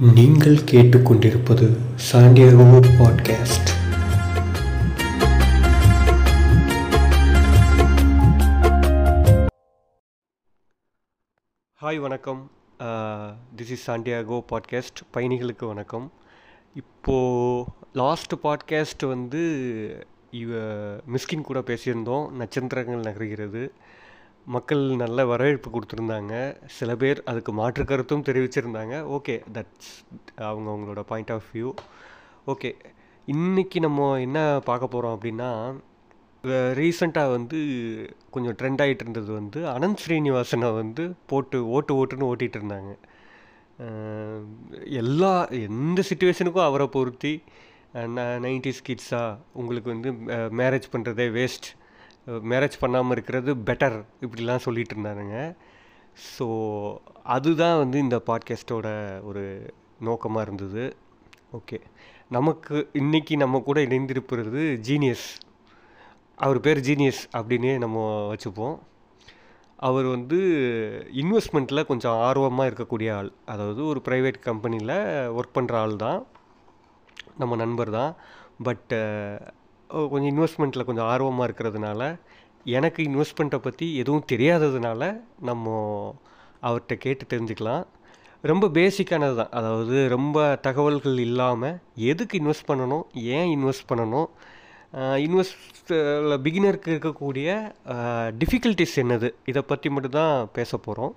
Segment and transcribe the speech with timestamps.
[0.00, 1.66] நீங்கள் கேட்டுக்கொண்டிருப்பது
[2.08, 2.66] Santiago
[2.98, 3.70] podcast
[11.80, 12.50] hi வணக்கம்.
[13.56, 16.12] திஸ் இஸ் சாண்டியாகோ பாட்காஸ்ட் பயணிகளுக்கு வணக்கம்.
[16.74, 19.42] இப்போது லாஸ்ட் பாட்காஸ்ட் வந்து
[20.30, 20.52] இவ
[21.12, 22.30] மிஸ்கின் கூட பேசியிருந்தோம்.
[22.30, 23.68] நட்சத்திரங்கள் நகர்கிறது.
[24.54, 26.34] மக்கள் நல்ல வரவேற்பு கொடுத்துருந்தாங்க.
[26.76, 28.94] சில பேர் அதுக்கு மாற்று கருத்தும் தெரிவிச்சிருந்தாங்க.
[29.16, 29.90] ஓகே தட்ஸ்
[30.48, 31.70] அவங்க அவங்களோட பாயிண்ட் ஆஃப் வியூ
[32.52, 32.70] ஓகே
[33.28, 35.50] இன்றைக்கி நம்ம என்ன பார்க்க போகிறோம் அப்படின்னா
[36.78, 37.58] ரீசண்டாக வந்து
[38.34, 42.92] கொஞ்சம் ட்ரெண்ட் ஆகிட்டு இருந்தது வந்து அனந்த் ஸ்ரீனிவாசனை வந்து போட்டு ஓட்டு ஓட்டுன்னு ஓட்டிகிட்டு இருந்தாங்க.
[45.00, 45.32] எல்லா
[45.66, 47.34] எந்த சுச்சுவேஷனுக்கும் அவரை பொருத்தி
[48.46, 50.10] நைன்டிஸ் ஸ்கிட்ஸாக உங்களுக்கு வந்து
[50.60, 51.68] மேரேஜ் பண்ணுறதே வேஸ்ட்
[52.28, 55.56] மேரேஜ் பண்ணாமல் இருக்கிறது பெட்டர் இப்படிலாம் சொல்லிட்டு இருந்தானுங்க
[56.38, 56.46] ஸோ
[57.22, 60.96] அதுதான் வந்து இந்த பாட்காஸ்ட்டோட ஒரு நோக்கமாக இருந்தது.
[61.52, 61.80] ஓகே
[62.28, 65.28] நமக்கு இன்னைக்கு நம்ம கூட இணைந்திருப்பது ஜீனியஸ்
[66.34, 68.78] அவர் பேர் ஜீனியஸ் அப்படின்னே நம்ம வச்சுப்போம்.
[69.76, 70.38] அவர் வந்து
[71.12, 73.32] இன்வெஸ்ட்மெண்ட்டில் கொஞ்சம் ஆர்வமாக இருக்கக்கூடிய ஆள்.
[73.44, 74.96] அதாவது ஒரு ப்ரைவேட் கம்பெனியில்
[75.38, 76.26] ஒர்க் பண்ணுற ஆள் தான்
[77.36, 78.14] நம்ம நண்பர் தான்
[78.62, 78.98] பட்டு
[80.12, 82.02] கொஞ்சம் இன்வெஸ்ட்மெண்ட்டில் கொஞ்சம் ஆர்வமாக இருக்கிறதுனால
[82.76, 85.02] எனக்கு இன்வெஸ்ட்மெண்ட்டை பற்றி எதுவும் தெரியாததுனால
[85.48, 85.66] நம்ம
[86.68, 87.84] அவர்கிட்ட கேட்டு தெரிஞ்சுக்கலாம்.
[88.50, 89.54] ரொம்ப பேசிக்கானது தான்.
[89.58, 91.78] அதாவது ரொம்ப தகவல்கள் இல்லாமல்
[92.10, 93.04] எதுக்கு இன்வெஸ்ட் பண்ணணும்
[93.36, 94.28] ஏன் இன்வெஸ்ட் பண்ணணும்?
[95.24, 97.48] இன்வெஸ்டில் பிகினருக்கு இருக்கக்கூடிய
[98.42, 99.30] டிஃபிகல்ட்டிஸ் என்னது?
[99.50, 101.14] இதை பற்றி மட்டும்தான் பேச போகிறோம்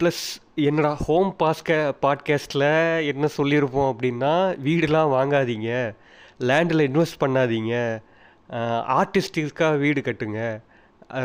[0.00, 0.22] ப்ளஸ்
[0.54, 2.70] என்னடா ஹோம் பாஸ்க பாட்காஸ்ட்டில்
[3.06, 4.34] என்ன சொல்லியிருப்போம் அப்படின்னா
[4.66, 5.70] வீடுலாம் வாங்காதீங்க.
[6.48, 7.74] லேண்டில் இன்வெஸ்ட் பண்ணாதீங்க.
[8.98, 10.40] ஆர்டிஸ்டிக்காக வீடு கட்டுங்க.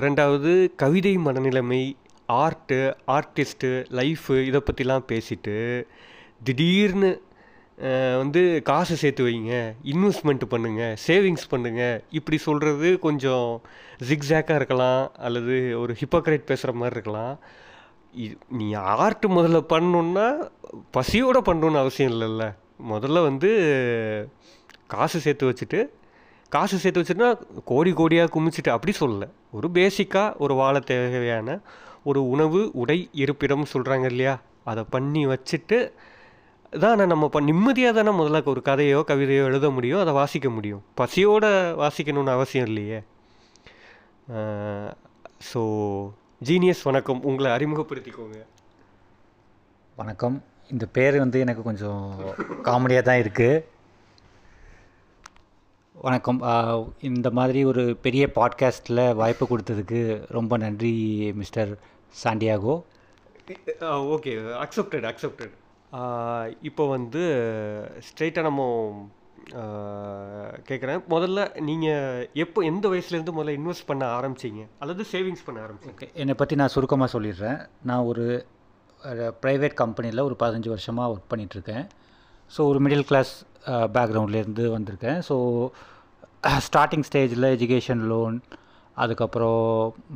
[0.06, 1.84] ரெண்டாவது கவிதை மனநிலைமை
[2.28, 5.58] ஆர்ட்டு ஆர்டிஸ்ட்டு லைஃபு இதை பற்றிலாம் பேசிட்டு
[6.44, 7.12] திடீர்னு
[8.18, 9.54] வந்து காசு சேர்த்து வைங்க.
[9.84, 13.62] இன்வெஸ்ட்மெண்ட் பண்ணுங்கள் சேவிங்ஸ் பண்ணுங்கள் இப்படி சொல்கிறது கொஞ்சம்
[14.10, 17.40] ஜிக்ஸாக்காக இருக்கலாம் அல்லது ஒரு ஹிப்போக்ரேட் பேசுகிற மாதிரி இருக்கலாம்.
[18.60, 20.26] நீ ஆர்ட் முதல்ல பண்ணணுன்னா
[20.92, 22.44] பசியோடு பண்ணணுன்னு அவசியம் இல்லைல்ல.
[22.92, 23.50] முதல்ல வந்து
[24.94, 25.80] காசு சேர்த்து வச்சுட்டு
[26.52, 27.30] காசு சேர்த்து வச்சுட்டுனா
[27.72, 29.28] கோடி கோடியாக குமிச்சிட்டு அப்படி சொல்லலை.
[29.58, 31.58] ஒரு பேசிக்காக ஒரு வாழ தேவையான
[32.10, 34.36] ஒரு உணவு உடை இருப்பிடம் சொல்கிறாங்க இல்லையா?
[34.72, 35.80] அதை பண்ணி வச்சுட்டு
[36.84, 40.84] தான் நம்ம ப நிம்மதியாக தானே முதல்ல ஒரு கதையோ கவிதையோ எழுத முடியும் அதை வாசிக்க முடியும்.
[41.02, 41.50] பசியோடு
[41.82, 43.00] வாசிக்கணும்னு அவசியம் இல்லையே.
[45.50, 45.62] ஸோ
[46.44, 47.24] ஜீனியஸ் வணக்கம்.
[47.24, 48.38] உங்களை அறிமுகப்படுத்திக்கோங்க.
[49.96, 50.44] வணக்கம்.
[50.72, 52.02] இந்த பேர் வந்து எனக்கு கொஞ்சம்
[52.64, 53.64] காமெடியாக தான் இருக்குது
[55.94, 56.40] வணக்கம்.
[57.02, 60.94] இந்த மாதிரி ஒரு பெரிய பாட்காஸ்ட்டில் வாய்ப்பு கொடுத்ததுக்கு ரொம்ப நன்றி
[61.34, 61.72] mister
[62.24, 62.76] Santiago.
[63.84, 64.34] Okay.
[64.66, 67.24] Accepted accepted இப்போ வந்து
[68.08, 69.10] ஸ்ட்ரெயிட்டாக நம்ம
[70.68, 71.40] கேட்குறேன் முதல்ல
[71.70, 74.64] நீங்கள் எப்போ எந்த வயசுலேருந்து முதல்ல இன்வெஸ்ட் பண்ண ஆரம்பிச்சிங்க?
[74.84, 75.96] அல்லது சேவிங்ஸ் பண்ண ஆரம்பிச்சிங்க?
[75.96, 76.10] ஓகே.
[76.22, 77.60] என்னை பற்றி நான் சுருக்கமாக சொல்லிடுறேன்.
[77.90, 78.26] நான் ஒரு
[79.44, 81.86] ப்ரைவேட் கம்பெனியில் ஒரு பதினஞ்சு வருஷமாக ஒர்க் பண்ணிகிட்ருக்கேன்
[82.56, 83.34] ஸோ ஒரு மிடில் கிளாஸ்
[83.98, 85.20] பேக்ரவுண்ட்லேருந்து வந்திருக்கேன்.
[85.28, 85.36] ஸோ
[86.68, 88.38] ஸ்டார்டிங் ஸ்டேஜில் எஜுகேஷன் லோன்
[89.04, 89.64] அதுக்கப்புறம்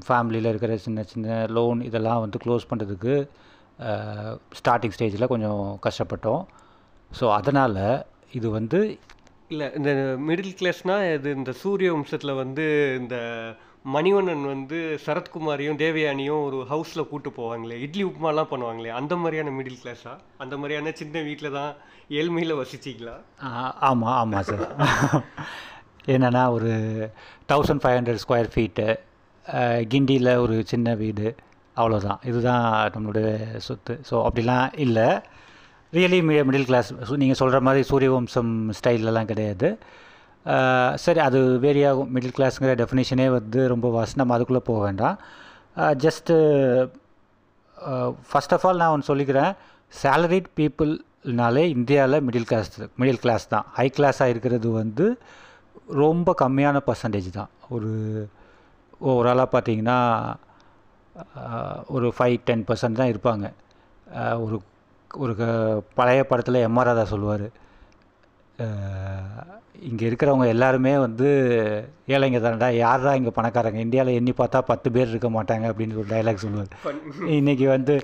[0.07, 3.16] ஃபேமிலியில் இருக்கிற சின்ன சின்ன லோன் இதெல்லாம் வந்து க்ளோஸ் பண்ணுறதுக்கு
[4.59, 6.44] ஸ்டார்டிங் ஸ்டேஜில் கொஞ்சம் கஷ்டப்பட்டோம்.
[7.19, 7.81] ஸோ அதனால்
[8.38, 8.79] இது வந்து
[9.53, 9.91] இல்லை இந்த
[10.27, 12.65] மிடில் கிளாஸ்னால் இது இந்த சூரிய வம்சத்தில் வந்து
[13.01, 13.15] இந்த
[13.95, 20.13] மணிவண்ணன் வந்து சரத்குமாரையும் தேவயானியும் ஒரு ஹவுஸில் கூட்டு போவாங்களே இட்லி உப்புமாலாம் பண்ணுவாங்களே அந்த மாதிரியான மிடில் கிளாஸா
[20.43, 21.71] அந்த மாதிரியான சின்ன வீட்டில் தான்
[22.19, 23.15] ஏழ்மையில் வசிச்சிங்களா?
[23.89, 24.65] ஆமாம் ஆமாம் சார்
[26.13, 26.71] என்னென்னா ஒரு
[27.51, 28.87] thousand five hundred square feet
[29.93, 31.27] கிண்டியில் ஒரு சின்ன வீடு
[31.79, 33.29] அவ்வளோதான் இதுதான் நம்மளுடைய
[33.67, 33.93] சொத்து.
[34.09, 35.09] ஸோ அப்படிலாம் இல்லை.
[35.97, 36.90] ரியலி மிடில் கிளாஸ்
[37.22, 39.70] நீங்கள் சொல்கிற மாதிரி சூரிய வம்சம் ஸ்டைலெலாம் கிடையாது
[41.03, 42.09] சரி அது வேரி ஆகும்.
[42.16, 45.18] மிடில் கிளாஸுங்கிற டெஃபினேஷனே வந்து ரொம்ப வாஸ்ட் நம்ம அதுக்குள்ளே போக வேண்டாம்.
[46.03, 46.34] ஜஸ்ட்டு
[48.30, 49.52] ஃபஸ்ட் ஆஃப் ஆல் நான் ஒன்று சொல்லிக்கிறேன்.
[50.02, 52.70] சேலரிட் பீப்புள்னாலே இந்தியாவில் மிடில் கிளாஸ்
[53.02, 53.66] மிடில் கிளாஸ் தான்.
[53.78, 55.06] ஹை கிளாஸாக இருக்கிறது வந்து
[56.03, 57.52] ரொம்ப கம்மியான பர்சன்டேஜ் தான்.
[57.76, 57.91] ஒரு
[59.09, 60.00] ஓவராலாக பார்த்தீங்கன்னா
[61.96, 63.47] ஒரு ஃபைவ் டென் பர்சன்ட் தான் இருப்பாங்க.
[64.46, 64.58] ஒரு
[65.23, 65.34] ஒரு
[65.97, 67.47] பழைய படத்தில் எம்ஆர் ராதா சொல்லுவார்.
[69.90, 71.28] இங்கே இருக்கிறவங்க எல்லாருமே வந்து
[72.14, 73.79] ஏழைங்க தானடா யார் தான் இங்கே பணக்காரங்க?
[73.85, 76.73] இந்தியாவில் எண்ணி பார்த்தா பத்து பேர் இருக்க மாட்டாங்க அப்படின்னு ஒரு டைலாக் சொல்லுவார்.
[77.40, 77.96] இன்றைக்கி வந்து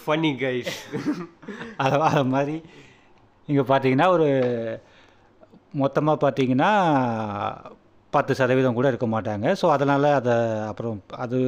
[0.00, 0.74] ஃபன்னி கைஸ்
[1.84, 2.56] அது அது மாதிரி.
[3.48, 4.28] இங்கே பார்த்தீங்கன்னா ஒரு
[5.82, 6.70] மொத்தமாக பார்த்தீங்கன்னா
[8.12, 9.46] பத்து சதவீதம் கூட இருக்க மாட்டாங்க.
[9.60, 10.34] ஸோ அதனால் அதை
[10.70, 11.38] அப்புறம் அது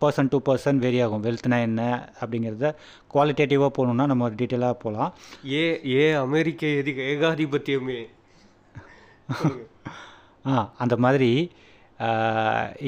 [0.00, 1.24] பர்சன் டு பர்சன் வேரி ஆகும்.
[1.24, 1.80] வெல்த்னா என்ன
[2.20, 2.68] அப்படிங்கிறத
[3.14, 5.12] குவாலிட்டேட்டிவாக போகணுன்னா நம்ம டீட்டெயிலாக போகலாம்.
[5.52, 5.62] ஏ
[5.94, 8.00] ஏ அமெரிக்க எதி ஏகாதிபத்தியமே.
[10.50, 11.30] ஆ அந்த மாதிரி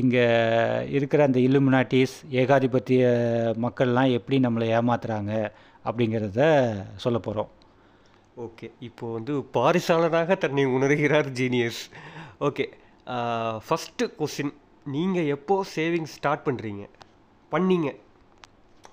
[0.00, 0.24] இங்கே
[0.96, 3.02] இருக்கிற அந்த இல்லுமினாட்டிஸ் ஏகாதிபத்திய
[3.64, 5.32] மக்கள்லாம் எப்படி நம்மளை ஏமாத்துறாங்க
[5.84, 6.42] அப்படிங்கிறத
[7.04, 7.50] சொல்ல போகிறோம்
[8.46, 8.66] ஓகே.
[8.80, 11.80] இப்போ வந்து பாரிசாலனாக தன்னை உணர்கிறார் ஜீனியஸ்
[12.40, 12.66] ஓகே.
[13.66, 14.52] ஃபஸ்ட்டு கொஸ்டின்
[14.86, 16.84] நீங்கள் எப்போ சேவிங்ஸ் ஸ்டார்ட் பண்ணுறீங்க
[17.52, 17.88] பண்ணீங்க.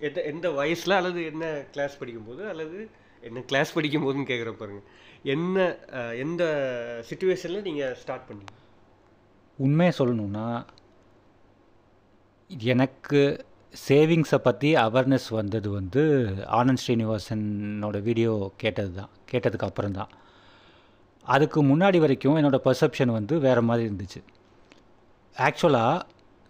[0.07, 2.79] எந்த எந்த வயசில் அல்லது என்ன கிளாஸ் படிக்கும்போது அல்லது
[3.27, 4.81] என்ன கிளாஸ் படிக்கும் போதுன்னு கேட்குற பாருங்க.
[5.33, 5.65] என்ன
[6.23, 6.43] எந்த
[7.09, 8.53] சுச்சுவேஷனில் நீங்கள் ஸ்டார்ட் பண்ணீங்க?
[9.59, 10.47] உண்மையை சொல்லணும்னா
[12.73, 13.21] எனக்கு
[13.87, 16.03] சேவிங்ஸை பற்றி அவேர்னஸ் வந்தது வந்து
[16.59, 18.33] ஆனந்த் ஸ்ரீனிவாசனோட வீடியோ
[18.63, 20.11] கேட்டது தான் கேட்டதுக்கு அப்புறம் தான்
[21.25, 24.21] அதுக்கு முன்னாடி வரைக்கும் என்னோடய பர்செப்ஷன் வந்து வேறு மாதிரி இருந்துச்சு.
[25.35, 26.03] ஆக்சுவலாக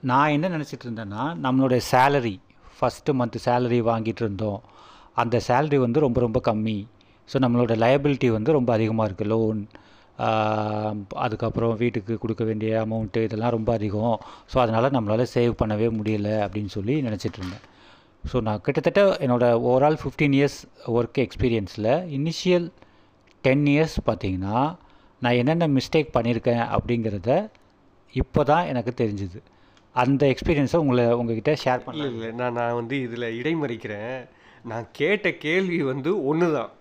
[0.04, 2.34] நான் என்ன நினச்சிட்டு இருந்தேன்னா நம்மளுடைய சேலரி
[2.76, 4.60] ஃபஸ்ட்டு மந்த்து சேலரி வாங்கிட்டு இருந்தோம்.
[5.22, 6.78] அந்த சேலரி வந்து ரொம்ப ரொம்ப கம்மி.
[7.30, 9.62] ஸோ நம்மளோட லயபிலிட்டி வந்து ரொம்ப அதிகமாக இருக்குது லோன்
[11.26, 14.18] அதுக்கப்புறம் வீட்டுக்கு கொடுக்க வேண்டிய அமௌண்ட்டு இதெல்லாம் ரொம்ப அதிகம்.
[14.52, 17.66] ஸோ அதனால் நம்மளால் சேவ் பண்ணவே முடியல அப்படின்னு சொல்லி நினச்சிட்டு இருந்தேன்.
[18.24, 20.62] ஸோ நான் கிட்டத்தட்ட என்னோடய ஓவரால் ஃபிஃப்டீன் இயர்ஸ்
[21.00, 22.70] ஒர்க் எக்ஸ்பீரியன்ஸில் இனிஷியல்
[23.44, 24.60] டென் இயர்ஸ் பார்த்திங்கன்னா
[25.22, 27.32] நான் என்னென்ன மிஸ்டேக் பண்ணியிருக்கேன் அப்படிங்கிறத
[28.22, 29.40] இப்போ தான் எனக்கு தெரிஞ்சுது.
[30.04, 34.16] அந்த எக்ஸ்பீரியன்ஸை உங்களை உங்ககிட்ட ஷேர் பண்ணல இல்லை நான் நான் வந்து இதில் இடைமறிக்கிறேன்.
[34.72, 36.72] நான் கேட்ட கேள்வி வந்து ஒன்று தான்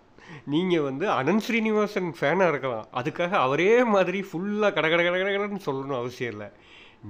[0.53, 2.87] நீங்கள் வந்து அனந்த் ஸ்ரீனிவாசன் ஃபேனாக இருக்கலாம்.
[3.01, 6.49] அதுக்காக அவரே மாதிரி ஃபுல்லாக கட கட கட கட கடன்னு சொல்லணும் அவசியம் இல்லை.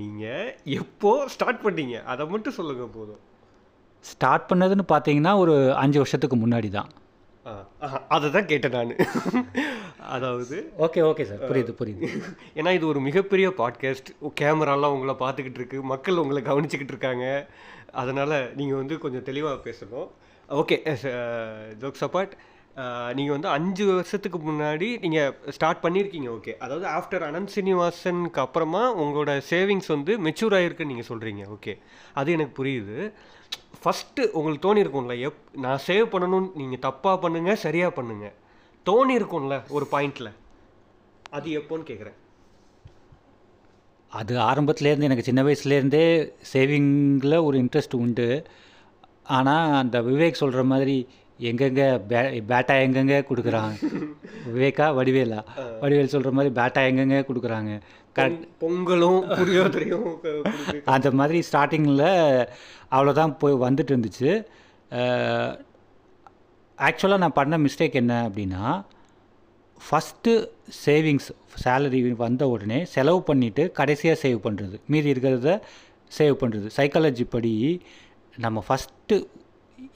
[0.00, 0.50] நீங்கள்
[0.80, 1.96] எப்போ ஸ்டார்ட் பண்ணீங்க?
[2.12, 3.22] அதை மட்டும் சொல்லுங்கள் போதும்.
[4.04, 6.90] ஸ்டார்ட் பண்ணதுன்னு பார்த்தீங்கன்னா ஒரு அஞ்சு வருஷத்துக்கு முன்னாடி தான்
[8.14, 8.94] அதை தான் கேட்டேன் நான்.
[10.14, 10.56] அதாவது
[10.86, 11.42] ஓகே ஓகே சார்.
[11.50, 12.08] புரியுது புரியுது.
[12.58, 14.10] ஏன்னா இது ஒரு மிகப்பெரிய பாட்காஸ்ட்
[14.40, 15.78] கேமராலாம் உங்களை பார்த்துக்கிட்டு இருக்கு.
[15.92, 17.26] மக்கள் உங்களை கவனிச்சுக்கிட்டு இருக்காங்க.
[18.02, 20.08] அதனால் நீங்கள் வந்து கொஞ்சம் தெளிவாக பேசணும்.
[20.60, 20.78] ஓகே
[21.84, 22.34] ஜோக்ஸ் அப்பார்ட்
[23.16, 26.28] நீங்கள் வந்து அஞ்சு வருஷத்துக்கு முன்னாடி நீங்கள் ஸ்டார்ட் பண்ணியிருக்கீங்க.
[26.36, 31.74] ஓகே அதாவது ஆஃப்டர் அனந்த் சீனிவாசனுக்கு அப்புறமா உங்களோட சேவிங்ஸ் வந்து மெச்சூர் ஆகிருக்குன்னு நீங்கள் சொல்கிறீங்க ஓகே
[32.20, 32.98] அது எனக்கு புரியுது.
[33.84, 38.34] ஃபஸ்ட்டு உங்களுக்கு தோணி இருக்கும்ல எப் நான் சேவ் பண்ணணும்னு நீங்கள் தப்பாக பண்ணுங்கள் சரியாக பண்ணுங்கள்
[38.86, 40.30] தோணி இருக்கும்ல ஒரு பாயிண்டில்
[41.32, 42.18] அது எப்போன்னு கேட்குறேன்
[44.12, 46.04] அது ஆரம்பத்துலேருந்து எனக்கு சின்ன வயசுலேருந்தே
[46.52, 48.28] சேவிங்கில் ஒரு இன்ட்ரெஸ்ட் உண்டு.
[49.36, 50.96] ஆனால் அந்த விவேக் சொல்கிற மாதிரி
[51.38, 52.18] எங்கெங்கே பே
[52.50, 53.72] பேட்டா எங்கெங்கே கொடுக்குறான்
[54.48, 55.40] விவேக்கா வடிவேலா?
[55.82, 57.72] வடிவேல் சொல்கிற மாதிரி பேட்டா எங்கெங்கே கொடுக்குறாங்க?
[58.16, 60.08] கரெக்ட் பொங்கலும் புரியோதரையும்
[60.94, 62.06] அந்த மாதிரி ஸ்டார்டிங்கில்
[62.88, 64.32] அவ்வளோதான் போய் வந்துட்டு இருந்துச்சு.
[66.78, 68.62] ஆக்சுவலாக நான் பண்ண மிஸ்டேக் என்ன அப்படின்னா
[69.80, 70.32] ஃபஸ்ட்டு
[70.84, 71.30] சேவிங்ஸ்
[71.62, 75.52] சேலரி வந்த உடனே செலவு பண்ணிவிட்டு கடைசியாக சேவ் பண்ணுறது மீதி இருக்கிறத
[76.12, 77.52] சேவ் பண்ணுறது சைக்காலஜி படி
[78.38, 79.16] நம்ம ஃபஸ்ட்டு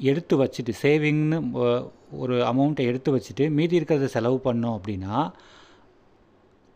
[0.00, 1.38] எடுத்து வச்சுட்டு சேவிங்னு
[2.18, 5.16] ஒரு அமௌண்ட்டை எடுத்து வச்சுட்டு மீதி இருக்கிறத செலவு பண்ணோம் அப்படின்னா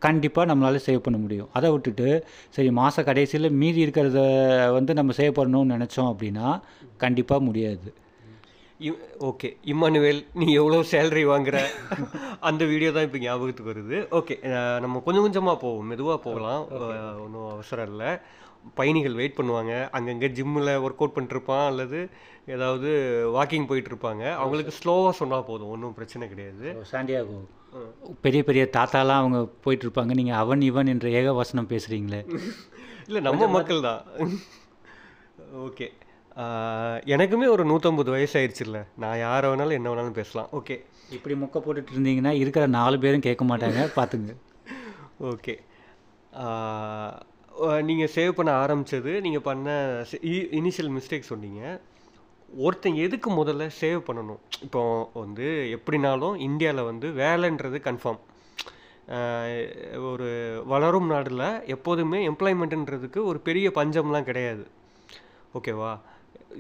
[0.04, 1.48] கண்டிப்பாக நம்மளால் சேவ் பண்ண முடியும்.
[1.58, 2.08] அதை விட்டுட்டு
[2.56, 4.20] சரி மாத கடைசியில் மீதி இருக்கிறத
[4.76, 6.48] வந்து நம்ம சேவ் பண்ணணும்னு நினச்சோம் அப்படின்னா
[7.04, 7.88] கண்டிப்பாக முடியாது.
[9.28, 9.48] ஓகே.
[9.72, 11.58] இம்மானுவேல் நீ எவ்வளோ சேலரி வாங்குற?
[12.48, 13.98] அந்த வீடியோ தான் இப்போ ஞாபகத்துக்கு வருது.
[14.18, 14.36] ஓகே
[14.84, 15.88] நம்ம கொஞ்சம் கொஞ்சமாக போவோம்.
[15.92, 16.62] மெதுவாக போகலாம்.
[17.24, 18.10] ஒன்றும் அவசரம் இல்லை.
[18.78, 19.72] பயணிகள் வெயிட் பண்ணுவாங்க.
[19.98, 22.00] அங்கங்கே ஜிம்மில் ஒர்க் அவுட் பண்ணிட்டுருப்பான் அல்லது
[22.56, 22.90] ஏதாவது
[23.38, 24.24] வாக்கிங் போயிட்டு இருப்பாங்க.
[24.42, 25.72] அவங்களுக்கு ஸ்லோவாக சொன்னால் போதும்.
[25.74, 26.66] ஒன்றும் பிரச்சனை கிடையாது.
[26.92, 27.40] சாண்டியாகோ.
[28.20, 32.20] பெரிய பெரிய தாத்தாலாம் அவங்க போயிட்டு இருப்பாங்க நீங்கள் அவன் இவன் என்ற ஏக வசனம் பேசுகிறீங்களே
[33.06, 34.02] இல்லை நம்ம மக்கள் தான்.
[35.66, 35.86] ஓகே.
[37.14, 40.48] எனக்குமே ஒரு நூற்றம்பது வயசு ஆயிடுச்சுல்ல நான் யாரை வேணாலும் என்ன வேணாலும் பேசலாம்.
[40.52, 40.76] ஓகே.
[41.16, 43.80] இப்படி முக்க போட்டுட்டு இருந்தீங்கன்னா இருக்கிற நாலு பேரும் கேட்க மாட்டாங்க.
[43.98, 44.32] பார்த்துங்க.
[45.32, 45.54] ஓகே.
[47.88, 49.68] நீங்கள் சேவ் பண்ண ஆரம்பிச்சது நீங்கள் பண்ண
[50.60, 51.80] இனிஷியல் மிஸ்டேக் சொன்னீங்க.
[52.64, 54.40] ஒருத்தன் எதுக்கு முதல்ல சேவ் பண்ணணும்?
[54.66, 54.82] இப்போ
[55.22, 58.20] வந்து எப்படினாலும் இந்தியாவில் வந்து வேலைன்றது கன்ஃபார்ம்
[60.10, 60.28] ஒரு
[60.72, 64.64] வளரும் நாடில் எப்போதுமே எம்ப்ளாய்மெண்ட்டுன்றதுக்கு ஒரு பெரிய பஞ்சம்லாம் கிடையாது.
[65.58, 65.92] ஓகேவா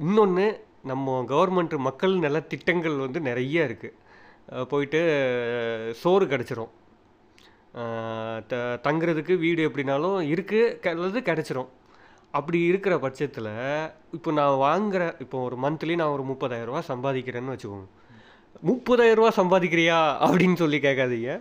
[0.04, 0.46] இன்னொன்று
[0.90, 5.00] நம்ம கவர்மெண்ட் மக்கள் நல்ல திட்டங்கள் வந்து நிறைய இருக்குது போயிட்டு
[6.00, 6.72] சோறு கிடச்சிரும்.
[8.50, 8.54] த
[8.86, 11.70] தங்குறதுக்கு வீடு எப்படினாலும் இருக்குது அல்லது கிடச்சிரும்.
[12.38, 13.50] அப்படி இருக்கிற பட்சத்தில்
[14.16, 17.88] இப்போ நான் வாங்குற இப்போ ஒரு மந்த்லி நான் ஒரு முப்பதாயிரரூவா சம்பாதிக்கிறேன்னு வச்சுக்கோங்க.
[18.70, 21.32] முப்பதாயிரரூவா சம்பாதிக்கிறியா அப்படின்னு சொல்லி கேட்காதீங்க.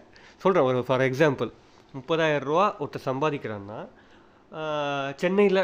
[0.43, 1.51] சொல்கிறேன் ஒரு ஃபார் எக்ஸாம்பிள்
[1.98, 3.79] முப்பதாயிரரூவா ஒருத்தர் சம்பாதிக்கிறான்னா
[5.21, 5.63] சென்னையில்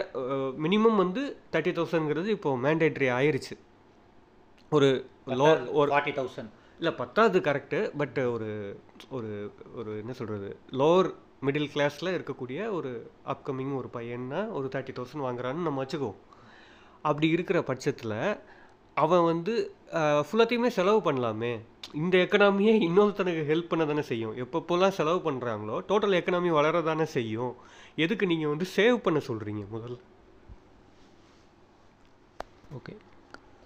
[0.66, 1.22] மினிமம் வந்து
[1.54, 3.56] தேர்ட்டி தௌசண்ட்ங்கிறது இப்போது மேண்டேட்ரி ஆயிருச்சு.
[4.78, 4.90] ஒரு
[5.40, 8.50] லோ ஒரு ஃபார்ட்டி தௌசண்ட் இல்லை பத்தாவது கரெக்டு பட் ஒரு
[9.18, 9.32] ஒரு
[9.80, 10.50] ஒரு என்ன சொல்கிறது
[10.82, 11.10] லோவர்
[11.46, 12.92] மிடில் கிளாஸில் இருக்கக்கூடிய ஒரு
[13.34, 16.20] அப்கமிங் ஒரு பையன்னா ஒரு தேர்ட்டி தௌசண்ட் வாங்குறான்னு நம்ம வச்சுக்குவோம்.
[17.10, 18.20] அப்படி இருக்கிற பட்சத்தில்
[19.04, 19.54] அவன் வந்து
[20.28, 21.52] ஃபுல்லாத்தையுமே செலவு பண்ணலாமே.
[22.02, 24.34] இந்த எக்கனாமியே இன்னொருத்தனுக்கு ஹெல்ப் பண்ண தானே செய்யும்.
[24.44, 27.54] எப்பப்போலாம் செலவு பண்ணுறாங்களோ டோட்டல் எக்கனாமி வளர தானே செய்யும்.
[28.06, 30.00] எதுக்கு நீங்கள் வந்து சேவ் பண்ண சொல்கிறீங்க முதல்ல?
[32.78, 32.96] ஓகே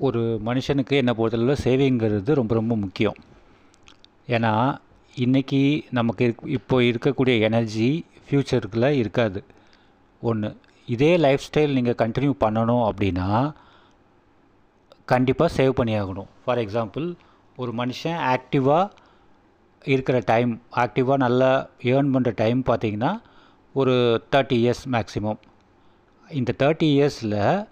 [0.07, 3.17] ஒரு மனுஷனுக்கு என்ன பொறுத்தளவில் சேவிங்கிறது ரொம்ப ரொம்ப முக்கியம்.
[4.35, 4.53] ஏன்னா
[5.15, 9.43] இன்றைக்கி நமக்கு இப்போ இருக்கக்கூடிய எனர்ஜி ஃப்யூச்சருக்குள்ளே இருக்காது.
[10.21, 13.53] ஒன்று இதே லைஃப் ஸ்டைல் நீங்கள் கண்டினியூ பண்ணணும் அப்படின்னா
[15.05, 17.13] கண்டிப்பாக சேவ் பண்ணி ஆகணும் ஃபார் எக்ஸாம்பிள்
[17.55, 18.89] ஒரு மனுஷன் ஆக்டிவாக
[19.85, 23.21] இருக்கிற டைம் ஆக்டிவாக நல்லா ஏர்ன் பண்ணுற டைம் பார்த்தீங்கன்னா
[23.73, 25.37] ஒரு தேர்ட்டி இயர்ஸ் மேக்ஸிமம்
[26.29, 27.65] இந்த தேர்ட்டி இயர்ஸில்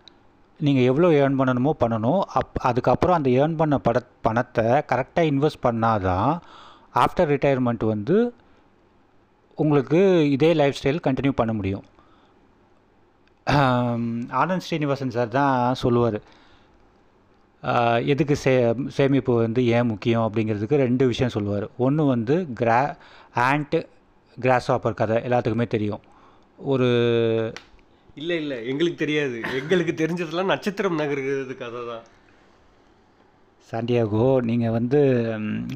[0.60, 2.20] நீங்கள் எவ்வளோ ஏர்ன் பண்ணணுமோ பண்ணணும்.
[2.20, 6.40] அப் அதுக்கப்புறம் அந்த ஏர்ன் பண்ண பட பணத்தை கரெக்டாக இன்வெஸ்ட் பண்ணாதான்
[6.96, 8.18] ஆஃப்டர் ரிட்டையர்மெண்ட் வந்து
[9.62, 10.00] உங்களுக்கு
[10.36, 11.86] இதே லைஃப் ஸ்டைல் கண்டினியூ பண்ண முடியும்.
[14.42, 16.20] ஆனந்த் ஸ்ரீனிவாசன் சார் தான் சொல்லுவார்.
[18.14, 18.52] எதுக்கு சே
[18.98, 21.66] சேமிப்பு வந்து ஏன் முக்கியம் அப்படிங்கிறதுக்கு ரெண்டு விஷயம் சொல்லுவார்.
[21.86, 22.82] ஒன்று வந்து கிரா
[23.50, 23.78] ஆண்ட்
[24.38, 26.04] கிராஸ் ஆப்பர் கதை எல்லாத்துக்குமே தெரியும்.
[26.74, 26.88] ஒரு
[28.22, 29.38] இல்லை இல்லை எங்களுக்கு தெரியாது.
[29.60, 32.06] எங்களுக்கு தெரிஞ்சதெல்லாம் நட்சத்திரம் நகர்கிறது கதை தான்
[33.72, 35.00] சாண்டியாகோ நீங்கள் வந்து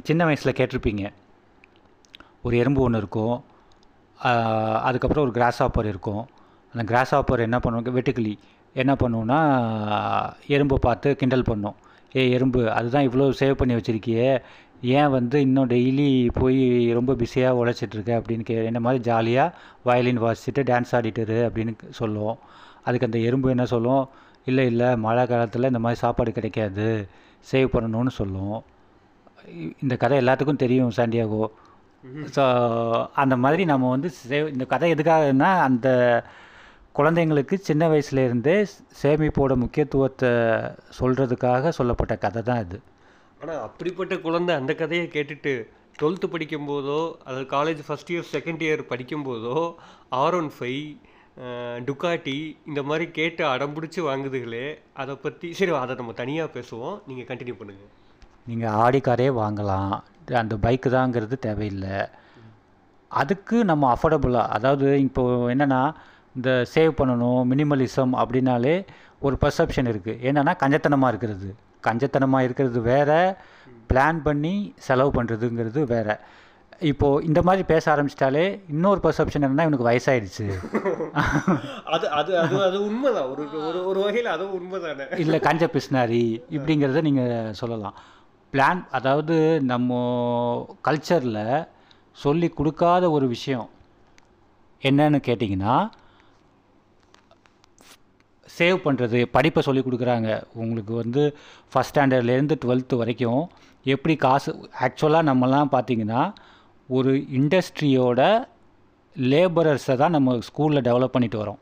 [0.08, 1.04] சின்ன வயசில் கேட்டிருப்பீங்க.
[2.46, 3.36] ஒரு எறும்பு ஒன்று இருக்கும்.
[4.88, 6.24] அதுக்கப்புறம் ஒரு கிராஸ் ஆப்பர் இருக்கும்.
[6.74, 8.34] அந்த கிராஸ் ஆப்பர் என்ன பண்ணுவோம் வெட்டுக்கிளி.
[8.82, 9.40] என்ன பண்ணுவோன்னா
[10.56, 11.76] எறும்பை பார்த்து கிண்டல் பண்ணும்.
[12.18, 14.30] ஏ எறும்பு அதுதான் இவ்வளோ சேவ் பண்ணி வச்சுருக்கியே.
[14.98, 16.08] ஏன் வந்து இன்னும் டெய்லி
[16.40, 16.62] போய்
[16.98, 19.56] ரொம்ப பிஸியாக உழைச்சிட்ருக்க அப்படின்னு கே என்ன மாதிரி ஜாலியாக
[19.88, 22.40] வயலின் வாசிச்சுட்டு டான்ஸ் ஆடிட்டுரு அப்படின்னு சொல்லுவோம்.
[22.88, 24.04] அதுக்கு அந்த எறும்பு என்ன சொல்லும்?
[24.50, 26.88] இல்லை இல்லை மழை காலத்தில் இந்த மாதிரி சாப்பாடு கிடைக்காது.
[27.52, 28.58] சேவ் பண்ணணும்னு சொல்லும்.
[29.84, 31.44] இந்த கதை எல்லாத்துக்கும் தெரியும் சாண்டியாகோ.
[32.36, 32.44] ஸோ
[33.22, 35.88] அந்த மாதிரி நம்ம வந்து சேவ் இந்த கதை எதுக்காகன்னா அந்த
[36.98, 38.58] குழந்தைங்களுக்கு சின்ன வயசுலேருந்தே
[39.02, 40.32] சேமிப்போட முக்கியத்துவத்தை
[41.00, 42.78] சொல்கிறதுக்காக சொல்லப்பட்ட கதை தான் இது.
[43.42, 45.54] ஆனால் அப்படிப்பட்ட குழந்தை அந்த கதையை கேட்டுட்டு
[46.00, 49.58] டுவெல்த்து படிக்கும்போதோ அதாவது college first year second year படிக்கும்போதோ
[50.22, 50.86] R one five
[51.88, 52.36] டுக்காட்டி
[52.70, 54.66] இந்த மாதிரி கேட்டு அடம்பிடிச்சி வாங்குதுகளே
[55.02, 56.98] அதை பற்றி சரி அதை நம்ம தனியாக பேசுவோம்.
[57.10, 57.92] நீங்கள் கண்டினியூ பண்ணுங்கள்
[58.50, 59.94] நீங்கள் ஆடி காரே வாங்கலாம்.
[60.42, 61.98] அந்த பைக்கு தாங்கிறது தேவையில்லை.
[63.12, 65.82] அதுக்கு நம்ம அஃபோர்டபுளாக அதாவது இப்போது என்னென்னா
[66.38, 68.76] இந்த சேவ் பண்ணணும் மினிமலிசம் அப்படின்னாலே
[69.26, 71.50] ஒரு பர்செப்ஷன் இருக்குது என்னென்னா கஞ்சத்தனமாக இருக்கிறது.
[71.88, 73.20] கஞ்சத்தனமாக இருக்கிறது வேறு.
[73.90, 76.16] பிளான் பண்ணி செலவு பண்ணுறதுங்கிறது வேறு.
[76.90, 80.46] இப்போது இந்த மாதிரி பேச ஆரம்பிச்சிட்டாலே இன்னொரு பர்செப்ஷன் என்னன்னா இவனுக்கு வயசாயிடுச்சு.
[81.96, 83.30] அது அது அது அது உண்மைதான்.
[83.34, 85.06] ஒரு ஒரு ஒரு வகையில் அதுவும் உண்மைதானே?
[85.24, 86.24] இல்லை கஞ்ச பிஸ்னாரி
[86.58, 87.98] இப்படிங்கிறத நீங்கள் சொல்லலாம்.
[88.54, 89.36] பிளான் அதாவது
[89.74, 90.00] நம்ம
[90.88, 91.68] கல்ச்சரில்
[92.12, 93.70] சொல்லி கொடுக்காத ஒரு விஷயம்
[94.82, 95.76] என்னன்னு கேட்டிங்கன்னா
[98.58, 100.42] சேவ் பண்ணுறது படிப்பை சொல்லி கொடுக்குறாங்க.
[100.54, 101.22] உங்களுக்கு வந்து
[101.74, 103.44] ஃபஸ்ட் ஸ்டாண்டர்ட்லேருந்து டுவெல்த்து வரைக்கும்
[103.94, 104.52] எப்படி காசு
[104.86, 106.24] ஆக்சுவலாக நம்மலாம் பார்த்தீங்கன்னா
[106.96, 108.22] ஒரு இண்டஸ்ட்ரியோட
[109.16, 111.60] லேபரர்ஸை தான் நம்ம ஸ்கூலில் டெவலப் பண்ணிட்டு வரோம்.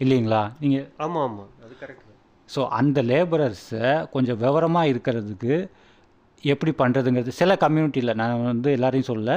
[0.00, 0.42] இல்லைங்களா?
[0.62, 2.04] நீங்கள் ஆமாம் ஆமாம் அது கரெக்ட்
[2.48, 5.54] ஸோ அந்த லேபரர்ஸை கொஞ்சம் விவரமாக இருக்கிறதுக்கு
[6.42, 9.30] எப்படி பண்ணுறதுங்கிறது சில கம்யூனிட்டியில் நான் வந்து எல்லாரையும் சொல்ல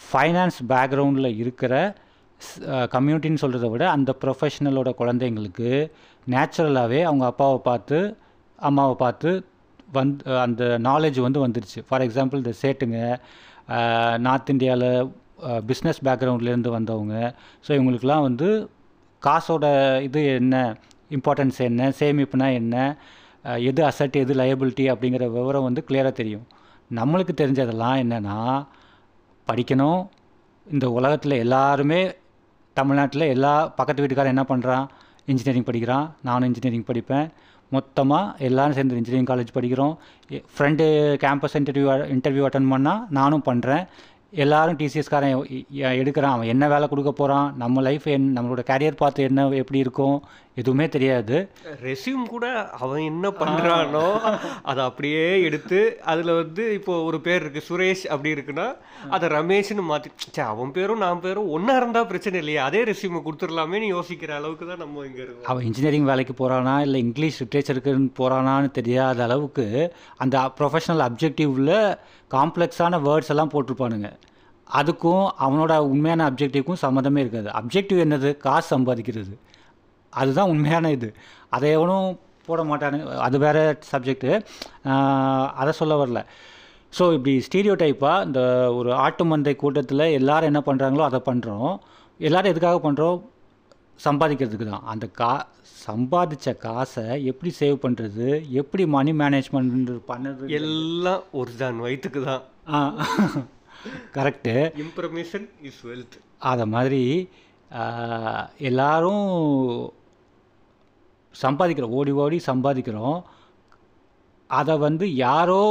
[0.00, 1.72] ஃபைனான்ஸ் பேக்ரவுண்டில் இருக்கிற
[2.94, 5.70] கம்யூனிட்டின்னு சொல்கிறத விட அந்த ப்ரொஃபஷனலோட குழந்தைங்களுக்கு
[6.34, 7.98] நேச்சுரலாகவே அவங்க அப்பாவை பார்த்து
[8.58, 9.30] அம்மாவை பார்த்து
[9.98, 11.80] வந்து அந்த நாலேஜ் வந்து வந்துருச்சு.
[11.88, 12.98] ஃபார் எக்ஸாம்பிள் இந்த சேட்டுங்க
[14.26, 14.90] நார்த் இந்தியாவில்
[15.70, 17.14] பிஸ்னஸ் பேக்ரவுண்ட்லேருந்து வந்தவங்க.
[17.66, 18.48] ஸோ இவங்களுக்குலாம் வந்து
[19.22, 19.64] காசோட
[20.08, 20.56] இது என்ன
[21.16, 22.76] இம்பார்ட்டன்ஸ் என்ன சேமிப்புனா என்ன
[23.68, 26.46] எது அசட் எது லயபிலிட்டி அப்படிங்கிற விவரம் வந்து கிளியராக தெரியும்.
[26.98, 28.38] நம்மளுக்கு தெரிஞ்சதெல்லாம் என்னென்னா
[29.50, 30.00] படிக்கணும்.
[30.66, 32.00] இந்த உலகத்தில் எல்லாருமே
[32.76, 34.84] தமிழ்நாட்டில் எல்லா பக்கத்து வீட்டுக்காரன் என்ன பண்ணுறான்
[35.30, 36.06] இன்ஜினியரிங் படிக்கிறான்.
[36.28, 37.26] நானும் இன்ஜினியரிங் படிப்பேன்.
[37.70, 39.94] மொத்தமாக எல்லோரும் சேர்ந்து இன்ஜினியரிங் காலேஜ் படிக்கிறோம்.
[40.54, 40.84] Friend
[41.24, 43.84] campus interview interview attend பண்ணால் நானும் பண்ணுறேன்
[44.42, 45.36] எல்லாரும் டிசிஎஸ்காரன்
[46.00, 46.34] எடுக்கிறான்.
[46.36, 50.16] அவன் என்ன வேலை கொடுக்க போகிறான் நம்ம லைஃப் என் நம்மளோட கேரியர் பார்த்து என்ன எப்படி இருக்கும்?
[50.56, 51.36] எதுவுமே தெரியாது.
[51.84, 52.46] ரெஸ்யூம் கூட
[52.84, 54.06] அவன் என்ன பண்ணுறானோ
[54.70, 55.78] அதை அப்படியே எடுத்து
[56.12, 58.66] அதில் வந்து இப்போ ஒரு பேர் இருக்குது சுரேஷ் அப்படி இருக்குன்னா
[59.16, 63.90] அதை ரமேஷ்னு மாற்றி சே அவன் பேரும் நான் பேரும் ஒன்றா இருந்தால் பிரச்சனை இல்லையா அதே ரெஸ்யூமை கொடுத்துடலாமேன்னு
[63.96, 65.46] யோசிக்கிற அளவுக்கு தான் நம்ம இங்கே இருக்கோம்.
[65.52, 69.66] அவன் இன்ஜினியரிங் வேலைக்கு போகிறானா இல்லை இங்கிலீஷ் லிட்ரேச்சருக்குன்னு போகிறானான்னு தெரியாத அளவுக்கு
[70.24, 71.76] அந்த ப்ரொஃபஷனல் அப்ஜெக்டிவில்
[72.36, 74.10] காம்ப்ளெக்ஸான வேர்ட்ஸ் எல்லாம் போட்டிருப்பானுங்க.
[74.80, 77.48] அதுக்கும் அவனோட உண்மையான அப்ஜெக்டிவ்க்கும் சம்மந்தமே இருக்காது.
[77.60, 78.32] அப்ஜெக்டிவ் என்னது?
[78.46, 79.32] காசு சம்பாதிக்கிறது.
[80.20, 81.08] அதுதான் உண்மையான இது.
[81.56, 82.08] அதை எவனும்
[82.46, 84.30] போட மாட்டானுங்க அது வேறு சப்ஜெக்ட்டு
[85.62, 86.20] அதை சொல்ல வரல.
[86.98, 88.40] ஸோ இப்படி ஸ்டீரியோ டைப்பாக இந்த
[88.78, 91.72] ஒரு ஆட்டு மந்தை கூட்டத்தில் எல்லாரும் என்ன பண்ணுறாங்களோ அதை பண்ணுறோம்
[92.28, 93.18] எல்லாரும் எதுக்காக பண்ணுறோம்
[94.06, 94.86] சம்பாதிக்கிறதுக்கு தான்.
[94.92, 95.32] அந்த கா
[95.86, 98.26] சம்பாதிச்ச காசை எப்படி சேவ் பண்ணுறது
[98.60, 100.48] எப்படி மணி மேனேஜ்மெண்ட் பண்ணுறது?
[100.58, 102.42] எல்லாம் ஒரு தான் வயிற்றுக்கு தான்.
[104.16, 106.18] கரெக்டு இன்ஃபர்மேஷன் இஸ் வெல்த்
[106.50, 107.04] அதை மாதிரி
[108.70, 109.24] எல்லாரும்
[111.34, 111.94] சம்பாதிக்கிறோம்.
[111.98, 113.18] ஓடி ஓடி சம்பாதிக்கிறோம்.
[114.50, 115.62] அதை வந்து யாரோ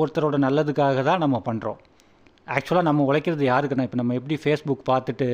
[0.00, 1.78] ஒருத்தரோட நல்லதுக்காக தான் நம்ம பண்ணுறோம்
[2.56, 5.28] ஆக்சுவலாக நம்ம உழைக்கிறது யாருக்குன்னா இப்போ நம்ம எப்படி ஃபேஸ்புக் பார்த்துட்டு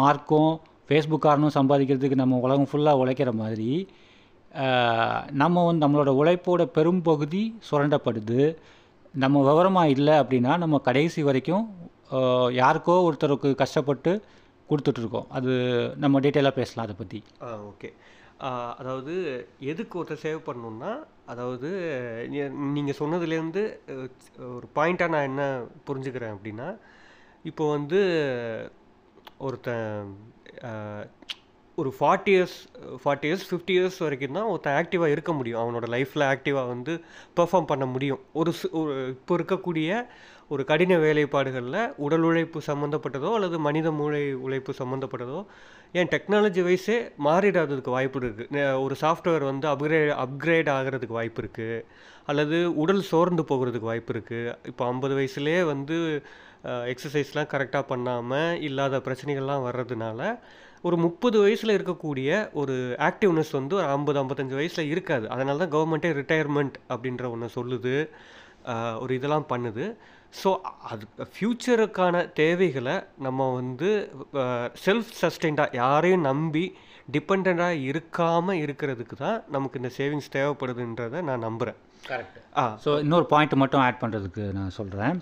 [0.00, 0.52] மார்க்கும்
[0.88, 3.70] ஃபேஸ்புக்காரனும் சம்பாதிக்கிறதுக்கு நம்ம உலகம் ஃபுல்லாக உழைக்கிற மாதிரி
[5.42, 8.40] நம்ம வந்து நம்மளோட உழைப்போட பெரும்பகுதி சுரண்டப்படுது.
[9.14, 11.64] நம்ம விவரமாக இல்லை அப்படின்னா நம்ம கடைசி வரைக்கும்
[12.60, 14.12] யாருக்கோ ஒருத்தருக்கு கஷ்டப்பட்டு
[14.70, 15.52] கொடுத்துட்ருக்கோம் அது
[16.04, 17.88] நம்ம டீட்டெயிலாக பேசலாம் அதை பற்றி ஆ ஓகே
[18.78, 19.14] அதாவது
[19.72, 20.92] எதுக்கு ஒருத்தர் சேவ் பண்ணணும்னா
[21.32, 21.70] அதாவது
[22.76, 23.62] நீங்கள் சொன்னதுலேருந்து
[24.56, 25.44] ஒரு பாயிண்ட்டாக நான் என்ன
[25.88, 26.68] புரிஞ்சுக்கிறேன் அப்படின்னா
[27.50, 28.00] இப்போ வந்து
[29.38, 29.88] ஒருத்தன்
[31.78, 32.56] ஒரு forty years
[33.02, 35.60] forty years fifty years வரைக்கும் தான் ஒருத்தன் ஆக்டிவாக இருக்க முடியும்.
[35.62, 36.94] அவனோட லைஃப்பில் ஆக்டிவாக வந்து
[37.38, 38.20] பெர்ஃபார்ம் பண்ண முடியும்.
[38.40, 39.90] ஒரு ஒரு இப்போ இருக்கக்கூடிய
[40.50, 45.40] ஒரு கடின வேலைப்பாடுகளில் உடல் உழைப்பு சம்மந்தப்பட்டதோ அல்லது மனித மூளை உழைப்பு சம்மந்தப்பட்டதோ
[46.00, 51.84] ஏன் டெக்னாலஜி வைஸே மாறிடாததுக்கு வாய்ப்பு இருக்குது ஒரு சாஃப்ட்வேர் வந்து அப்கிரேட் அப்கிரேட் ஆகிறதுக்கு வாய்ப்பு இருக்குது
[52.30, 55.98] அல்லது உடல் சோர்ந்து போகிறதுக்கு வாய்ப்பு இருக்குது இப்போ ஐம்பது வயசுலேயே வந்து
[56.92, 60.20] எக்ஸசைஸ்லாம் கரெக்டாக பண்ணாமல் இல்லாத பிரச்சனைகள்லாம் வர்றதுனால
[60.88, 62.28] ஒரு முப்பது வயசில் இருக்கக்கூடிய
[62.60, 62.74] ஒரு
[63.08, 65.26] ஆக்டிவ்னஸ் வந்து ஒரு ஐம்பது ஐம்பத்தஞ்சு வயசில் இருக்காது.
[65.34, 67.94] அதனால தான் கவர்மெண்ட்டே ரிட்டையர்மெண்ட் அப்படின்ற ஒன்று சொல்லுது.
[69.02, 69.84] ஒரு இதெல்லாம் பண்ணுது.
[70.32, 70.50] ஸோ
[70.88, 73.88] அது ஃப்யூச்சருக்கான தேவைகளை நம்ம வந்து
[74.84, 76.64] செல்ஃப் சஸ்டெயின்டாக யாரையும் நம்பி
[77.08, 82.64] டிபெண்ட்டாக இருக்காமல் இருக்கிறதுக்கு தான் நமக்கு இந்த சேவிங்ஸ் தேவைப்படுதுன்றதை நான் நம்புகிறேன் கரெக்ட் ஆ.
[82.84, 85.16] ஸோ இன்னொரு பாயிண்ட் மட்டும் ஆட் பண்ணுறதுக்கு நான் சொல்கிறேன்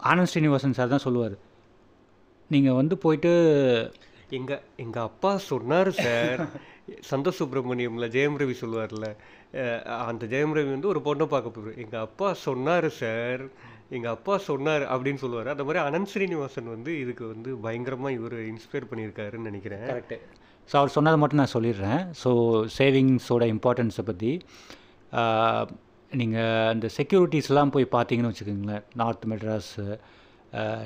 [0.00, 1.36] ஆனந்த் ஸ்ரீனிவாசன் சார் தான் சொல்லுவார்.
[2.50, 3.32] நீங்கள் வந்து போயிட்டு
[4.30, 6.40] எங்க எங்க அப்பா சொன்னார் சார்
[7.10, 9.08] சந்தோஷ் சுப்பிரமணியம்ல ஜெயம் ரவி சொல்லுவார்ல
[10.08, 13.44] அந்த ஜெயம் ரவி வந்து ஒரு பொண்ணை பார்க்க போய் எங்கள் அப்பா சொன்னார் சார்
[13.96, 15.50] எங்கள் அப்பா சொன்னார் அப்படின்னு சொல்லுவார்.
[15.52, 19.86] அந்த மாதிரி அனந்த் ஸ்ரீனிவாசன் வந்து இதுக்கு வந்து பயங்கரமாக இவர் இன்ஸ்பயர் பண்ணியிருக்காருன்னு நினைக்கிறேன்.
[19.92, 20.18] கரெக்டு
[20.70, 22.02] ஸோ அவர் சொன்னதை மட்டும் நான் சொல்லிடுறேன்.
[22.22, 22.30] ஸோ
[22.78, 24.32] சேவிங்ஸோட இம்பார்ட்டன்ஸை பற்றி
[26.20, 28.84] நீங்கள் அந்த செக்யூரிட்டிஸ்லாம் போய் பார்த்தீங்கன்னு வச்சுக்கோங்களேன்.
[29.00, 29.86] நார்த் மெட்ராஸு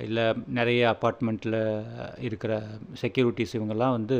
[0.06, 0.24] இல்லை
[0.58, 1.58] நிறைய அப்பார்ட்மெண்ட்டில்
[2.28, 2.52] இருக்கிற
[3.02, 4.18] செக்யூரிட்டிஸ் இவங்கெல்லாம் வந்து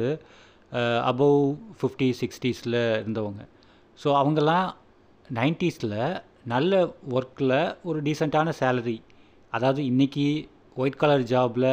[1.11, 1.40] அபவ்
[1.78, 3.42] ஃபிஃப்டி சிக்ஸ்டீஸில் இருந்தவங்க.
[3.98, 4.66] ஸோ அவங்கெல்லாம்
[5.38, 5.98] நைன்ட்டீஸில்
[6.52, 6.72] நல்ல
[7.16, 8.98] ஒர்க்கில் ஒரு டீசெண்டான சேலரி
[9.52, 10.26] அதாவது இன்றைக்கி
[10.81, 11.70] ஒயிட் கலர் ஜாபில்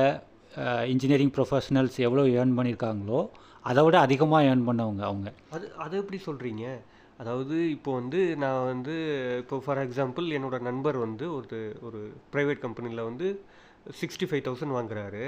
[0.92, 3.22] இன்ஜினியரிங் ப்ரொஃபஷனல்ஸ் எவ்வளோ ஏர்ன் பண்ணியிருக்காங்களோ
[3.70, 5.30] அதை விட அதிகமாக ஏர்ன் பண்ணவங்க அவங்க.
[5.56, 6.66] அது அதை எப்படி சொல்கிறீங்க
[7.22, 8.96] அதாவது இப்போ வந்து நான் வந்து
[9.42, 12.00] இப்போ ஃபார் எக்ஸாம்பிள் என்னோட நண்பர் வந்து ஒரு ஒரு
[12.34, 13.28] ப்ரைவேட் கம்பெனியில் வந்து
[14.02, 15.26] சிக்ஸ்டி ஃபைவ் தௌசண்ட் வாங்குறாரு.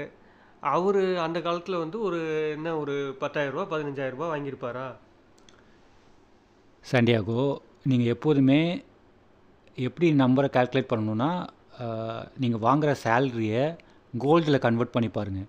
[0.60, 4.92] அவர் அந்த காலத்தில் வந்து ஒரு என்ன ஒரு பத்தாயிரரூபா பதினஞ்சாயிரரூபா வாங்கியிருப்பாரா?
[6.90, 8.84] சாண்டியாகோ நீங்கள் எப்போதுமே
[9.74, 11.46] எப்படி நம்பரை கால்குலேட் பண்ணணுன்னா
[12.36, 13.76] நீங்கள் வாங்குகிற சேலரியை
[14.18, 15.46] கோல்டில் கன்வெர்ட் பண்ணி பாருங்கள்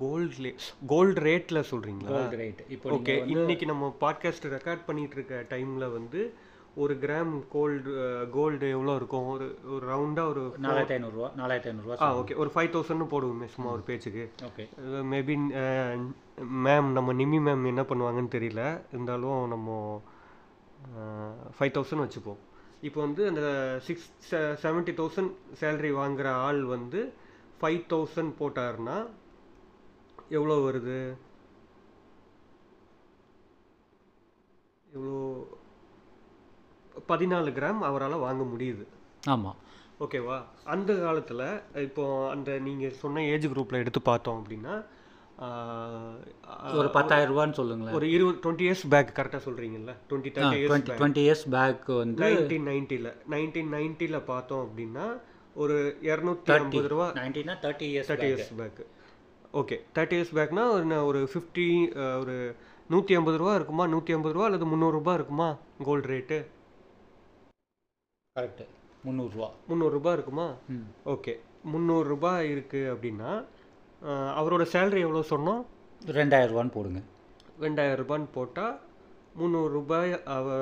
[0.00, 0.54] கோல்ட்லே
[0.86, 6.34] கோல்டு ரேட்டில் சொல்கிறீங்களா ரேட் இப்போ ஓகே இன்னைக்கு நம்ம பாட்காஸ்ட் ரெக்கார்ட் பண்ணிட்டு இருக்க டைமில் வந்து
[6.82, 7.92] ஒரு கிராம் கோல்டு
[8.34, 9.28] கோல்டு எவ்வளோ இருக்கும்?
[9.34, 13.70] ஒரு ஒரு ரவுண்டாக ஒரு நாலாயிரத்தி ஐநூறுரூவா நாலாயிரத்தி ஐநூறுரூவா ஆ ஓகே ஒரு ஃபைவ் தௌசண்ட்னு போடுவோமே சும்மா
[13.76, 14.24] ஒரு பேச்சுக்கு.
[14.48, 14.64] ஓகே.
[15.12, 15.36] மேபி
[16.66, 18.64] மேம் நம்ம நிமி மேம் என்ன பண்ணுவாங்கன்னு தெரியல.
[18.94, 19.78] இருந்தாலும் நம்ம
[21.58, 22.42] ஃபைவ் தௌசண்ட் வச்சுப்போம்.
[22.88, 23.44] இப்போ வந்து அந்த
[23.86, 24.08] சிக்ஸ்
[24.64, 27.00] செவன்ட்டி தௌசண்ட் சேலரி வாங்குற ஆள் வந்து
[27.60, 28.98] ஃபைவ் தௌசண்ட் போட்டாருன்னா
[30.36, 30.98] எவ்வளோ வருது?
[34.96, 35.18] எவ்வளோ
[37.10, 38.84] பதினாலு கிராம் அவரால் வாங்க முடியுது.
[39.26, 39.58] ஆமாம்
[40.04, 41.44] ஓகேவா அந்த காலத்தில்
[41.86, 44.74] இப்போ அந்த நீங்கள் சொன்ன ஏஜ் குரூப்பில் எடுத்து பார்த்தோம் அப்படின்னா
[46.78, 47.96] ஒரு பத்தாயிரம் ரூபான்னு சொல்லுங்களேன்.
[47.96, 52.66] ஒரு இருபது டுவெண்ட்டி இயர்ஸ் பேக் கரெக்டாக சொல்கிறீங்கல்ல twenty thirty years twenty years back வந்து நைன்டீன்
[52.70, 55.06] நைன்ட்டியில் நைன்டீன் நைன்ட்டியில் பார்த்தோம் அப்படின்னா
[55.54, 55.76] ஒரு
[56.10, 58.80] இரநூத்தி ஐம்பது ரூபா நைன்டீனா thirty years thirty years back
[59.52, 61.68] okay thirty years பேக்னா ஒரு ஒரு ஃபிஃப்டி
[62.20, 62.36] ஒரு
[62.90, 63.86] நூற்றி ஐம்பது ரூபா இருக்குமா?
[63.86, 65.48] நூற்றி ஐம்பது ரூபா அல்லது முந்நூறுரூபா இருக்குமா?
[65.84, 66.38] Gold rate
[68.38, 68.64] correct.
[69.06, 70.48] முந்நூறுரூவா முந்நூறுரூபா இருக்குமா?
[71.14, 71.32] ஓகே.
[71.72, 73.30] முந்நூறுரூபா இருக்குது அப்படின்னா
[74.40, 75.62] அவரோட சேலரி எவ்வளோ சொன்னோம்?
[76.18, 77.00] ரெண்டாயிரம் ரூபான்னு போடுங்க.
[77.64, 78.74] ரெண்டாயிரம் ரூபான்னு போட்டால்
[79.40, 80.56] முந்நூறுரூபாய் அவ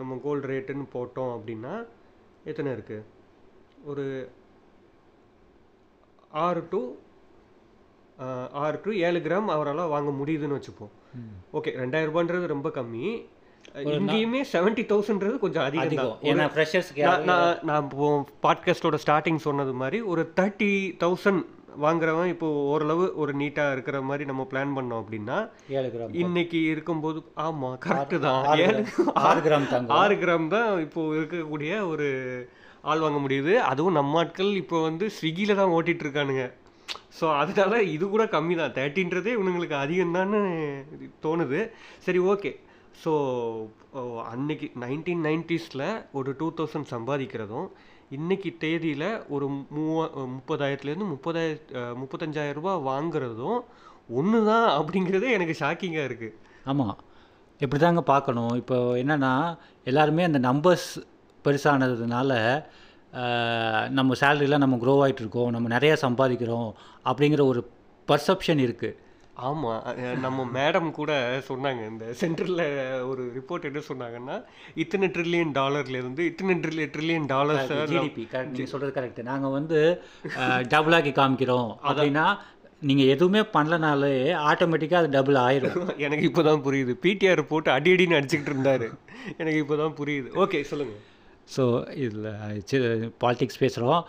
[0.00, 1.74] நம்ம கோல்டு ரேட்டுன்னு போட்டோம் அப்படின்னா
[2.50, 3.06] எத்தனை இருக்குது
[3.90, 4.04] ஒரு
[6.44, 6.80] ஆறு டு
[8.62, 10.94] ஆறு டு ஏழு கிராம் அவரால் வாங்க முடியுதுன்னு வச்சுப்போம்.
[11.58, 13.06] ஓகே ரெண்டாயிரம் ரூபான்றது ரொம்ப கம்மி.
[13.96, 17.02] இங்கேயுமே செவன்ட்டி தௌசண்ட்றது கொஞ்சம் அதிகம் ஏன்னா ஃப்ரெஷர்ஸ்க்கு
[17.62, 18.08] நான் இப்போ
[18.46, 20.70] பாட்காஸ்டோட ஸ்டார்டிங் சொன்னது மாதிரி ஒரு தேர்ட்டி
[21.04, 21.42] தௌசண்ட்
[21.82, 25.36] வாங்குறவன் இப்போ ஓரளவு ஒரு நீட்டாக இருக்கிற மாதிரி நம்ம பிளான் பண்ணோம் அப்படின்னா
[26.22, 28.40] இன்னைக்கு இருக்கும்போது ஆமாம் கரெக்டு தான்.
[29.24, 29.66] ஆறு கிராம்.
[30.00, 32.08] ஆறு கிராம் தான் இப்போ இருக்கக்கூடிய ஒரு
[32.84, 33.52] ஆள் வாங்க முடியுது.
[33.70, 36.44] அதுவும் நம்ம ஆட்கள் இப்போ வந்து ஸ்விக்கியில் தான் ஓட்டிட்டு இருக்கானுங்க.
[37.20, 38.74] ஸோ அதனால இது கூட கம்மி தான்.
[38.78, 40.16] தேர்ட்டின்றதே இவனுங்களுக்கு அதிகம்
[41.26, 41.60] தோணுது.
[42.06, 42.52] சரி ஓகே
[43.04, 43.12] ஸோ
[44.32, 47.68] அன்னைக்கு நைன்டீன் நைன்டிஸில் ஒரு டூ தௌசண்ட் சம்பாதிக்கிறதும்
[48.10, 50.04] இன்னைக்கு தேதியில் ஒரு மூவா
[50.36, 53.60] முப்பதாயிரத்துலேருந்து முப்பதாயிர முப்பத்தஞ்சாயிரம் ரூபாய் வாங்குறதும்
[54.20, 56.96] ஒன்று தான் அப்படிங்கிறது எனக்கு ஷாக்கிங்காக இருக்குது ஆமாம்
[57.60, 58.52] இப்படி தாங்க பார்க்கணும்.
[58.60, 59.32] இப்போ என்னென்னா
[59.90, 60.88] எல்லாருமே அந்த நம்பர்ஸ்
[61.44, 62.32] பெருசானதுனால
[63.98, 65.50] நம்ம சேலரியில் நம்ம க்ரோ ஆகிட்டு இருக்கோம்.
[65.50, 66.68] நம்ம நிறையா சம்பாதிக்கிறோம்
[67.04, 67.60] அப்படிங்கிற ஒரு
[68.08, 68.96] பர்செப்ஷன் இருக்குது
[69.48, 69.82] ஆமாம்
[70.24, 71.12] நம்ம மேடம் கூட
[71.48, 72.64] சொன்னாங்க இந்த சென்ட்ரலில்
[73.10, 74.36] ஒரு ரிப்போர்ட் என்ன சொன்னாங்கன்னா
[74.74, 79.80] இத்தனை ட்ரில்லியன் டாலர்லேருந்து இத்தனை trillion trillion dollars GDP correct சொல்கிறது கரெக்ட் நாங்கள் வந்து
[80.74, 81.70] டபுளாக்கி காமிக்கிறோம்.
[81.88, 82.26] அப்படின்னா
[82.82, 84.14] நீங்கள் எதுவுமே பண்ணலனாலே
[84.50, 85.78] ஆட்டோமேட்டிக்காக அது டபுள் ஆயிரும்.
[86.06, 88.88] எனக்கு இப்போ தான் புரியுது பிடிஆர் போட்டு அடி அடின்னு அடிச்சுக்கிட்டு இருந்தாரு.
[89.40, 90.30] எனக்கு இப்போ தான் புரியுது.
[90.44, 91.00] ஓகே சொல்லுங்கள்
[91.54, 91.64] ஸோ
[92.04, 94.00] இதில் பாலிடிக்ஸ் பேசுகிறோம்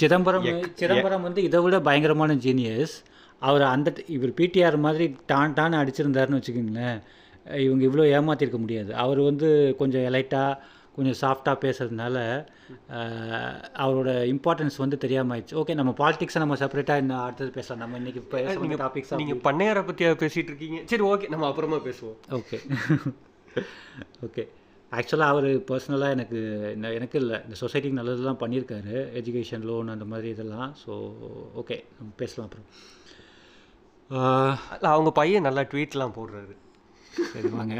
[0.00, 0.46] சிதம்பரம்
[0.80, 2.94] சிதம்பரம் வந்து இதை விட பயங்கரமான ஜீனியஸ்
[3.42, 6.98] அவர் அந்த இவர் பிடிஆர் மாதிரி டான் டான் அடிச்சிருந்தாருன்னு வச்சுக்கோங்களேன்
[7.62, 8.90] இவங்க இவ்வளோ ஏமாத்திருக்க முடியாது.
[8.96, 10.58] அவர் வந்து கொஞ்சம் எலைட்டாக
[10.96, 12.16] கொஞ்சம் சாஃப்டாக பேசுறதுனால
[12.96, 15.56] அஹ், அவரோட இம்பார்ட்டன்ஸ் வந்து தெரியாம ஆயிடுச்சு.
[15.60, 17.80] ஓகே நம்ம பாலிடிக்ஸை நம்ம செப்பரேட்டாக இன்னும் அடுத்தது பேசலாம்.
[17.80, 20.80] நம்ம இன்னைக்கு பேசுகிற டாபிக்ஸ் நீங்கள் பண்ணையாரை பற்றியா பேசிகிட்டு இருக்கீங்க?
[20.86, 22.18] சரி ஓகே நம்ம அப்புறமா பேசுவோம்.
[22.32, 22.58] ஓகே
[24.26, 24.44] ஓகே
[24.92, 26.38] ஆக்சுவலாக அவர் பர்சனலாக எனக்கு
[26.92, 27.36] எனக்கு இல்லை.
[27.44, 28.94] இந்த சொசைட்டிக்கு நல்லதெல்லாம் பண்ணியிருக்காரு.
[29.20, 30.70] எஜுகேஷன் லோன் அந்த மாதிரி இதெல்லாம்.
[30.82, 30.92] ஸோ
[31.56, 32.66] ஓகே நம்ம பேசலாம் அப்புறம்.
[34.92, 36.54] அவங்க பையன் நல்லா ட்வீட்லாம் போடுறாரு.
[37.32, 37.74] சரி வாங்க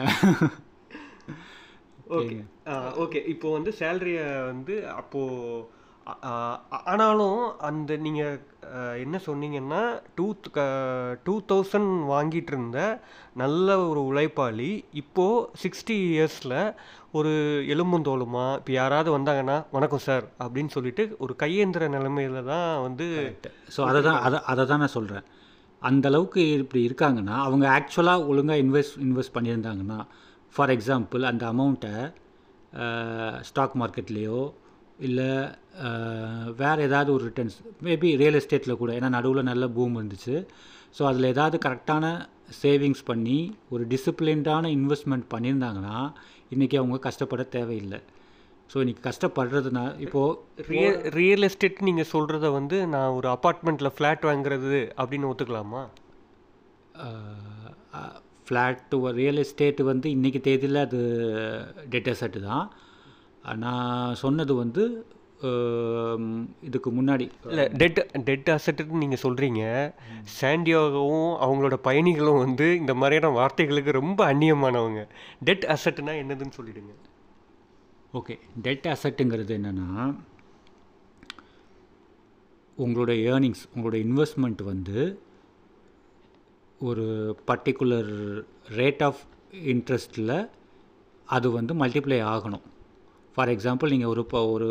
[2.18, 2.38] ஓகே
[3.02, 3.20] ஓகே.
[3.32, 5.80] இப்போ வந்து சேலரியை வந்து அப்போது
[6.92, 8.38] ஆனாலும் அந்த நீங்கள்
[9.02, 9.82] என்ன சொன்னீங்கன்னா
[10.14, 10.26] டூ
[11.26, 12.78] டூ தௌசண்ட் வாங்கிட்டு இருந்த
[13.34, 16.56] நல்ல ஒரு உழைப்பாளி இப்போது சிக்ஸ்டி இயர்ஸில்
[17.10, 17.32] ஒரு
[17.74, 23.06] எலும்புந்தோலுமா இப்போ யாராவது வந்தாங்கன்னா வணக்கம் சார் அப்படின்னு சொல்லிட்டு ஒரு கையேந்திர நிலைமையில தான் வந்து
[23.76, 25.26] ஸோ அதை தான் அதை அதை தான் நான் சொல்கிறேன்
[25.88, 30.00] அந்த அளவுக்கு இப்படி இருக்காங்கன்னா அவங்க ஆக்சுவலாக ஒழுங்காக இன்வெஸ்ட் இன்வெஸ்ட் பண்ணியிருந்தாங்கன்னா
[30.54, 31.94] ஃபார் எக்ஸாம்பிள் அந்த அமௌண்ட்டை
[33.48, 34.40] ஸ்டாக் மார்க்கெட்லேயோ
[35.06, 35.30] இல்லை
[36.60, 40.36] வேறு ஏதாவது ஒரு ரிட்டர்ன்ஸ் மேபி ரியல் எஸ்டேட்டில் கூட ஏன்னா நடுவில் நல்ல பூம் இருந்துச்சு.
[40.96, 42.04] ஸோ அதில் ஏதாவது கரெக்டான
[42.62, 43.38] சேவிங்ஸ் பண்ணி
[43.74, 45.98] ஒரு டிசிப்ளின்டான இன்வெஸ்ட்மெண்ட் பண்ணியிருந்தாங்கன்னா
[46.54, 48.00] இன்றைக்கி அவங்க கஷ்டப்பட தேவையில்லை.
[48.72, 54.78] ஸோ இன்றைக்கி கஷ்டப்படுறதுனா இப்போது ரியல் ரியல் எஸ்டேட் நீங்கள் சொல்கிறத வந்து நான் ஒரு அப்பார்ட்மெண்ட்டில் ஃப்ளாட் வாங்குறது
[55.00, 55.82] அப்படின்னு ஒத்துக்கலாமா?
[58.46, 61.00] ஃப்ளாட்டு ரியல் எஸ்டேட் வந்து இன்றைக்கி தேதியில் அது
[61.94, 62.64] டெட் அசட்டு தான்.
[63.64, 64.82] நான் சொன்னது வந்து
[66.68, 67.28] இதுக்கு முன்னாடி.
[67.50, 69.62] இல்லை டெட் டெட் அசட்டுன்னு நீங்கள் சொல்கிறீங்க
[70.40, 75.02] சாண்டியாகவும் அவங்களோட பயணிகளும் வந்து இந்த மாதிரியான வார்த்தைகளுக்கு ரொம்ப அந்நியமானவங்க.
[75.48, 76.92] டெட் அசட்டுனா என்னதுன்னு சொல்லிடுங்க.
[78.14, 80.14] ஓகே டெட் அசட்டுங்கிறது என்னென்னா
[82.77, 85.22] உங்களுடைய ஏர்னிங்ஸ் உங்களோட இன்வெஸ்ட்மெண்ட் வந்து
[86.81, 87.05] ஒரு
[87.46, 88.11] பர்டிகுலர்
[88.68, 89.20] ரேட் ஆஃப்
[89.66, 90.48] இன்ட்ரெஸ்ட்டில்
[91.27, 92.64] அது வந்து மல்டிப்ளை ஆகணும்.
[93.35, 94.68] ஃபார் எக்ஸாம்பிள் நீங்கள் ஒரு இப்போ ஒரு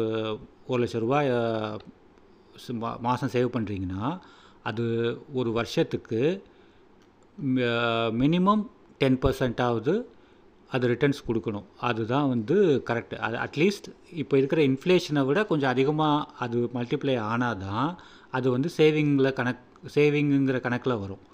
[0.68, 1.30] ஒரு லட்ச ரூபாய்
[2.74, 4.20] மா- மாதம் சேவ் பண்ணுறீங்கன்னா
[4.64, 4.84] அது
[5.34, 6.44] ஒரு வருஷத்துக்கு
[8.18, 10.06] மினிமம் டென் பர்சன்டாவது
[10.72, 11.66] அது ரிட்டர்ன்ஸ் கொடுக்கணும்.
[11.80, 17.98] அதுதான் வந்து கரெக்ட் அது அட்லீஸ்ட் இப்போ இருக்கிற இன்ஃப்ளேஷனை விட கொஞ்சம் அதிகமாக அது மல்டிப்ளை ஆனால் தான்
[18.32, 19.58] அது வந்து சேவிங்கில் கணக்
[19.96, 21.30] சேவிங்குங்கிற கணக்கில் வரும்.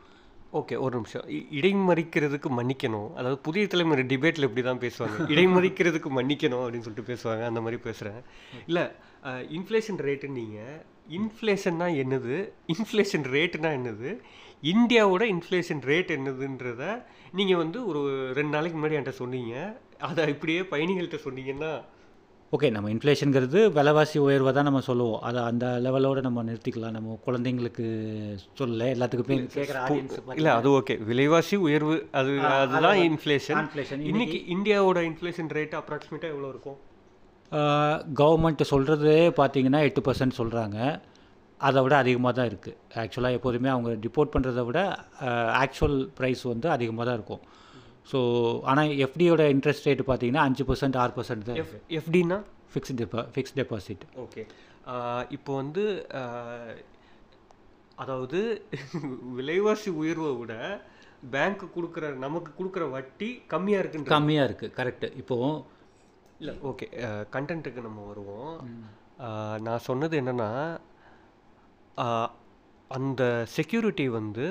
[0.53, 1.23] ஓகே ஒரு நிமிஷம்.
[1.27, 3.09] இ- இடைமறிக்கிறதுக்கு மன்னிக்கணும்.
[3.11, 5.21] அதாவது புதிய தலைமுறை டிபேட்டில் இப்படி தான் பேசுவாங்க.
[5.21, 7.45] இடைமறிக்கிறதுக்கு மன்னிக்கணும் அப்படின்னு சொல்லிட்டு பேசுவாங்க.
[7.45, 8.21] அந்த மாதிரி பேசுகிறேன்
[8.67, 8.83] இல்லை
[9.25, 12.49] இன்ஃப்ளேஷன் ரேட்டுன்னு நீங்கள் இன்ஃப்ளேஷன்னா என்னது?
[12.67, 14.19] இன்ஃப்ளேஷன் ரேட்டுனா என்னது?
[14.63, 16.83] இந்தியாவோட இன்ஃப்ளேஷன் ரேட் என்னதுன்றத
[17.39, 18.01] நீங்கள் வந்து ஒரு
[18.37, 19.53] ரெண்டு நாளைக்கு முன்னாடி என்கிட்ட சொன்னீங்க.
[20.07, 21.71] அதை இப்படியே பயணிகள்கிட்ட சொன்னீங்கன்னா
[22.55, 25.21] ஓகே நம்ம இன்ஃப்ளேஷனுங்கிறது விலைவாசி உயர்வை தான் நம்ம சொல்லுவோம்.
[25.27, 26.93] அதை அந்த லெவலோட நம்ம நிறுத்திக்கலாம்.
[26.97, 27.85] நம்ம குழந்தைங்களுக்கு
[28.59, 33.99] சொல்லல எல்லாத்துக்குமே கேட்குற இல்லை அது ஓகே விலைவாசி உயர்வு அது அதுதான் இன்ஃப்ளேஷன் inflation.
[34.11, 36.79] இன்னைக்கு இந்தியாவோட இன்ஃப்ளேஷன் ரேட் அப்ராக்சிமேட்டாக எவ்வளோ இருக்கும்?
[38.21, 40.79] கவர்மெண்ட் சொல்கிறதே பார்த்தீங்கன்னா எட்டு பர்சன்ட் சொல்கிறாங்க
[41.67, 44.79] அதை விட அதிகமாக தான் இருக்குது ஆக்சுவலாக எப்போதுமே அவங்க ரிப்போர்ட் பண்ணுறத விட
[45.61, 47.43] ஆக்சுவல் ப்ரைஸ் வந்து அதிகமாக தான் இருக்கும்.
[48.11, 48.19] ஸோ
[48.71, 52.37] ஆனால் எஃப்டியோட இன்ட்ரெஸ்ட் ரேட் பார்த்தீங்கன்னா அஞ்சு பர்சன்ட் ஆறு பர்சன்ட் தான் எஃப் எஃப்டினா
[52.73, 54.43] ஃபிக்ஸ்ட் டெபா ஃபிக்ஸ் டெபாசிட் ஓகே
[55.37, 55.85] இப்போ வந்து
[58.03, 58.39] அதாவது
[59.39, 60.53] விலைவாசி உயர்வை விட
[61.33, 65.49] பேங்க் கொடுக்குற நமக்கு கொடுக்குற வட்டி கம்மியாக இருக்குன்ற கம்மியாக இருக்குது கரெக்டு இப்போது
[66.41, 66.87] இல்லை ஓகே
[67.35, 68.53] கண்டென்ட்டுக்கு நம்ம வருவோம்.
[69.65, 70.49] நான் சொன்னது என்னென்னா
[72.91, 73.21] அந்த
[73.57, 74.47] செக்யூரிட்டி வந்து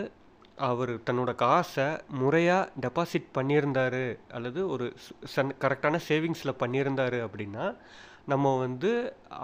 [0.69, 1.87] அவர் தன்னோட காசை
[2.21, 4.05] முறையாக டெபாசிட் பண்ணியிருந்தாரு
[4.37, 4.87] அல்லது ஒரு
[5.35, 7.65] சன் கரெக்டான சேவிங்ஸில் பண்ணியிருந்தாரு அப்படின்னா
[8.33, 8.91] நம்ம வந்து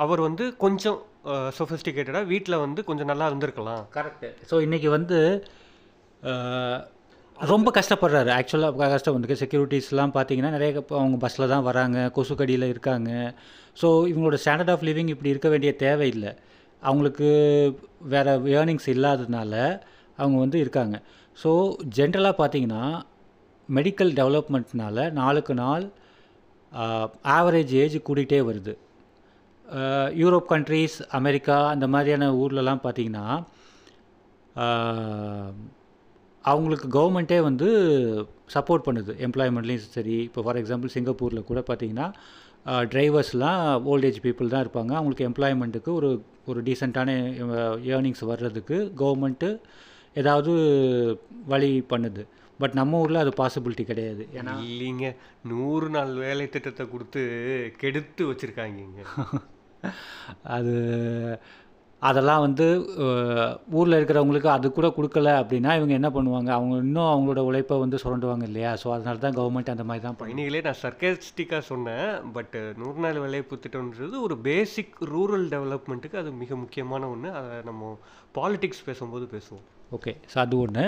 [0.05, 0.99] அவர் வந்து கொஞ்சம்
[1.59, 3.85] சொஃபிஸ்டிகேட்டடாக வீட்டில் வந்து கொஞ்சம் நல்லா இருந்திருக்கலாம்.
[3.97, 5.19] கரெக்டு ஸோ இன்றைக்கி வந்து
[7.53, 8.31] ரொம்ப கஷ்டப்படுறாரு.
[8.39, 11.99] ஆக்சுவலாக கஷ்டம் வந்து செக்யூரிட்டிஸ்லாம் பார்த்தீங்கன்னா நிறைய இப்போ அவங்க பஸ்ஸில் தான் வராங்க.
[12.17, 13.11] கொசுக்கடியில் இருக்காங்க.
[13.81, 16.33] ஸோ இவங்களோட ஸ்டாண்டர்ட் ஆஃப் லிவிங் இப்படி இருக்க வேண்டிய தேவையில்லை.
[16.87, 17.29] அவங்களுக்கு
[18.13, 19.55] வேறு ஏர்னிங்ஸ் இல்லாததுனால
[20.21, 20.97] அவங்க வந்து இருக்காங்க.
[21.43, 21.51] ஸோ
[21.99, 22.85] ஜென்ரலாக பார்த்தீங்கன்னா
[23.69, 25.85] மெடிக்கல் டெவலப்மெண்ட்னால நாளுக்கு நாள்
[27.37, 28.75] ஆவரேஜ் ஏஜ் கூடிகிட்டே வருது.
[30.23, 33.27] யூரோப் கண்ட்ரீஸ் அமெரிக்கா அந்த மாதிரியான ஊர்லலாம் பார்த்தீங்கன்னா
[36.45, 37.69] அவங்களுக்கு கவர்மெண்ட்டே வந்து
[38.55, 39.13] சப்போர்ட் பண்ணுது.
[39.27, 42.09] எம்ப்ளாய்மெண்ட்லேயும் சரி இப்போ ஃபார் எக்ஸாம்பிள் சிங்கப்பூரில் கூட பார்த்தீங்கன்னா
[42.67, 44.93] டிரைவர்ஸ்லாம் ஓல்டேஜ் பீப்புள் தான் இருப்பாங்க.
[44.99, 46.11] அவங்களுக்கு எம்ப்ளாய்மெண்ட்டுக்கு ஒரு
[46.47, 47.11] ஒரு டீசெண்டான
[47.95, 49.61] ஏர்னிங்ஸ் வர்றதுக்கு கவர்மெண்ட்டு
[50.15, 50.53] ஏதாவது
[51.47, 52.23] வழி பண்ணுது.
[52.59, 54.29] பட் நம்ம ஊரில் அது பாசிபிலிட்டி கிடையாது.
[54.35, 55.07] ஏன்னா இல்லைங்க.
[55.43, 57.23] நூறு நாள் வேலை திட்டத்தை கொடுத்து
[57.79, 59.05] கெடுத்து வச்சுருக்காங்க
[60.43, 60.75] அது
[62.09, 62.67] அதெல்லாம் வந்து
[63.79, 66.51] ஊரில் இருக்கிறவங்களுக்கு அது கூட கொடுக்கல அப்படின்னா இவங்க என்ன பண்ணுவாங்க?
[66.57, 68.73] அவங்க இன்னும் அவங்களோட உழைப்பை வந்து சுரண்டுவாங்க இல்லையா?
[68.83, 72.11] ஸோ அதனால தான் கவர்மெண்ட் அந்த மாதிரி தான் பயணிகளே நான் சர்க்கஸ்டிக்காக சொன்னேன்.
[72.37, 77.95] பட் நூறு நாள் வேலைவாய்ப்பு திட்டம்ன்றது ஒரு பேசிக் ரூரல் டெவலப்மெண்ட்டுக்கு அது மிக முக்கியமான ஒன்று அதை நம்ம
[78.39, 79.65] பாலிடிக்ஸ் பேசும்போது பேசுவோம்.
[79.99, 80.87] ஓகே ஸோ அது ஒன்று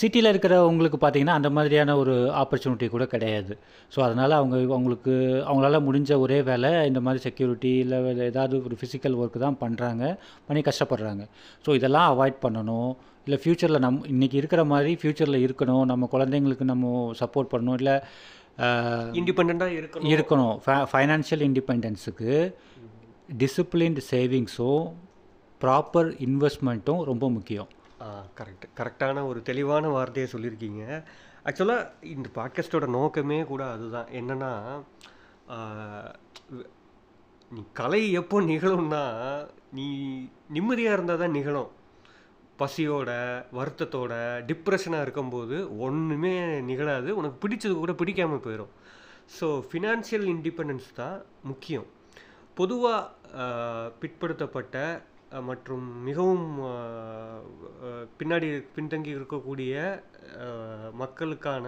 [0.00, 3.52] சிட்டியில் இருக்கிறவங்களுக்கு பார்த்தீங்கன்னா அந்த மாதிரியான ஒரு ஆப்பர்ச்சுனிட்டி கூட கிடையாது.
[3.94, 5.14] ஸோ அதனால் அவங்க அவங்களுக்கு
[5.48, 7.98] அவங்களால முடிஞ்ச ஒரே வேலை இந்த மாதிரி செக்யூரிட்டி இல்லை
[8.30, 10.04] ஏதாவது ஒரு ஃபிசிக்கல் ஒர்க்கு தான் பண்ணுறாங்க
[10.48, 11.24] பண்ணி கஷ்டப்படுறாங்க.
[11.66, 12.92] ஸோ இதெல்லாம் அவாய்ட் பண்ணணும்.
[13.26, 15.84] இல்லை ஃப்யூச்சரில் நம் இன்றைக்கி இருக்கிற மாதிரி ஃப்யூச்சரில் இருக்கணும்.
[15.92, 17.78] நம்ம குழந்தைங்களுக்கு நம்ம சப்போர்ட் பண்ணணும்.
[17.80, 17.96] இல்லை
[19.20, 20.08] இண்டிபெண்ட்டாக இருக்கணும்.
[20.14, 20.54] இருக்கணும்.
[20.92, 22.32] ஃபைனான்ஷியல் இண்டிபெண்டன்ஸுக்கு
[23.42, 24.86] டிசிப்ளின்டு சேவிங்ஸும்
[25.60, 27.70] ப்ராப்பர் இன்வெஸ்ட்மெண்ட்டும் ரொம்ப முக்கியம்.
[28.38, 30.84] கரெக்ட் கரெக்டான ஒரு தெளிவான வார்த்தையை சொல்லியிருக்கீங்க.
[31.48, 34.08] ஆக்சுவலாக இந்த பாட்காஸ்டோட நோக்கமே கூட அதுதான்.
[34.20, 34.52] என்னென்னா
[37.50, 39.04] நீ கலை எப்போ நிகழும்னா
[39.78, 39.86] நீ
[40.56, 41.70] நிம்மதியாக இருந்தால் தான் நிகழும்.
[42.60, 43.10] பசியோட
[43.58, 44.12] வருத்தத்தோட
[44.48, 46.32] டிப்ரெஷனாக இருக்கும்போது ஒன்றுமே
[46.70, 47.10] நிகழாது.
[47.20, 48.74] உனக்கு பிடிச்சது கூட பிடிக்காமல் போயிடும்
[49.38, 51.18] ஸோ ஃபினான்ஷியல் இண்டிபெண்டன்ஸ் தான்
[51.50, 51.88] முக்கியம்.
[52.58, 54.76] பொதுவாக பிற்படுத்தப்பட்ட
[55.48, 56.46] மற்றும் மிகவும்
[58.20, 59.74] பின்னாடி பின்தங்கி இருக்கக்கூடிய
[61.02, 61.66] மக்களுக்கான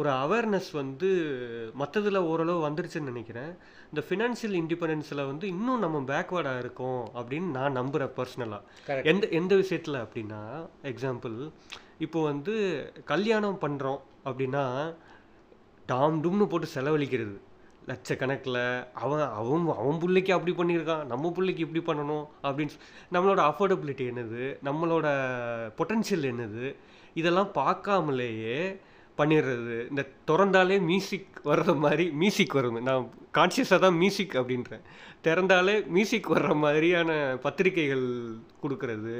[0.00, 1.08] ஒரு அவேர்னஸ் வந்து
[1.80, 3.50] மற்றதில் ஓரளவு வந்துருச்சுன்னு நினைக்கிறேன்.
[3.90, 10.02] இந்த ஃபினான்ஷியல் இண்டிபெண்டன்ஸில் வந்து இன்னும் நம்ம பேக்வேர்டாக இருக்கோம் அப்படின்னு நான் நம்புகிறேன் பர்சனலாக எந்த எந்த விஷயத்தில்
[10.04, 10.42] அப்படின்னா
[10.92, 11.36] எக்ஸாம்பிள்
[12.06, 12.54] இப்போ வந்து
[13.12, 14.64] கல்யாணம் பண்ணுறோம் அப்படின்னா
[15.92, 17.36] டாம் டும்னு போட்டு செலவழிக்கிறது.
[17.90, 18.60] லட்சக்கணக்கில்
[18.94, 22.78] அவன் அவன் அவன் பிள்ளைக்கு அப்படி பண்ணியிருக்கான் நம்ம பிள்ளைக்கு இப்படி பண்ணணும் அப்படின்னு
[23.12, 25.06] நம்மளோட அஃபோர்டபிலிட்டி என்னது நம்மளோட
[25.78, 26.66] பொட்டன்ஷியல் என்னது
[27.14, 28.56] இதெல்லாம் பார்க்காமலேயே
[29.20, 29.76] பண்ணிடுறது.
[29.90, 32.80] இந்த திறந்தாலே மியூசிக் வர்ற மாதிரி மியூசிக் வரும்.
[32.88, 33.04] நான்
[33.38, 34.84] கான்சியஸாக தான் மியூசிக் அப்படின்றேன்
[35.26, 37.12] திறந்தாலே மியூசிக் வர்ற மாதிரியான
[37.46, 38.06] பத்திரிக்கைகள்
[38.64, 39.16] கொடுக்கறது.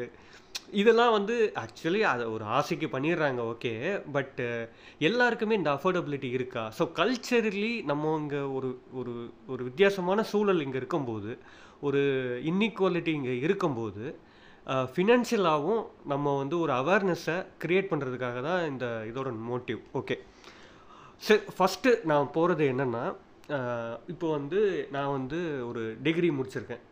[0.80, 3.72] இதெல்லாம் வந்து ஆக்சுவலி அதை ஒரு ஆசைக்கு பண்ணிடுறாங்க ஓகே
[4.14, 4.46] பட்டு
[5.08, 6.62] எல்லாருக்குமே இந்த அஃபோர்டபிலிட்டி இருக்கா?
[6.78, 9.14] ஸோ கல்ச்சரலி நம்ம இங்கே ஒரு ஒரு
[9.52, 11.32] ஒரு வித்தியாசமான சூழல் இங்கே இருக்கும்போது
[11.88, 12.02] ஒரு
[12.50, 14.04] இன்இக்வாலிட்டி இங்கே இருக்கும்போது
[14.92, 20.16] ஃபினான்ஷியலாகவும் நம்ம வந்து ஒரு அவேர்னஸை க்ரியேட் பண்ணுறதுக்காக தான் இந்த இதோட மோட்டிவ் ஓகே
[21.26, 23.04] சரி ஃபஸ்ட்டு நான் போகிறது என்னென்னா
[24.12, 24.60] இப்போ வந்து
[24.96, 26.84] நான் வந்து ஒரு டிகிரி முடிச்சிருக்கேன்.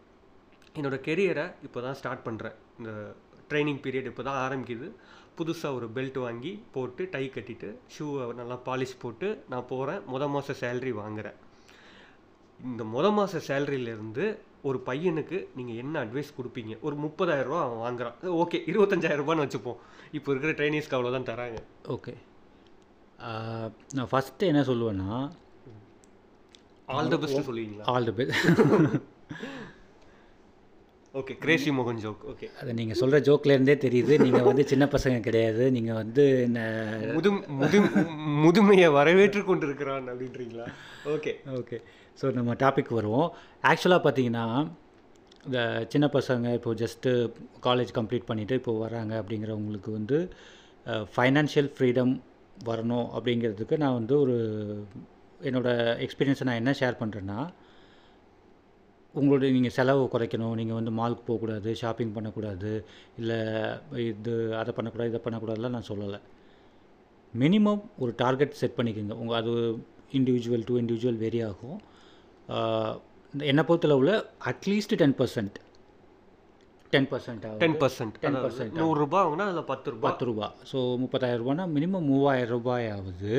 [0.78, 2.90] என்னோடய கெரியரை இப்போ தான் ஸ்டார்ட் பண்ணுறேன் இந்த
[3.50, 4.88] ட்ரைனிங் பீரியட் இப்போ தான் ஆரம்பிக்குது.
[5.38, 10.56] புதுசாக ஒரு பெல்ட் வாங்கி போட்டு டை கட்டிட்டு ஷூவை நல்லா பாலிஷ் போட்டு நான் போகிறேன் முத மாத
[10.62, 11.38] சேல்ரி வாங்குகிறேன்
[12.70, 14.24] இந்த முத மாத சேலரியிலேருந்து
[14.68, 16.72] ஒரு பையனுக்கு நீங்கள் என்ன அட்வைஸ் கொடுப்பீங்க?
[16.86, 18.16] ஒரு முப்பதாயிரம் ரூபா அவன் வாங்குறான்.
[18.44, 19.78] ஓகே இருபத்தஞ்சாயிரம் ரூபான்னு வச்சுப்போம்.
[20.18, 21.60] இப்போ இருக்கிற ட்ரைனிஸ்க்கு அவ்வளோதான் தராங்க.
[21.96, 22.14] ஓகே
[23.98, 25.12] நான் ஃபஸ்ட்டு என்ன சொல்லுவேன்னா
[26.96, 27.86] ஆல் த பெஸ்ட் சொல்லுவீங்களா?
[27.92, 28.36] All the best
[31.18, 34.14] okay Crazy மோகன் ஜோக் ஓகே அது நீங்கள் சொல்கிற ஜோக்லேருந்தே தெரியுது.
[34.24, 35.64] நீங்கள் வந்து சின்ன பசங்க கிடையாது.
[35.76, 36.60] நீங்கள் வந்து என்ன
[37.16, 37.78] முது முது
[38.44, 40.66] முதுமையை வரவேற்று கொண்டிருக்கிறான் அப்படின்றீங்களா?
[41.14, 41.78] ஓகே ஓகே
[42.20, 43.28] ஸோ நம்ம டாபிக் வருவோம்.
[43.70, 44.44] ஆக்சுவலாக பார்த்தீங்கன்னா
[45.48, 45.60] இந்த
[45.92, 47.10] சின்ன பசங்க இப்போ ஜஸ்ட்டு
[47.66, 50.18] காலேஜ் கம்ப்ளீட் பண்ணிவிட்டு இப்போ வராங்க அப்படிங்கிறவங்களுக்கு வந்து
[51.14, 52.12] ஃபைனான்ஷியல் ஃப்ரீடம்
[52.68, 54.36] வரணும் அப்படிங்கிறதுக்கு நான் வந்து ஒரு
[55.48, 57.38] என்னோடய எக்ஸ்பீரியன்ஸை நான் என்ன ஷேர் பண்ணுறேன்னா
[59.14, 62.72] உங்களுடைய நீங்கள் செலவு குறைக்கணும் நீங்கள் வந்து மாலுக்கு போகக்கூடாது ஷாப்பிங் பண்ணக்கூடாது
[63.20, 63.38] இல்லை
[64.08, 66.20] இது அதை பண்ணக்கூடாது இதை பண்ணக்கூடாதுலாம் நான் சொல்லலை.
[67.42, 69.14] மினிமம் ஒரு டார்கெட் செட் பண்ணிக்கோங்க.
[69.22, 69.54] உங்கள் அது
[70.18, 71.78] இண்டிவிஜுவல் டு இண்டிவிஜுவல் வெரி ஆகும்.
[73.50, 74.14] என்னை பொறுத்தளவில்
[74.50, 75.56] at least ten percent
[76.92, 80.04] ten percent ten percent ten percent நூறுரூபா வாங்கினா அதில் பத்து ரூபா.
[80.08, 80.46] பத்து ரூபா.
[80.70, 83.32] ஸோ முப்பதாயிரம் ரூபானா மினிமம் மூவாயிரம் ரூபாயாவது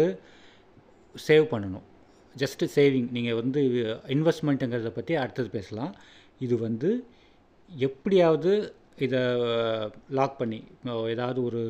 [1.27, 1.87] சேவ் பண்ணணும்.
[2.35, 3.61] ஜஸ்ட்டு சேவிங் நீங்கள் வந்து
[4.15, 5.93] இன்வெஸ்ட்மெண்ட்டுங்கிறத பற்றி அடுத்தது பேசலாம்.
[6.45, 6.89] இது வந்து
[7.87, 8.51] எப்படியாவது
[9.05, 9.21] இதை
[10.17, 10.59] லாக் பண்ணி
[11.13, 11.61] ஏதாவது ஒரு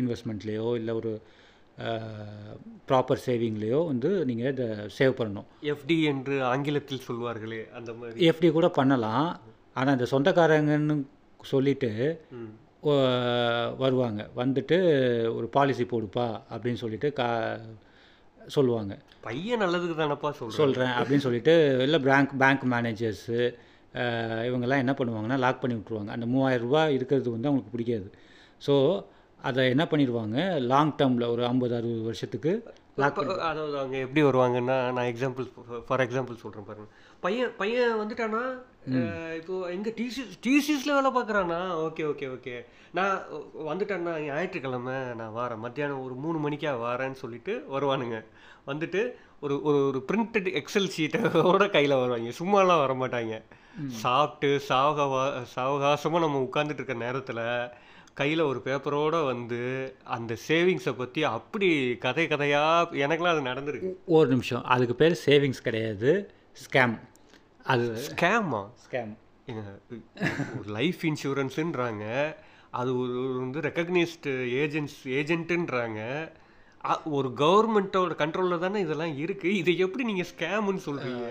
[0.00, 1.12] இன்வெஸ்ட்மெண்ட்லேயோ இல்லை ஒரு
[2.88, 4.66] ப்ராப்பர் சேவிங்லேயோ வந்து நீங்கள் இதை
[4.98, 5.46] சேவ் பண்ணணும்.
[5.72, 8.26] எஃப்டி என்று ஆங்கிலத்தில் சொல்வார்களே அந்த மாதிரி.
[8.30, 9.28] எஃப்டி கூட பண்ணலாம்.
[9.72, 10.96] ஆனால் இந்த சொந்தக்காரங்கன்னு.
[12.88, 12.92] ஓ,
[13.82, 14.20] வருவாங்க.
[14.36, 14.76] வந்துட்டு
[15.36, 17.28] ஒரு பாலிசி போடுப்பா அப்படின்னு சொல்லிட்டு கா
[18.56, 18.92] சொல்லுவாங்க.
[19.26, 21.54] பையன் நல்லதுக்கு தானப்பா சொல்கிறேன் சொல்கிறேன் அப்படின்னு சொல்லிட்டு
[21.86, 23.40] இல்லை பேங்க் பேங்க் மேனேஜர்ஸு
[24.48, 28.08] இவங்கெல்லாம் என்ன பண்ணுவாங்கன்னா லாக் பண்ணி விட்ருவாங்க அந்த மூவாயிரம் ரூபாய் இருக்கிறது வந்து அவங்களுக்கு பிடிக்காது.
[28.66, 28.74] ஸோ
[29.48, 30.38] அதை என்ன பண்ணிடுவாங்க?
[30.70, 32.52] லாங் டேர்மில் ஒரு ஐம்பது அறுபது வருஷத்துக்கு
[33.02, 33.18] லாக்
[33.50, 35.46] அதாவது அவங்க எப்படி வருவாங்கன்னா நான் எக்ஸாம்பிள்
[35.88, 36.88] ஃபார் எக்ஸாம்பிள் சொல்கிறேன் பாருங்க.
[37.24, 38.42] பையன் பையன் வந்துட்டானா?
[39.38, 41.58] இப்போ எங்க டிசிஸ் டிசிஸில் வேலை பார்க்குறானா?
[41.86, 42.54] Okay okay okay.
[42.98, 43.16] நான்
[43.70, 45.62] வந்துட்டேன்னா ஞாயிற்றுக்கிழமை நான் வரேன்.
[45.64, 48.18] மத்தியானம் ஒரு மூணு மணிக்கா வரேன்னு சொல்லிட்டு வருவானுங்க.
[48.70, 49.02] வந்துட்டு
[49.44, 52.32] ஒரு ஒரு ஒரு பிரிண்டட் எக்ஸல் ஷீட்டோட கையில் வருவாங்க.
[52.40, 53.36] சும்மாலாம் வர மாட்டாங்க
[54.04, 55.22] சாப்பிட்டு சாவகவா
[55.56, 57.44] சாவகாசமாக நம்ம உட்காந்துட்டு இருக்க நேரத்தில்
[58.14, 59.60] கையில் ஒரு பேப்பரோட வந்து
[60.16, 61.68] அந்த சேவிங்ஸை பற்றி அப்படி
[62.04, 63.90] கதை கதையாக எனக்கெல்லாம் அது நடந்திருக்கு.
[64.16, 64.64] ஒரு நிமிஷம்.
[64.74, 66.12] அதுக்கு பேர் சேவிங்ஸ் கிடையாது.
[66.64, 66.96] ஸ்கேம்
[67.72, 69.12] அது ஸ்கேமா ஸ்கேம்
[70.78, 72.04] லைஃப் இன்சூரன்ஸுன்றாங்க
[72.80, 76.00] அது ஒரு ஒரு வந்து ரெக்கக்னைஸ்டு ஏஜென்ட்ஸ் ஏஜென்ட்டுன்றாங்க
[77.16, 81.26] ஒரு கவர்மெண்ட்டோட கண்ட்ரோலில் தானே இதெல்லாம் இருக்குது இதை எப்படி நீங்கள் ஸ்கேம்னு சொல்கிறீங்க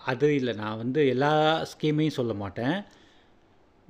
[0.00, 0.52] அது இல்லை.
[0.62, 1.32] நான் வந்து எல்லா
[1.72, 2.76] ஸ்கீமையும் சொல்ல மாட்டேன்.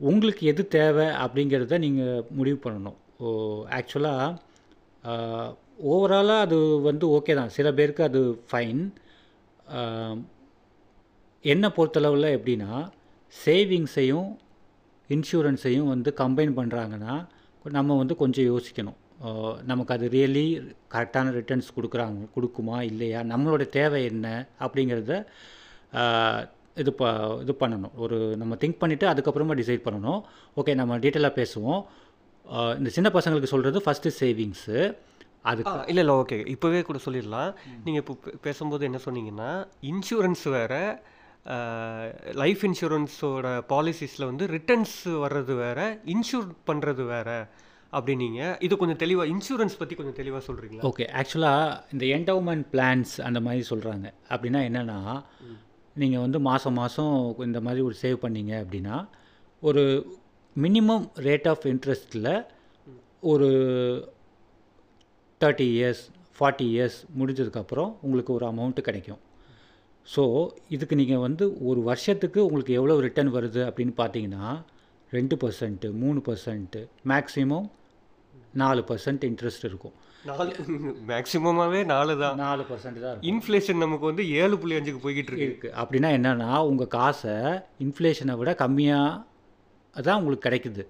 [0.08, 2.98] உங்களுக்கு எது தேவை அப்படிங்கிறத நீங்கள் முடிவு பண்ணணும்.
[3.22, 3.28] ஓ
[3.78, 4.36] ஆக்சுவலாக
[5.92, 6.58] ஓவராலாக அது
[6.88, 7.52] வந்து ஓகே தான்.
[7.56, 8.82] சில பேருக்கு அது ஃபைன்
[11.44, 12.72] என்னை பொறுத்தளவில் எப்படின்னா
[13.32, 14.30] சேவிங்ஸையும்
[15.10, 17.14] இன்சூரன்ஸையும் வந்து கம்பைன் பண்ணுறாங்கன்னா
[17.78, 18.98] நம்ம வந்து கொஞ்சம் யோசிக்கணும்.
[19.70, 20.44] நமக்கு அது ரியலி
[20.92, 24.26] கரெக்டான ரிட்டர்ன்ஸ் கொடுக்குறாங்க கொடுக்குமா இல்லையா நம்மளோட தேவை என்ன
[24.64, 25.14] அப்படிங்கிறத
[26.82, 27.04] இது ப
[27.44, 27.94] இது பண்ணணும்.
[28.04, 30.20] ஒரு நம்ம திங்க் பண்ணிவிட்டு அதுக்கப்புறமா டிசைட் பண்ணணும்.
[30.60, 31.80] ஓகே நம்ம டீட்டெயிலாக பேசுவோம்.
[32.80, 34.78] இந்த சின்ன பசங்களுக்கு சொல்கிறது ஃபஸ்ட்டு சேவிங்ஸு
[35.50, 37.52] அது இல்லை இல்லை ஓகே இப்போவே கூட சொல்லிடலாம்.
[37.84, 38.14] நீங்கள் இப்போ
[38.46, 39.50] பேசும்போது என்ன சொன்னீங்கன்னா
[39.92, 40.82] இன்சூரன்ஸ் வேறு
[42.42, 45.80] லைஃப் இன்சூரன்ஸோட பாலிசிஸில் வந்து ரிட்டர்ன்ஸ் வர்றது வேற
[46.14, 47.28] இன்சூர் பண்ணுறது வேற
[47.98, 48.40] அப்படின்னீங்க.
[48.66, 53.64] இது கொஞ்சம் தெளிவாக இன்சூரன்ஸ் பற்றி கொஞ்சம் தெளிவாக சொல்கிறீங்களா ஓகே ஆக்சுவலாக இந்த என்டவுமெண்ட் பிளான்ஸ் அந்த மாதிரி
[53.72, 54.98] சொல்கிறாங்க அப்படின்னா என்னென்னா
[55.94, 58.96] நீங்கள் வந்து மாதம் மாதம் இந்த மாதிரி ஒரு சேவ் பண்ணீங்க அப்படின்னா
[59.62, 59.82] ஒரு
[60.56, 62.46] மினிமம் ரேட் ஆஃப் இன்ட்ரெஸ்ட்டில்
[63.20, 63.48] ஒரு
[65.40, 66.02] தேர்ட்டி இயர்ஸ்
[66.36, 69.20] ஃபார்ட்டி இயர்ஸ் முடிஞ்சதுக்கப்புறம் உங்களுக்கு ஒரு அமௌண்ட்டு கிடைக்கும்.
[70.06, 74.46] ஸோ இதுக்கு நீங்கள் வந்து ஒரு வருஷத்துக்கு உங்களுக்கு எவ்வளோ ரிட்டர்ன் வருது அப்படின்னு பார்த்தீங்கன்னா
[75.10, 76.80] ரெண்டு பர்சன்ட்டு மூணு பர்சன்ட்டு
[77.12, 77.68] மேக்ஸிமம்
[78.62, 79.96] நாலு பர்சன்ட் இன்ட்ரெஸ்ட் இருக்கும்.
[80.28, 80.50] நாலு.
[81.10, 82.34] மேக்ஸிமமாகவே நாலு தான்.
[82.44, 85.48] நாலு பர்சன்ட் தான் இன்ஃப்ளேஷன் நமக்கு வந்து ஏழு புள்ளி அஞ்சுக்கு போய்கிட்டு இருக்கு.
[85.48, 87.36] இருக்குது அப்படின்னா என்னன்னா உங்கள் காசை
[87.84, 90.84] இன்ஃப்ளேஷனை விட கம்மியாக தான் உங்களுக்கு கிடைக்குது.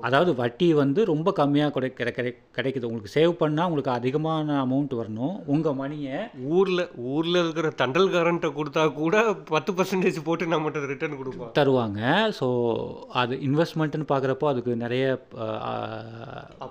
[0.00, 2.84] அதாவது வட்டி வந்து ரொம்ப கம்மியாக கிடை கிடை கிடை- கிடைக்குது.
[2.84, 5.42] உங்களுக்கு சேவ் பண்ணால் உங்களுக்கு அதிகமான அமௌண்ட் வரணும்.
[5.46, 12.32] உங்கள் மணியை ஊரில் ஊரில் இருக்கிற தண்டல்காரன்ட்ட கொடுத்தா கூட பத்து பர்சன்டேஜ் போட்டு நம்மகிட்ட ரிட்டர்ன் கொடுப்பான் தருவாங்க.
[12.40, 15.26] ஸோ அது இன்வெஸ்ட்மெண்ட்டுன்னு பார்க்குறப்போ அதுக்கு நிறைய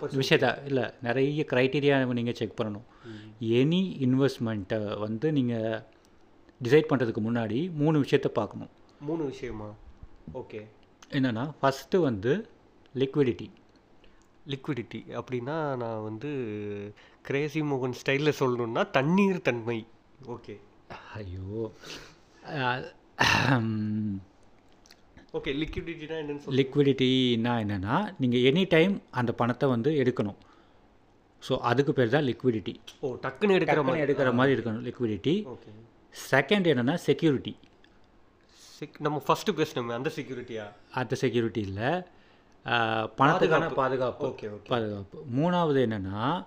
[0.01, 2.83] விஷயத்த இல்லை நிறைய க்ரைட்டீரியா நீங்கள் செக் பண்ணணும்.
[3.41, 5.83] எனி இன்வெஸ்ட்மெண்ட்டை வந்து நீங்கள்
[6.63, 8.69] டிசைட் பண்ணுறதுக்கு முன்னாடி மூணு விஷயத்த பார்க்கணும்.
[9.01, 9.69] மூணு விஷயமா?
[10.33, 10.65] ஓகே
[11.11, 12.49] என்னென்னா ஃபஸ்ட்டு வந்து
[12.95, 13.47] லிக்விடிட்டி
[14.51, 16.29] லிக்விடிட்டி அப்படின்னா நான் வந்து
[17.27, 19.79] கிரேசி மோகன் ஸ்டைலில் சொல்லணும்னா தண்ணீர் தன்மை.
[20.35, 20.55] ஓகே
[21.19, 21.59] ஐயோ.
[25.37, 26.57] ஓகே லிக்விடிட்டினா என்னன்னு சொல்லு.
[26.59, 30.39] லிக்விடிட்டின்னா என்னென்னா நீங்கள் எனி டைம் அந்த பணத்தை வந்து எடுக்கணும்.
[31.43, 32.73] ஸோ அதுக்கு பேர் தான் லிக்விடிட்டி
[33.05, 34.03] ஓ டக்குன்னு எடுக்கிற மாதிரி.
[34.05, 35.71] எடுக்கிற மாதிரி இருக்கணும் லிக்விடிட்டி ஓகே
[36.31, 37.53] செகண்ட் என்னென்னா செக்யூரிட்டி
[38.77, 40.65] செக் நம்ம ஃபஸ்ட்டு பேசணுமே அந்த செக்யூரிட்டியா
[41.01, 41.91] அந்த செக்யூரிட்டி இல்லை.
[42.65, 44.27] பணத்துக்கான பாதுகாப்பு.
[44.27, 44.65] Okay okay.
[44.67, 45.23] பாதுகாப்பு.
[45.35, 46.45] மூணாவது என்னென்னா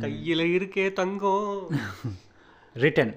[0.00, 1.66] கையில் இருக்கே தங்கம்.
[2.74, 3.16] ரிட்டன்.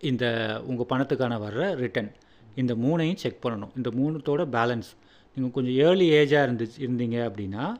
[0.00, 0.24] இந்த
[0.66, 2.12] உங்கள் பணத்துக்கான வர்ற ரிட்டன்.
[2.54, 3.70] இந்த மூணையும் செக் பண்ணணும்.
[3.76, 4.90] இந்த மூணுத்தோட பேலன்ஸ்.
[5.34, 7.74] நீங்கள் கொஞ்சம் ஏர்லி ஏஜாக இருந்துச்சு இருந்தீங்க அப்படின்னா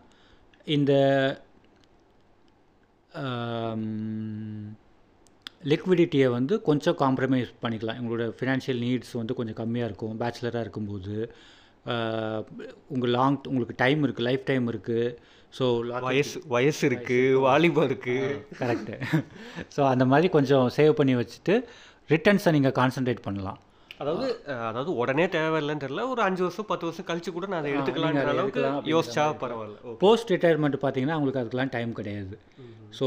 [0.65, 0.93] இந்த
[5.65, 7.99] லிக்விடிட்டியை வந்து கொஞ்சம் காம்ப்ரமைஸ் பண்ணிக்கலாம்.
[8.03, 10.21] உங்களோட ஃபினான்ஷியல் நீட்ஸ் வந்து கொஞ்சம் கம்மியாக இருக்கும்.
[10.21, 11.35] பேச்சுலராக இருக்கும்போது.
[12.95, 15.05] உங்கள் லாங் உங்களுக்கு டைம் இருக்குது லைஃப் டைம் இருக்குது
[15.59, 15.67] ஸோ
[16.07, 18.17] வயசு வயசு இருக்கு வாலிபம் இருக்கு.
[18.63, 18.97] கரெக்டு
[19.75, 21.55] ஸோ அந்த மாதிரி கொஞ்சம் சேவ் பண்ணி வச்சுட்டு
[22.15, 23.61] ரிட்டர்ன்ஸை நீங்கள் கான்சென்ட்ரேட் பண்ணலாம்.
[24.01, 24.27] அதாவது
[24.71, 28.65] அதாவது உடனே தேவையில்லைன்னு தெரியல ஒரு அஞ்சு வருஷம் பத்து வருஷம் கழிச்சு கூட நான் அதை எடுத்துக்கலான்ற அளவுக்கு
[28.95, 29.95] யோசிச்சா பரவாயில்ல.
[30.03, 32.37] போஸ்ட் ரிட்டையர்மெண்ட் பார்த்தீங்கன்னா அவங்களுக்கு அதுக்கெல்லாம் டைம் கிடையாது.
[32.99, 33.07] ஸோ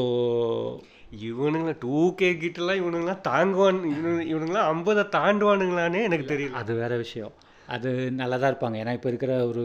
[1.28, 6.58] இவனுங்களா டூ கே கிட்டலாம் இவனுங்களாம் தாங்குவான் இவனு இவனுங்களாம் ஐம்பதை தாண்டுவானுங்களானே எனக்கு தெரியல.
[6.62, 7.34] அது வேற விஷயம்.
[7.70, 7.90] அது
[8.20, 8.78] நல்லா தான் இருப்பாங்க.
[8.82, 9.64] ஏன்னா இப்போ இருக்கிற ஒரு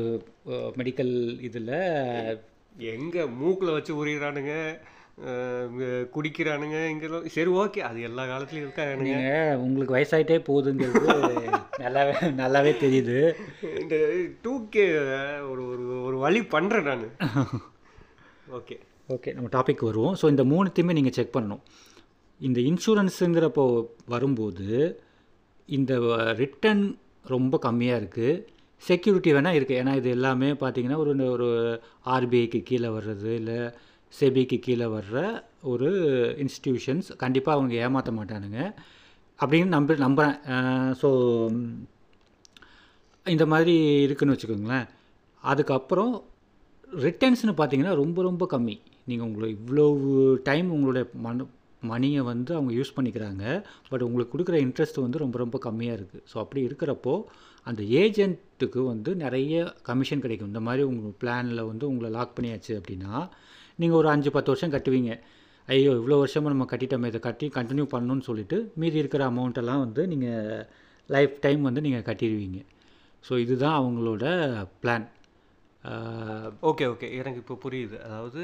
[0.76, 1.72] மெடிக்கல் இதில்
[2.92, 4.54] எங்க மூக்குல வச்சு உரியிறானுங்க
[5.24, 5.68] அஹ்,
[6.14, 7.80] குடிக்கிறானுங்க இங்க சரி ஓகே.
[7.88, 9.04] அது எல்லா காலத்துலயும் இருக்கானுங்க.
[9.08, 11.12] நீங்கள் உங்களுக்கு வயசாயிட்டே போகுதுங்கிறது
[11.84, 13.18] நல்லாவே நல்லாவே தெரியுது.
[13.80, 13.94] இந்த
[14.42, 14.84] டூ கே
[15.50, 17.06] ஒரு ஒரு ஒரு வழி பண்றேன் நான்.
[18.50, 18.76] ஓகே.
[19.08, 20.16] ஓகே நம்ம டாபிக் வருவோம்.
[20.20, 21.62] ஸோ இந்த மூணுத்தையுமே நீங்கள் செக் பண்ணணும்.
[22.40, 23.64] இந்த இன்சூரன்ஸுங்கிறப்போ
[24.06, 24.68] வரும்போது
[25.68, 25.92] இந்த
[26.38, 26.84] ரிட்டர்ன்
[27.26, 28.44] ரொம்ப கம்மியாக இருக்குது
[28.82, 31.48] செக்யூரிட்டி வேணால் இருக்குது ஏன்னா இது எல்லாமே பார்த்திங்கன்னா ஒரு ஒரு
[32.04, 33.58] ஆர்பிஐக்கு கீழே வர்றது இல்லை
[34.20, 35.88] செபிக்கு கீழே வர்ற ஒரு
[36.44, 38.60] இன்ஸ்டிடியூஷன்ஸ் கண்டிப்பாக அவங்க ஏமாற்ற மாட்டானுங்க.
[39.38, 40.36] அப்படின்னு நம்ப நம்புகிறேன்
[41.02, 41.08] ஸோ
[43.26, 44.86] இந்த மாதிரி இருக்குன்னு வச்சுக்கோங்களேன்.
[45.40, 46.12] அதுக்கப்புறம்
[46.92, 48.76] ரிட்டர்ன்ஸ்னு பார்த்தீங்கன்னா ரொம்ப ரொம்ப கம்மி.
[49.04, 49.86] நீங்கள் உங்களை இவ்வளோ
[50.42, 51.46] டைம் உங்களுடைய மன
[51.92, 53.44] மணியை வந்து அவங்க யூஸ் பண்ணிக்கிறாங்க.
[53.90, 57.14] பட் உங்களுக்கு கொடுக்குற இன்ட்ரெஸ்ட் வந்து ரொம்ப ரொம்ப கம்மியாக இருக்குது ஸோ அப்படி இருக்கிறப்போ
[57.70, 60.50] அந்த ஏஜென்ட்டுக்கு வந்து நிறைய கமிஷன் கிடைக்கும்.
[60.52, 63.14] இந்த மாதிரி உங்கள் பிளானில் வந்து உங்களை லாக் பண்ணியாச்சு அப்படின்னா
[63.82, 65.12] நீங்கள் ஒரு அஞ்சு பத்து வருஷம் கட்டுவீங்க.
[65.68, 70.64] ஐயோ இவ்வளோ வருஷமாக நம்ம கட்டிட்டோமே இதை கட்டி கண்டினியூ பண்ணணும்னு சொல்லிட்டு மீதி இருக்கிற அமௌண்ட்டெல்லாம் வந்து நீங்கள்
[71.08, 72.58] லைஃப் டைம் வந்து நீங்கள் கட்டிடுவீங்க.
[73.24, 74.24] ஸோ இதுதான் அவங்களோட
[74.82, 75.06] பிளான்
[76.70, 77.96] ஓகே ஓகே எனக்கு இப்போ புரியுது.
[78.06, 78.42] அதாவது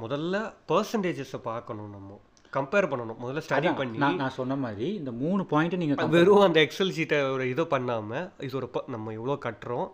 [0.00, 0.36] முதல்ல
[0.68, 2.18] பர்சன்டேஜஸை பார்க்கணும் நம்ம.
[2.52, 3.18] கம்பேர் பண்ணணும்.
[3.22, 7.48] முதல்ல ஸ்டடி பண்ணி நான் சொன்ன மாதிரி இந்த மூணு பாயிண்ட்டை நீங்கள் வெறும் அந்த எக்ஸல் சீட்டை ஒரு
[7.48, 9.88] இதை பண்ணாமல் இது ஒரு ப- நம்ம எவ்வளோ கட்டுறோம்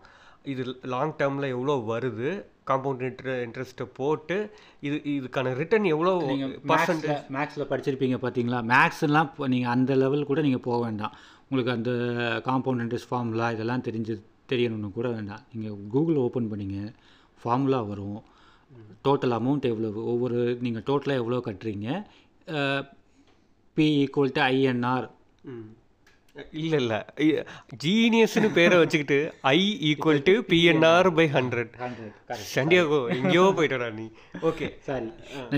[0.45, 2.29] இது லாங் டேர்மில் எவ்வளோ வருது
[2.67, 4.37] காம்பவுண்ட் இன்ட்ர இன்ட்ரெஸ்ட்டை போட்டு
[4.81, 6.13] இது இதுக்கான ரிட்டர்ன் எவ்வளோ
[6.67, 11.15] பர்சன்டேஜ் மேக்ஸில் படிச்சிருப்பீங்க பார்த்தீங்களா மேக்ஸ்லாம் நீங்கள் அந்த லெவல் கூட நீங்கள் போக வேண்டாம்.
[11.49, 11.91] உங்களுக்கு அந்த
[12.47, 14.15] காம்பவுண்ட் இன்ட்ரெஸ்ட் ஃபார்முலா இதெல்லாம் தெரிஞ்சு
[14.49, 15.41] தெரியணும்னு கூட வேண்டாம்.
[15.53, 16.79] நீங்கள் கூகுள் ஓப்பன் பண்ணீங்க
[17.43, 18.19] ஃபார்முலா வரும்.
[19.07, 20.01] டோட்டல் அமௌண்ட் எவ்வளவு?
[20.13, 21.89] ஒவ்வொரு நீங்கள் டோட்டலாக எவ்வளோ கட்டுறீங்க?
[23.77, 25.09] பி ஈக்குவல் டு ஐஎன்ஆர்
[26.63, 26.99] இல்லை இல்லை.
[27.83, 29.19] ஜீனியஸ்னு பேரை வச்சுக்கிட்டு
[29.53, 29.61] I
[29.91, 31.71] equal to PNR by hundred
[32.55, 34.07] Santiago எங்கேயோ போயிட்டடா நீ.
[34.51, 34.67] ஓகே.
[34.89, 35.09] சாரி.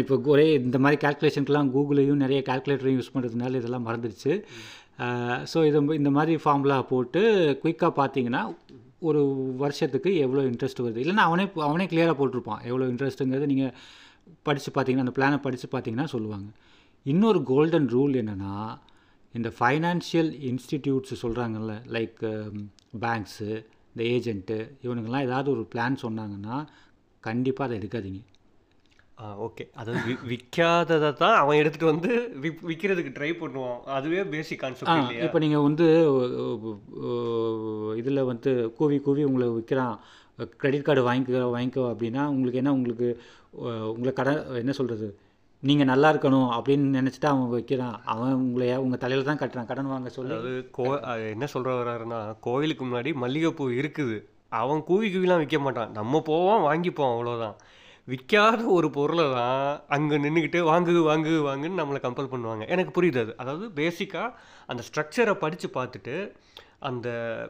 [0.03, 4.35] இப்போ ஒரே இந்த மாதிரி கால்குலேஷனுக்குலாம் கூகுளையும் நிறைய கால்குலேட்டரையும் யூஸ் பண்ணுறதுனால இதெல்லாம் மறந்துடுச்சு.
[5.53, 7.23] ஸோ இது இந்த மாதிரி ஃபார்முலா போட்டு
[7.65, 8.45] குயிக்காக பார்த்தீங்கன்னா
[8.99, 9.21] ஒரு
[9.57, 11.01] வருஷத்துக்கு எவ்வளோ இன்ட்ரெஸ்ட் வருது?
[11.05, 12.63] இல்லைன்னா அவனே அவனே கிளியராக போட்டிருப்பான்.
[12.65, 13.75] எவ்வளோ இன்ட்ரெஸ்ட்டுங்கிறது நீங்கள்
[14.43, 16.49] படித்து பார்த்தீங்கன்னா அந்த பிளானை படித்து பார்த்தீங்கன்னா சொல்லுவாங்க.
[17.03, 18.79] இன்னொரு கோல்டன் ரூல் என்னென்னா
[19.33, 22.21] இந்த ஃபைனான்ஷியல் இன்ஸ்டிடியூட்ஸ் சொல்கிறாங்கல்ல லைக்
[23.05, 23.51] பேங்க்ஸு
[23.93, 26.67] இந்த ஏஜென்ட்டு இவனுங்கெல்லாம் ஏதாவது ஒரு பிளான் சொன்னாங்கன்னா
[27.21, 28.21] கண்டிப்பாக அதை எடுக்காதீங்க.
[29.23, 29.65] ஆ ஓகே.
[29.81, 32.11] அதாவது விற்காததை தான் அவன் எடுத்துகிட்டு வந்து
[32.43, 33.79] விக் விற்கிறதுக்கு ட்ரை பண்ணுவான்.
[33.97, 35.87] அதுவே பேசிக் கான்செப்ட் இப்போ நீங்கள் வந்து
[38.01, 39.97] இதில் வந்து கூவி கூவி உங்களை விற்கிறான்
[40.63, 43.09] கிரெடிட் கார்டு வாங்கிக்க வாங்கிக்கோ அப்படின்னா உங்களுக்கு என்ன உங்களுக்கு
[43.93, 45.09] உங்களை கடன் என்ன சொல்கிறது
[45.63, 47.97] நீங்கள் நல்லா இருக்கணும் அப்படின்னு நினச்சிட்டு அவன் வைக்கிறான்.
[48.13, 49.69] அவன் உங்களை உங்கள் தலையில் தான் கட்டுறான்.
[49.71, 54.19] கடன் வாங்க சொல்லி அதாவது கோ அது என்ன சொல்ற வர்றாருன்னா கோயிலுக்கு முன்னாடி மல்லிகைப்பூ இருக்குது.
[54.61, 55.91] அவன் கூவி கூவிலாம் விற்க மாட்டான்.
[55.99, 57.57] நம்ம போவோம் வாங்கிப்போம் அவ்வளோதான்
[58.11, 62.65] விற்காத ஒரு பொருளை தான் அங்கே நின்றுக்கிட்டு வாங்கு வாங்கு வாங்குன்னு நம்மளை கம்பல் பண்ணுவாங்க.
[62.75, 63.33] எனக்கு புரியுது அது.
[63.43, 64.37] அதாவது பேசிக்காக
[64.71, 66.15] அந்த ஸ்ட்ரக்சரை படித்து பார்த்துட்டு
[66.89, 67.09] அந்த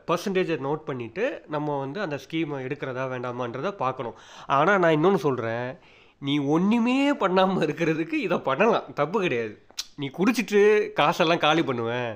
[0.08, 4.16] பர்சன்டேஜை நோட் பண்ணிவிட்டு நம்ம வந்து அந்த ஸ்கீமை எடுக்கிறதா வேண்டாமான்றதை பார்க்கணும்.
[4.58, 5.68] ஆனால் நான் இன்னொன்று சொல்கிறேன்
[6.26, 8.86] நீ ஒன்றுமே பண்ணாமல் இருக்கிறதுக்கு இதை பண்ணலாம்.
[9.00, 9.54] தப்பு கிடையாது.
[10.00, 10.62] நீ குடிச்சிட்டு
[11.00, 12.10] காசெல்லாம் காலி பண்ணுவேன்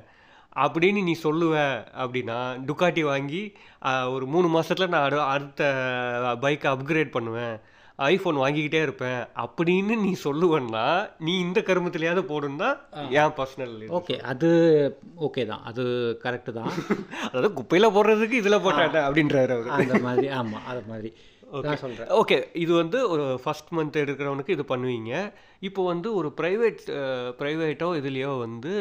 [0.64, 1.55] அப்படின்னு நீ சொல்லுவ
[2.03, 2.38] அப்படின்னா
[2.68, 3.43] டுக்காட்டி வாங்கி
[4.14, 5.62] ஒரு மூணு மாதத்தில் நான் அடு அடுத்த
[6.45, 7.55] பைக்கை அப்கிரேட் பண்ணுவேன்.
[7.99, 10.84] ஐஃபோன் வாங்கிக்கிட்டே இருப்பேன் அப்படின்னு நீ சொல்லுவேன்னா
[11.18, 12.68] நீ இந்த கருமத்திலேயாவது போடுன்னு
[13.11, 14.51] என் பர்சனல் ஓகே அது
[15.18, 15.62] ஓகே தான்.
[15.62, 15.82] அது
[16.24, 16.70] கரெக்டு தான்.
[17.26, 19.70] அதாவது குப்பையில போடுறதுக்கு இதுல போட்டாட்ட அப்படின்றாரு அவரு.
[19.70, 21.12] அந்த மாதிரி ஆமாம் அது மாதிரி.
[21.76, 22.49] சொல்கிறேன் ஓகே.
[22.55, 25.12] இது வந்து ஒரு ஃபர்ஸ்ட் மந்த் எடுக்கிறவனுக்கு இது பண்ணுவீங்க.
[25.61, 26.80] இப்போ வந்து ஒரு ப்ரைவேட்
[27.38, 28.72] ப்ரைவேட்டோ இதுலேயோ வந்து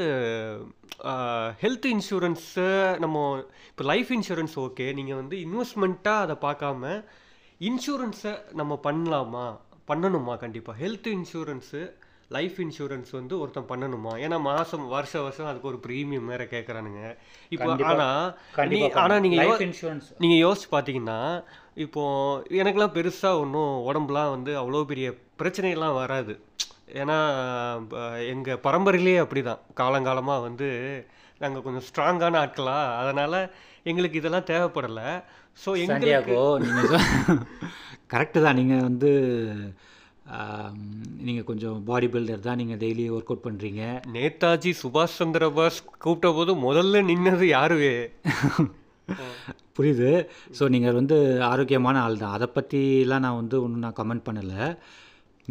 [1.61, 2.67] ஹெல்த் இன்சூரன்ஸு
[2.99, 3.17] நம்ம
[3.69, 6.93] இப்போ லைஃப் இன்சூரன்ஸ் ஓகே நீங்கள் வந்து இன்வெஸ்ட்மெண்ட்டாக அதை பார்க்காம
[7.67, 9.47] இன்சூரன்ஸை நம்ம பண்ணலாமா?
[9.89, 11.81] பண்ணணுமா கண்டிப்பாக ஹெல்த் இன்சூரன்ஸு
[12.35, 14.11] லைஃப் இன்சூரன்ஸ் வந்து ஒருத்தன் பண்ணணுமா?
[14.25, 17.01] ஏன்னா மாதம் வருஷ வருஷம் அதுக்கு ஒரு ப்ரீமியம் வேற கேட்குறானுங்க
[17.55, 20.07] இப்போ ஆனால் நீ ஆனால் நீங்கள் லைஃப் இன்சூரன்ஸ்.
[20.23, 21.19] நீங்கள் யோசிச்சு பார்த்தீங்கன்னா
[21.85, 22.03] இப்போ
[22.61, 25.09] எனக்கெல்லாம் பெருசாக ஒன்றும் உடம்புலாம் வந்து அவ்வளோ பெரிய
[25.41, 26.35] பிரச்சனையெல்லாம் வராது.
[27.01, 27.17] ஏன்னா
[28.33, 30.69] எங்கள் பரம்பரையிலே அப்படி தான் காலங்காலமாக வந்து
[31.43, 33.37] நாங்கள் கொஞ்சம் ஸ்ட்ராங்கான ஆட்களா அதனால்
[33.89, 35.07] எங்களுக்கு இதெல்லாம் தேவைப்படலை.
[35.61, 37.05] ஸோ எங்களுக்கு நீங்கள்
[38.13, 38.59] கரெக்டு தான்.
[38.59, 39.11] நீங்கள் வந்து
[41.27, 43.83] நீங்கள் கொஞ்சம் பாடி பில்டர் தான் நீங்கள் டெய்லி ஒர்க் அவுட் பண்ணுறீங்க
[44.15, 47.93] நேதாஜி சுபாஷ் சந்திர போஸ் கூப்பிட்ட போது முதல்ல நின்னது யாருவே
[49.77, 50.11] புரியுது.
[50.57, 51.17] ஸோ நீங்கள் வந்து
[51.51, 52.35] ஆரோக்கியமான ஆள் தான்.
[52.37, 54.63] அதை பற்றிலாம் நான் வந்து ஒன்றும் நான் கமெண்ட் பண்ணலை.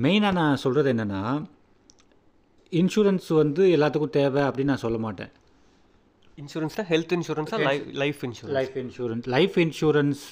[0.04, 1.22] மெயினாக நான் சொல்கிறது என்னென்னா
[2.80, 5.32] இன்சூரன்ஸ் வந்து எல்லாத்துக்கும் தேவை அப்படின்னு நான் சொல்ல மாட்டேன்.
[6.40, 10.24] இன்சூரன்ஸ்னா health இன்சூரன்ஸா life life insurance life insurance life insurance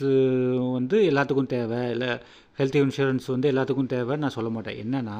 [0.76, 1.80] வந்து எல்லாத்துக்கும் தேவை.
[1.94, 2.11] இல்லை
[2.59, 4.78] ஹெல்த் இன்சூரன்ஸ் வந்து எல்லாத்துக்கும் தேவைன்னு நான் சொல்ல மாட்டேன்.
[4.84, 5.18] என்னென்னா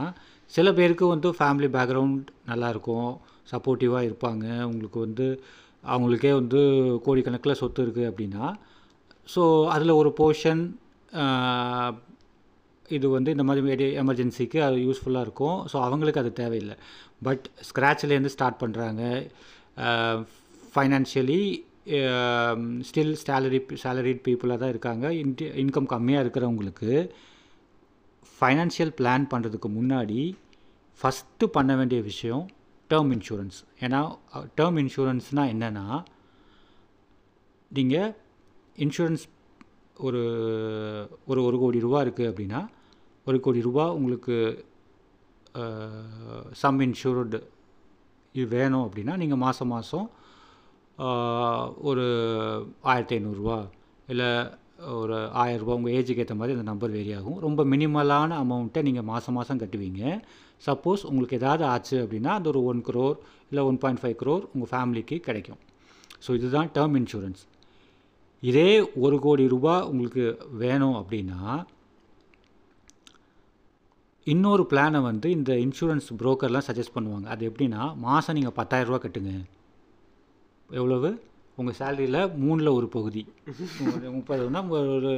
[0.53, 3.11] சில பேருக்கு வந்து ஃபேமிலி பேக்ரவுண்ட் நல்லாயிருக்கும்
[3.53, 4.47] சப்போர்ட்டிவாக இருப்பாங்க.
[4.70, 5.26] உங்களுக்கு வந்து
[5.84, 6.61] அவங்களுக்கே வந்து
[7.07, 8.47] கோடிக்கணக்கில் சொத்து இருக்குது அப்படின்னா
[9.34, 9.43] ஸோ
[9.74, 10.62] அதில் ஒரு போர்ஷன்
[12.97, 15.59] இது வந்து இந்த மாதிரி எமர்ஜென்சிக்கு அது யூஸ்ஃபுல்லாக இருக்கும்.
[15.70, 16.76] ஸோ அவங்களுக்கு அது தேவையில்லை.
[17.26, 19.03] பட் ஸ்க்ராட்ச்லேருந்து ஸ்டார்ட் பண்ணுறாங்க
[20.75, 21.41] ஃபைனான்ஷியலி
[22.81, 25.07] ஸ்டில் சேலரி சேலரிட் பீப்புளாக தான் இருக்காங்க.
[25.23, 26.91] இன்டி இன்கம் கம்மியாக இருக்கிறவங்களுக்கு
[28.41, 30.21] ஃபைனான்ஷியல் பிளான் பண்ணுறதுக்கு முன்னாடி
[31.01, 32.45] ஃபஸ்ட்டு பண்ண வேண்டிய விஷயம்
[32.91, 34.01] டேர்ம் இன்சூரன்ஸ் ஏன்னா
[34.59, 35.87] டேர்ம் இன்சூரன்ஸ்னால் என்னென்னா
[37.71, 38.12] நீங்கள்
[38.79, 39.25] இன்சூரன்ஸ்
[39.97, 40.21] ஒரு
[41.27, 42.61] ஒரு ஒரு கோடி ரூபா இருக்குது அப்படின்னா
[43.27, 44.37] ஒரு கோடி ரூபா உங்களுக்கு
[46.62, 47.41] சம் இன்சூர்டு
[48.35, 50.07] இது வேணும் அப்படின்னா நீங்கள் மாதம் மாதம்
[51.88, 52.05] ஒரு
[52.90, 53.59] ஆயிரத்தி ஐநூறுரூவா
[54.12, 54.30] இல்லை
[55.01, 57.38] ஒரு ஆயிரரூபா உங்கள் ஏஜுக்கு ஏற்ற மாதிரி அந்த நம்பர் வேரி ஆகும்.
[57.46, 60.03] ரொம்ப மினிமலான அமௌண்ட்டை நீங்கள் மாதம் மாதம் கட்டுவீங்க.
[60.66, 63.16] சப்போஸ் உங்களுக்கு ஏதாவது ஆச்சு அப்படின்னா அந்த ஒரு ஒன் க்ரோர்
[63.51, 65.61] இல்லை ஒன் பாயிண்ட் ஃபைவ் க்ரோர் உங்கள் ஃபேமிலிக்கு கிடைக்கும்.
[66.24, 67.42] ஸோ இதுதான் டேர்ம் இன்சூரன்ஸ்
[68.51, 68.70] இதே
[69.05, 70.24] ஒரு கோடி ரூபா உங்களுக்கு
[70.62, 71.40] வேணும் அப்படின்னா
[74.26, 77.26] இன்னொரு பிளானை வந்து இந்த இன்சூரன்ஸ் புரோக்கர்லாம் சஜஸ்ட் பண்ணுவாங்க.
[77.34, 79.32] அது எப்படின்னா மாதம் நீங்கள் பத்தாயிரரூபா கட்டுங்க.
[80.77, 81.11] எவ்வளவு?
[81.61, 83.23] உங்கள் சேலரியில் மூணில் ஒரு பகுதி.
[84.16, 84.61] முப்பதுனா
[84.99, 85.12] ஒரு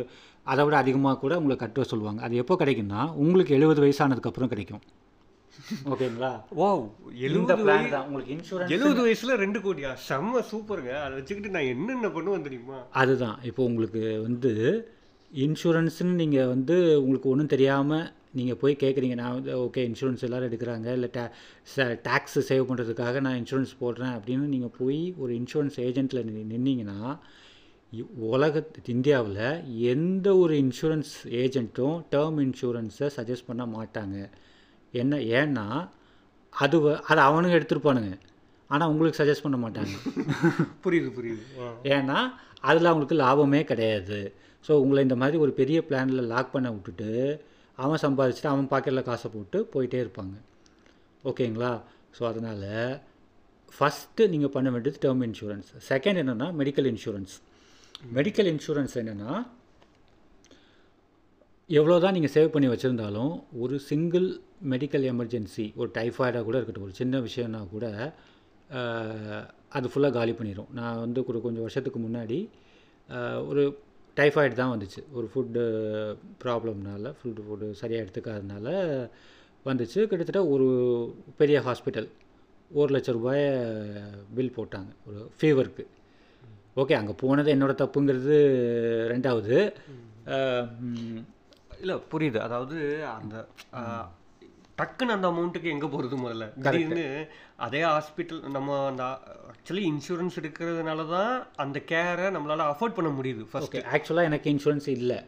[0.50, 2.20] அதை விட அதிகமாக கூட உங்களை கட்ட சொல்லுவாங்க.
[2.26, 4.82] அது எப்போ கிடைக்குன்னா உங்களுக்கு எழுபது வயசானதுக்கப்புறம் கிடைக்கும்.
[5.92, 6.30] ஓகேங்களா?
[6.60, 8.06] இந்த எழுபது பிளான் தான்.
[8.08, 9.90] உங்களுக்கு இன்சூரன்ஸ் எழுபது வயசுல ரெண்டு கோடியா?
[10.08, 12.78] செம்ம சூப்பருங்க அதை வச்சுக்கிட்டு நான் என்னென்ன பண்ணுவேன் தெரியுமா?
[13.02, 13.36] அதுதான்.
[13.50, 14.52] இப்போ உங்களுக்கு வந்து
[15.46, 20.92] இன்சூரன்ஸ்னு நீங்கள் வந்து உங்களுக்கு ஒன்றும் தெரியாமல் நீங்கள் போய் கேட்குறீங்க நான் வந்து ஓகே இன்சூரன்ஸ் எல்லோரும் எடுக்கிறாங்க.
[20.92, 21.20] இல்லை டே
[21.76, 24.20] டேக்ஸ் சேவ் பண்ணுறதுக்காக நான் இன்சூரன்ஸ் போடுறேன்.
[24.20, 27.18] அப்படின்னு நீங்கள் போய் ஒரு இன்சூரன்ஸ் ஏஜென்ட்டில் நின்னீங்கன்னா
[27.96, 34.30] இ- உலக இந்தியாவில் எந்த ஒரு இன்சூரன்ஸ் ஏஜென்ட்டும் டேர்ம் இன்சூரன்ஸை சஜஸ்ட் பண்ண மாட்டாங்க.
[34.92, 35.88] என்ன ஏன்னா
[36.50, 38.18] அது அதை அவனுங்க எடுத்துருப்பானுங்க.
[38.68, 39.94] ஆனால் உங்களுக்கு சஜஸ்ட் பண்ண மாட்டாங்க.
[40.84, 41.42] புரியுது புரியுது.
[41.82, 42.18] ஏன்னா
[42.60, 44.34] அதில் அவங்களுக்கு லாபமே கிடையாது.
[44.68, 47.44] ஸோ உங்களை இந்த மாதிரி ஒரு பெரிய பிளானில் லாக் பண்ண விட்டுட்டு
[47.84, 50.34] அவன் சம்பாதிச்சுட்டு அவன் பாக்கெட்டில் காசை போட்டு போயிட்டே இருப்பாங்க.
[51.24, 51.72] ஓகேங்களா
[52.16, 52.66] ஸோ அதனால்
[53.72, 57.34] ஃபஸ்ட்டு நீங்கள் பண்ண வேண்டியது டேர்ம் இன்சூரன்ஸ் செகண்ட் என்னென்னா மெடிக்கல் இன்சூரன்ஸ்
[58.14, 59.32] மெடிக்கல் இன்சூரன்ஸ் என்னென்னா
[61.70, 64.26] எவ்வளோ தான் நீங்கள் சேவ் பண்ணி வச்சுருந்தாலும் ஒரு சிங்கிள்
[64.72, 67.86] மெடிக்கல் எமர்ஜென்சி ஒரு டைஃபாய்டாக கூட இருக்கட்டும் ஒரு சின்ன விஷயம்னா கூட
[69.76, 72.38] அது ஃபுல்லாக காலி பண்ணிடும் நான் வந்து ஒரு கொஞ்சம் வருஷத்துக்கு முன்னாடி
[73.46, 73.62] ஒரு
[74.18, 75.00] டைஃபாய்டு தான் வந்துச்சு.
[75.16, 75.62] ஒரு ஃபுட்டு
[76.44, 78.66] ப்ராப்ளம்னால ஃபுட்டு ஃபுட்டு சரியாக எடுத்துக்காதனால
[79.68, 80.00] வந்துச்சு.
[80.10, 80.68] கிட்டத்தட்ட ஒரு
[81.40, 82.08] பெரிய ஹாஸ்பிட்டல்
[82.80, 83.40] ஒரு லட்ச ரூபாய
[84.36, 84.90] பில் போட்டாங்க.
[85.08, 85.84] ஒரு ஃபீவருக்கு
[86.80, 88.36] ஓகே அங்கே போனது என்னோட தப்புங்கிறது
[89.12, 89.56] ரெண்டாவது.
[91.82, 92.38] இல்ல புரியுது.
[92.46, 92.78] அதாவது
[93.16, 93.36] அந்த
[94.80, 96.46] டக்குன்னு அந்த அமௌண்ட்டுக்கு எங்க போறது முதல்ல?
[96.66, 97.06] திடீர்னு
[97.66, 99.04] அதே ஹாஸ்பிட்டல் நம்ம அந்த
[99.52, 101.32] ஆக்சுவலி இன்சூரன்ஸ் எடுக்கிறதுனால தான்
[101.64, 105.18] அந்த கேரை நம்மளால அஃபோர்ட் பண்ண முடியுது ஃபர்ஸ்ட் ஓகே ஆக்சுவலாக எனக்கு இன்சூரன்ஸ் இல்லை.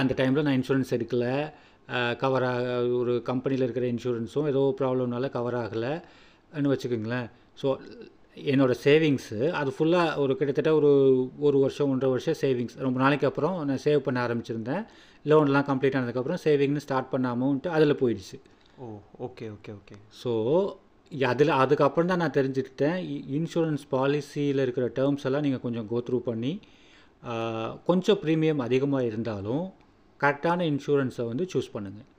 [0.00, 1.26] அந்த டைமில் நான் இன்சூரன்ஸ் எடுக்கல.
[2.20, 2.66] கவர் ஆக
[2.98, 7.26] ஒரு கம்பெனியில் இருக்கிற இன்சூரன்ஸும் ஏதோ ப்ராப்ளம்னால கவர் ஆகலைன்னு வச்சுக்கோங்களேன்.
[7.62, 7.68] ஸோ
[8.52, 10.92] என்னோடய சேவிங்ஸு அது ஃபுல்லாக ஒரு கிட்டத்தட்ட ஒரு
[11.46, 14.82] ஒரு வருஷம் ஒன்றரை வருஷம் சேவிங்ஸ் ரொம்ப நாளைக்கு அப்புறம் நான் சேவ் பண்ண ஆரம்பிச்சிருந்தேன்.
[15.30, 18.38] லோன்லாம் கம்ப்ளீட் ஆனதுக்கப்புறம் சேவிங்னு ஸ்டார்ட் பண்ண அமௌண்ட்டு அதில் போயிடுச்சு.
[18.82, 18.86] Oh
[19.26, 20.30] okay okay okay so
[21.12, 22.96] அதில் அதுக்கப்புறம் தான் நான் தெரிஞ்சுக்கிட்டேன்.
[23.38, 26.52] இன்சூரன்ஸ் பாலிசியில் இருக்கிற டேர்ம்ஸ் எல்லாம் நீங்கள் கொஞ்சம் கோத்ரூ பண்ணி
[27.88, 29.64] கொஞ்சம் ப்ரீமியம் அதிகமாக இருந்தாலும்
[30.20, 32.10] கரெக்டான இன்சூரன்ஸை வந்து சூஸ் பண்ணுங்கள்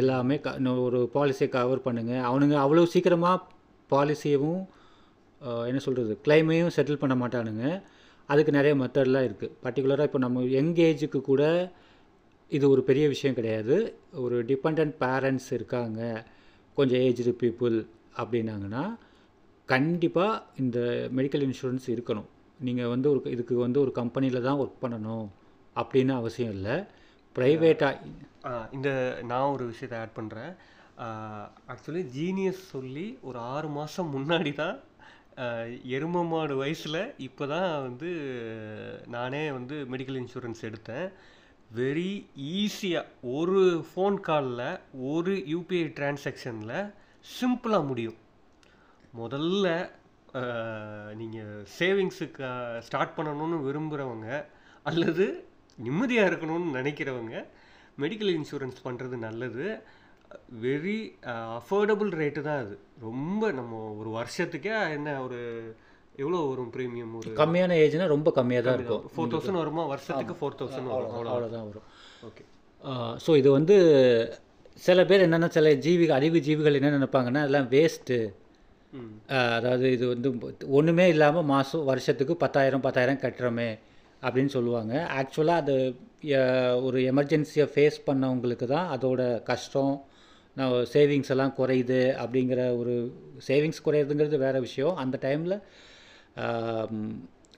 [0.00, 0.54] எல்லாமே க
[0.86, 3.44] ஒரு பாலிசியை கவர் பண்ணுங்கள் அவனுங்க அவ்வளோ சீக்கிரமாக
[3.90, 4.62] பாலிசியவும்
[5.70, 7.66] என்ன சொல்கிறது கிளைமையும் செட்டில் பண்ண மாட்டானுங்க.
[8.28, 11.42] அதுக்கு நிறைய மெத்தட்லாம் இருக்குது பர்டிகுலராக இப்போ நம்ம யங் ஏஜுக்கு கூட
[12.56, 13.76] இது ஒரு பெரிய விஷயம் கிடையாது.
[14.24, 16.00] ஒரு டிபெண்ட் பேரண்ட்ஸ் இருக்காங்க.
[16.78, 17.76] கொஞ்சம் ஏஜ்டு பீப்புள்
[18.20, 18.84] அப்படின்னாங்கன்னா
[19.72, 20.78] கண்டிப்பாக இந்த
[21.18, 22.28] மெடிக்கல் இன்சூரன்ஸ் இருக்கணும்.
[22.66, 25.26] நீங்கள் வந்து ஒரு இதுக்கு வந்து ஒரு கம்பெனியில் தான் ஒர்க் பண்ணணும்
[25.80, 26.76] அப்படின்னு அவசியம் இல்லை.
[27.36, 28.00] ப்ரைவேட்டாக
[28.76, 28.90] இந்த
[29.30, 30.52] நான் ஒரு விஷயத்தை ஆட் பண்ணுறேன்
[31.72, 34.76] ஆக்சுவலி ஜீனியஸ் சொல்லி ஒரு ஆறு மாதம் முன்னாடி தான்
[35.96, 38.10] எரும மாடு வயசில் இப்போ தான் வந்து
[39.16, 41.06] நானே வந்து மெடிக்கல் இன்சூரன்ஸ் எடுத்தேன்.
[41.76, 42.10] வெரி
[42.58, 44.78] ஈஸியாக ஒரு ஃபோன் காலில்
[45.12, 46.78] ஒரு யூபிஐ டிரான்சாக்ஷனில்
[47.38, 48.18] சிம்பிளாக முடியும்.
[49.20, 49.66] முதல்ல
[51.20, 52.48] நீங்கள் சேவிங்ஸுக்கு
[52.86, 54.28] ஸ்டார்ட் பண்ணணும்னு விரும்புகிறவங்க
[54.90, 55.26] அல்லது
[55.78, 57.34] நிம்மதியாக இருக்கணும்னு நினைக்கிறவங்க
[58.02, 59.66] மெடிக்கல் இன்சூரன்ஸ் பண்ணுறது நல்லது.
[60.62, 60.98] வெரி
[61.58, 62.74] அஃபோர்டபுள் ரேட்டு தான் அது.
[63.08, 65.40] ரொம்ப நம்ம ஒரு வருஷத்துக்கே என்ன ஒரு
[66.22, 69.02] எவ்வளோ வரும் ப்ரீமியம் ஒரு கம்மியான ஏஜ்னா ரொம்ப கம்மியாக தான் இருக்கும்.
[69.14, 69.82] ஃபோர் தௌசண்ட் வருமா?
[69.92, 71.12] வருஷத்துக்கு ஃபோர் தௌசண்ட் வரும்.
[71.14, 71.86] அவ்வளோ அவ்வளோதான் வரும்.
[72.28, 72.44] ஓகே
[73.24, 73.76] ஸோ இது வந்து
[74.86, 78.18] சில பேர் என்னென்னா சில ஜீவிகள் அறிவு ஜீவிகள் என்ன நினைப்பாங்கன்னா எல்லாம் வேஸ்ட்டு
[79.58, 80.28] அதாவது இது வந்து
[80.78, 83.70] ஒன்றுமே இல்லாமல் மாதம் வருஷத்துக்கு பத்தாயிரம் பத்தாயிரம் கட்டுறோமே
[84.22, 84.92] அப்படின்னு சொல்லுவாங்க.
[85.18, 85.74] ஆக்சுவலாக அது
[86.86, 89.92] ஒரு எமர்ஜென்சியை ஃபேஸ் பண்ணவங்களுக்கு தான் அதோட கஷ்டம்
[90.56, 92.94] நான் சேவிங்ஸ் எல்லாம் குறையுது அப்படிங்கிற ஒரு
[93.48, 94.96] சேவிங்ஸ் குறையுதுங்கிறது வேறு விஷயம்.
[95.02, 95.56] அந்த டைமில்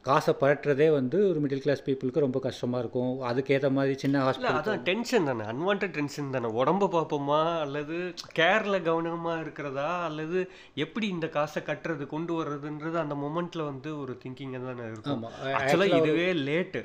[0.07, 3.11] காசை பரட்டுறதே வந்து ஒரு மிடில் கிளாஸ் பீப்புளுக்கு ரொம்ப கஷ்டமாக இருக்கும்.
[3.31, 5.45] அதுக்கேற்ற மாதிரி சின்ன ஹாஸ்பிட்டல் அதான் டென்ஷன் தானே.
[5.53, 6.49] அன்வான்ட் டென்ஷன் தானே.
[6.61, 7.41] உடம்ப பார்ப்போமா?
[7.65, 7.97] அல்லது
[8.39, 9.89] கேரில் கவனமாக இருக்கிறதா?
[10.07, 10.39] அல்லது
[10.85, 15.23] எப்படி இந்த காசை கட்டுறது கொண்டு வர்றதுன்றது அந்த மொமெண்ட்டில் வந்து ஒரு திங்கிங்காக தானே இருக்கும்.
[15.59, 16.83] ஆக்சுவலாக இதுவே லேட்டு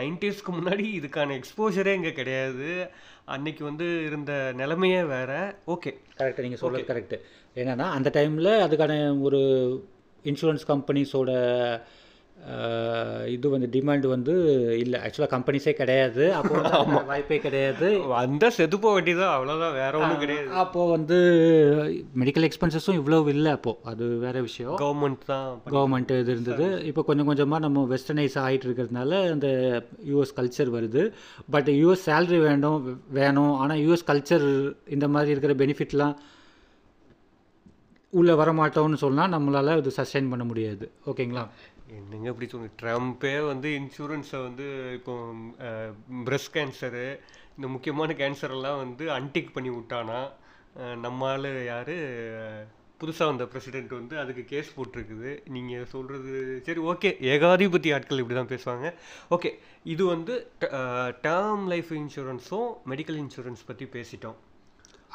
[0.00, 2.70] நைன்டிஸ்க்கு முன்னாடி இதுக்கான எக்ஸ்போஜரே இங்கே கிடையாது.
[3.36, 5.32] அன்னைக்கு வந்து இருந்த நிலைமையே வேற.
[5.74, 7.18] ஓகே கரெக்டாக நீங்கள் சொல்கிறது கரெக்டு
[7.60, 8.94] என்னென்னா அந்த டைமில் அதுக்கான
[9.28, 9.40] ஒரு
[10.32, 11.32] இன்சூரன்ஸ் கம்பெனிஸோட
[13.32, 14.34] இது வந்து டிமாண்ட் வந்து
[14.82, 14.98] இல்லை.
[15.06, 16.22] ஆக்சுவலாக கம்பெனிஸே கிடையாது.
[16.36, 17.88] அப்போ வாய்ப்பே கிடையாது.
[18.12, 20.48] வந்த செதுப்ப வட்டி தான் அவ்வளோதான் வேற ஒன்றும் கிடையாது.
[20.62, 21.18] அப்போது வந்து
[22.22, 24.78] மெடிக்கல் எக்ஸ்பென்சஸும் இவ்வளோ இல்லை அப்போது அது வேறு விஷயம்.
[24.84, 25.46] கவர்மெண்ட் தான்
[25.76, 26.68] கவர்மெண்ட் இது இருந்தது.
[26.92, 29.48] இப்போ கொஞ்சம் கொஞ்சமாக நம்ம வெஸ்டர்னைஸ் ஆகிட்டு இருக்கிறதுனால அந்த
[30.12, 31.04] யூஎஸ் கல்ச்சர் வருது.
[31.56, 32.82] பட் யூஎஸ் சேலரி வேணும்
[33.20, 33.54] வேணும்.
[33.62, 34.48] ஆனால் யூஎஸ் கல்ச்சர்
[34.96, 36.16] இந்த மாதிரி இருக்கிற பெனிஃபிட்லாம்
[38.18, 40.86] உள்ளே வரமாட்டோம்னு சொன்னால் நம்மளால் இது சஸ்டைன் பண்ண முடியாது.
[41.10, 41.44] ஓகேங்களா?
[41.98, 44.66] என்னங்க இப்படி சொல்லுங்க ட்ரம்ப்பே வந்து இன்சூரன்ஸை வந்து
[44.98, 45.14] இப்போ
[46.28, 47.06] பிரஸ்ட் கேன்சரு
[47.56, 50.20] இந்த முக்கியமான கேன்சர் எல்லாம் வந்து அன்டிக் பண்ணி விட்டானா
[51.04, 51.96] நம்ம ஆள் யார்
[53.00, 55.30] புதுசாக வந்த பிரசிடென்ட் வந்து அதுக்கு கேஸ் போட்டிருக்குது.
[55.54, 56.32] நீங்கள் சொல்கிறது
[56.66, 57.10] சரி ஓகே.
[57.34, 58.88] ஏகாதிபதி ஆட்கள் இப்படி தான் பேசுவாங்க.
[59.36, 59.50] ஓகே.
[59.94, 60.34] இது வந்து
[61.26, 64.38] டேர்ம் லைஃப் இன்சூரன்ஸும் மெடிக்கல் இன்சூரன்ஸ் பற்றி பேசிட்டோம்.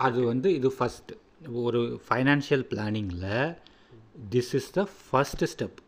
[0.08, 1.14] அது வந்து இது ஃபஸ்ட்
[1.54, 3.56] ஒரு financial பிளானிங்கில்
[4.32, 5.80] this is the first step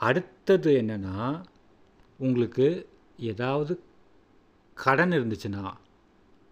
[0.00, 1.40] அடுத்தது என்னென்னா
[2.18, 3.82] உங்களுக்கு ஏதாவது
[4.74, 5.72] கடன் இருந்துச்சுன்னா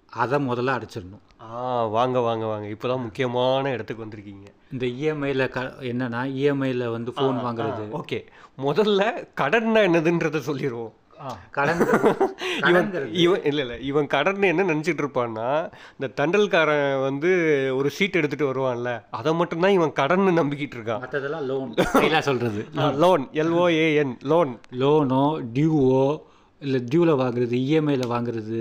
[0.07, 1.23] அதை முதல்ல அடைச்சிடணும்.
[1.41, 2.69] ஆ வாங்க வாங்க வாங்க.
[2.69, 4.47] இப்போ தான் முக்கியமான இடத்துக்கு வந்திருக்கீங்க.
[4.73, 7.91] இந்த இஎம்ஐயில் க என்னென்னா இஎம்ஐயில் வந்து ஃபோன் வாங்குறது.
[7.91, 8.25] ஓகே.
[8.59, 10.93] முதல்ல கடன்னா என்னதுன்றதை சொல்லிடுவோம்
[12.69, 13.77] இவன் இவன் இல்லை இல்லை.
[13.83, 15.47] இவன் கடன் என்ன நினச்சிட்டு இருப்பான்னா
[15.95, 17.31] இந்த தண்டல்காரன் வந்து
[17.77, 21.03] ஒரு சீட் எடுத்துட்டு வருவான்ல அதை மட்டும்தான் இவன் கடன் நம்பிக்கிட்டு இருக்கான்.
[21.05, 22.63] மற்றதெல்லாம் லோன் சொல்கிறது
[22.97, 26.05] loan L O A N loan லோனோ டியூவோ
[26.63, 28.61] இல்லை டியூவில் வாங்குறது இஎம்ஐயில் வாங்குறது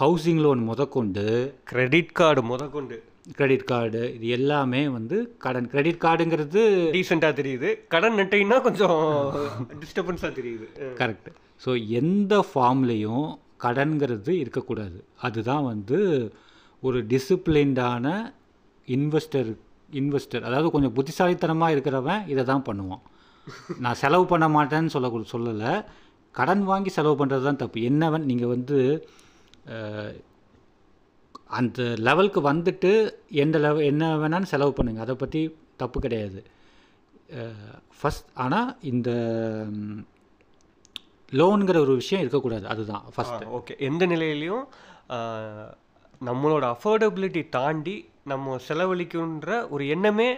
[0.00, 1.24] ஹவுசிங் லோன் முதற்கொண்டு
[1.64, 2.96] கிரெடிட் கார்டு முத கொண்டு
[3.38, 5.68] கிரெடிட் கார்டு இது எல்லாமே வந்து கடன்.
[5.72, 6.62] கிரெடிட் கார்டுங்கிறது
[6.96, 7.68] டீசெண்டாக தெரியுது.
[7.88, 9.00] கடன் நட்டிங்கன்னா கொஞ்சம்
[9.82, 10.66] டிஸ்டர்பன்ஸாக தெரியுது.
[11.00, 11.28] கரெக்ட்
[11.64, 13.26] ஸோ எந்த ஃபார்ம்லேயும்
[13.64, 14.98] கடன்கிறது இருக்கக்கூடாது.
[15.26, 15.98] அதுதான் வந்து
[16.82, 18.34] ஒரு டிசிப்ளின்டான
[18.88, 19.50] இன்வெஸ்டர்
[20.00, 23.02] இன்வெஸ்டர் அதாவது கொஞ்சம் புத்திசாலித்தனமாக இருக்கிறவன் இதை தான் பண்ணுவான்.
[23.84, 25.72] நான் செலவு பண்ண மாட்டேன்னு சொல்ல சொல்லலை.
[26.34, 27.80] கடன் வாங்கி செலவு பண்ணுறது தான் தப்பு.
[27.90, 28.78] என்னவன் நீங்கள் வந்து
[31.58, 32.90] அந்த லெவலுக்கு வந்துட்டு
[33.44, 35.40] எந்த லெவல் என்ன வேணாலும் செலவு பண்ணுங்கள் அதை பற்றி
[35.82, 36.40] தப்பு கிடையாது.
[37.98, 39.10] ஃபஸ்ட் ஆனால் இந்த
[41.32, 42.66] லோனுங்கிற ஒரு விஷயம் இருக்கக்கூடாது.
[42.72, 44.64] அதுதான் ஃபஸ்ட் ஓகே எந்த நிலையிலையும்
[46.20, 47.96] நம்மளோட அஃபோர்டபிலிட்டி தாண்டி
[48.30, 50.28] நம்ம செலவழிக்குன்ற ஒரு எண்ணமே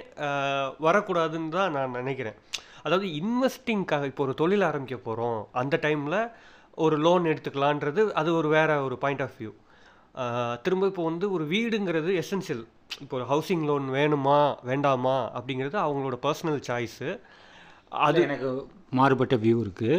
[0.87, 2.39] வரக்கூடாதுன்னு தான் நான் நினைக்கிறேன்.
[2.85, 6.19] அதாவது இன்வெஸ்டிங்காக இப்போ ஒரு தொழில் ஆரம்பிக்க போகிறோம் அந்த டைமில்
[6.85, 9.53] ஒரு லோன் எடுத்துக்கலான்றது அது ஒரு வேற ஒரு பாயிண்ட் ஆஃப் வியூ
[10.62, 12.65] திரும்ப இப்போ வந்து ஒரு வீடுங்கிறது எசென்ஷியல்
[13.01, 17.09] இப்போ ஒரு ஹவுசிங் லோன் வேணுமா வேண்டாமா அப்படிங்கிறது அவங்களோட பர்சனல் சாய்ஸு
[17.89, 18.51] அது எனக்கு
[18.91, 19.99] மாறுபட்ட வியூ இருக்குது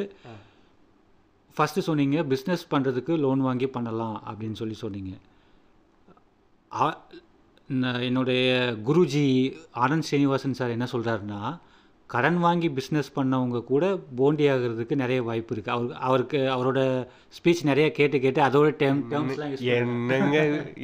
[1.57, 5.13] ஃபஸ்ட்டு சொன்னீங்க பிஸ்னஸ் பண்ணுறதுக்கு லோன் வாங்கி பண்ணலாம் அப்படின்னு சொல்லி சொன்னீங்க.
[7.99, 8.41] என்னுடைய
[8.87, 9.27] குருஜி
[9.75, 11.39] ஆனந்த் ஸ்ரீனிவாசன் சார் என்ன சொல்கிறாருன்னா
[12.09, 13.85] கடன் வாங்கி பிஸ்னஸ் பண்ணவங்க கூட
[14.17, 16.79] போண்டி ஆகிறதுக்கு நிறைய வாய்ப்பு இருக்குது அவர் அவருக்கு அவரோட
[17.37, 20.37] ஸ்பீச் நிறைய கேட்டு கேட்டு அதோட டேம் டேர்ம்ஸ்லாம் என்னங்க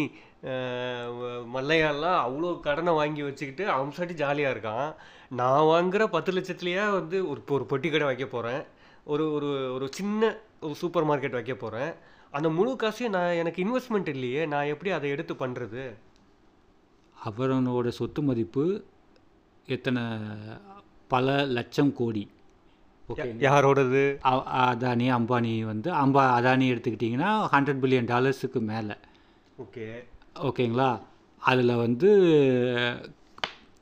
[1.53, 4.87] மல்லையாலாம் அவ்வளோ கடனை வாங்கி வச்சுக்கிட்டு அவன் சாட்டி ஜாலியாக இருக்கான்.
[5.29, 8.61] நான் வாங்குகிற பத்து லட்சத்துலையே வந்து ஒரு இப்போ ஒரு பொட்டி கடை வைக்க போகிறேன்
[9.03, 10.23] ஒரு ஒரு ஒரு சின்ன
[10.59, 11.91] ஒரு சூப்பர் மார்க்கெட் வைக்க போகிறேன்
[12.31, 15.83] அந்த முழு காசையும் நான் எனக்கு இன்வெஸ்ட்மெண்ட் இல்லையே நான் எப்படி அதை எடுத்து பண்ணுறது
[17.25, 18.83] அவரோட சொத்து மதிப்பு
[19.67, 20.03] எத்தனை?
[21.07, 22.29] பல லட்சம் கோடி.
[23.09, 24.03] ஓகே யாரோடது?
[24.65, 28.93] அதானி அம்பானி வந்து அம்பா அதானி எடுத்துக்கிட்டிங்கன்னா ஹண்ட்ரட் பில்லியன் டாலர்ஸுக்கு மேலே.
[29.57, 30.03] ஓகே.
[30.35, 30.99] ஓகேங்களா?
[31.39, 32.09] அதில் வந்து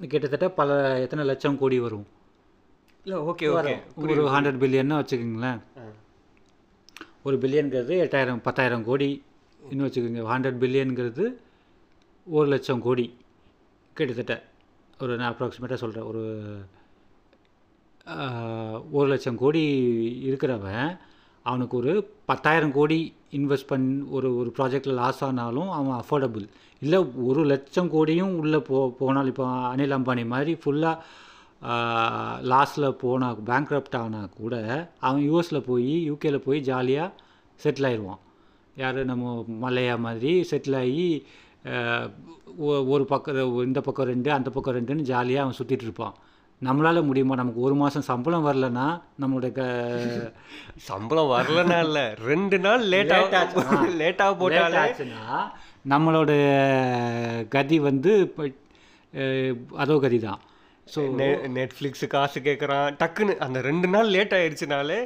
[0.08, 2.08] கிட்டத்தட்ட பல எத்தனை லட்சம் கோடி வரும்?
[3.04, 3.80] இல்லை ஓகே ஓகே.
[3.96, 5.62] ஒரு ஹண்ட்ரட் பில்லியன்னு வச்சுக்கோங்களேன்.
[7.24, 9.24] ஒரு பில்லியனுங்கிறது எட்டாயிரம் பத்தாயிரம் கோடி.
[9.70, 11.26] இன்னும் வச்சுக்கோங்க ஹண்ட்ரட் பில்லியனுங்கிறது
[12.26, 13.18] ஒரு லட்சம் கோடி.
[14.00, 14.36] கிட்டத்தட்ட
[15.00, 16.24] ஒரு நான் அப்ராக்சிமேட்டாக சொல்கிறேன் ஒரு
[18.92, 19.64] ஒரு லட்சம் கோடி
[20.26, 20.86] இருக்கிறவன்
[21.46, 21.92] அவனுக்கு ஒரு
[22.26, 23.00] பத்தாயிரம் கோடி
[23.34, 26.46] இன்வெஸ்ட் பண்ணி ஒரு ஒரு ப்ராஜெக்டில் லாஸ் ஆனாலும் அவன் அஃபோர்டபுள்
[26.82, 30.98] இல்லை ஒரு லட்சம் கோடியும் உள்ளே போ போனால் இப்போ அனில் அம்பானி மாதிரி ஃபுல்லாக
[32.50, 34.54] லாஸில் போனால் பேங்க்ரப்ட் ஆனால் கூட
[35.00, 37.16] அவன் யூஎஸில் போய் யூகேல போய் ஜாலியாக
[37.60, 38.22] செட்டில் ஆயிடுவான்
[38.78, 39.00] யார்?
[39.06, 39.24] நம்ம
[39.62, 41.08] மலையா மாதிரி செட்டில் ஆகி
[42.90, 46.16] ஒரு பக்கம் இந்த பக்கம் ரெண்டு அந்த பக்கம் ரெண்டுன்னு ஜாலியாக அவன் சுற்றிட்டு இருப்பான்.
[46.62, 47.36] நம்மளால் முடியுமா?
[47.36, 48.86] நமக்கு ஒரு மாதம் சம்பளம் வரலன்னா
[49.22, 49.62] நம்மளுடைய க
[50.90, 52.00] சம்பளம் வரலனா இல்ல.
[52.26, 55.24] ரெண்டு நாள் லேட்டா Late ஆச்சுன்னா, லேட்டா லேட் போட்டாலே ஆச்சுன்னா
[55.86, 56.32] நம்மளோட
[57.50, 58.46] கதி வந்து இப்போ
[59.80, 60.42] அதோ கதி தான்
[60.88, 61.00] ஸோ
[61.56, 65.00] நெட்ஃப்ளிக்ஸ் காசு கேட்குறான் டக்குன்னு அந்த ரெண்டு நாள் லேட் ஆயிடுச்சுனாலே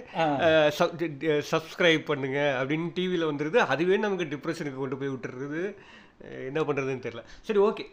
[1.51, 7.24] சப்ஸ்கிரைப் பண்ணுங்க அப்படின்னு டிவியில் வந்துடுது அதுவே நமக்கு டிப்ரெஷனுக்கு கொண்டு போய் விட்டுறது அஹ் என்ன பண்ணுறதுன்னு தெரியல.
[7.41, 7.84] சரி ஓகே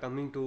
[0.00, 0.42] கம்மிங் டு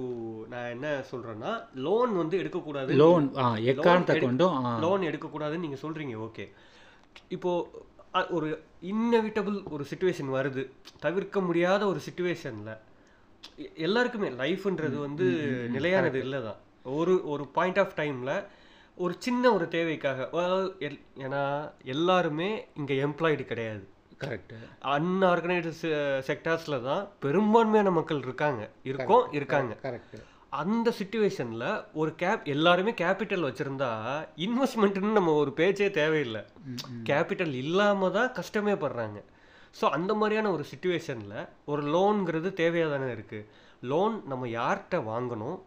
[0.48, 3.26] நான் என்ன சொல்கிறேன்னா லோன் வந்து எடுக்கக்கூடாது லோன்
[3.64, 6.46] எக்காரணத்தை கொண்டும் லோன் எடுக்கக்கூடாதுன்னு நீங்கள் சொல்கிறீங்க ஓகே
[7.28, 7.84] இப்போது
[8.30, 8.48] ஒரு
[8.82, 10.62] இன்னவிட்டபிள் ஒரு சுச்சுவேஷன் வருது.
[11.00, 12.76] தவிர்க்க முடியாத ஒரு சுச்சுவேஷனில்
[13.74, 15.26] எல்லாருக்குமே லைஃப்ன்றது வந்து
[15.68, 18.44] நிலையானது இல்லை தான் ஒரு ஒரு பாயிண்ட் ஆஃப் டைமில்
[18.94, 20.28] ஒரு சின்ன ஒரு தேவைக்காக
[20.78, 23.84] எல்- ஏன்னா எல்லாருமே இங்கே எம்ப்ளாய்டு கிடையாது.
[24.22, 24.54] கரெக்ட்
[24.94, 25.90] அன்ஆர்கனைஸ்டு
[26.28, 28.62] செக்டார்ஸில் தான் பெரும்பான்மையான மக்கள் இருக்காங்க.
[28.90, 29.74] இருக்கோம் இருக்காங்க.
[29.86, 30.16] கரெக்ட்
[30.62, 31.66] அந்த சுச்சுவேஷனில்
[32.00, 33.90] ஒரு கேப் எல்லாருமே கேபிட்டல் வச்சுருந்தா
[34.46, 36.42] இன்வெஸ்ட்மெண்ட்டுன்னு நம்ம ஒரு பேச்சே தேவையில்லை.
[37.10, 39.20] கேபிட்டல் இல்லாமல் தான் கஷ்டமே படுறாங்க.
[39.78, 43.48] ஸோ அந்த மாதிரியான ஒரு சுச்சுவேஷனில் ஒரு லோன்ங்கிறது தேவையாக தானே இருக்குது
[43.90, 45.58] லோன் நம்ம யார்கிட்ட வாங்கணும்?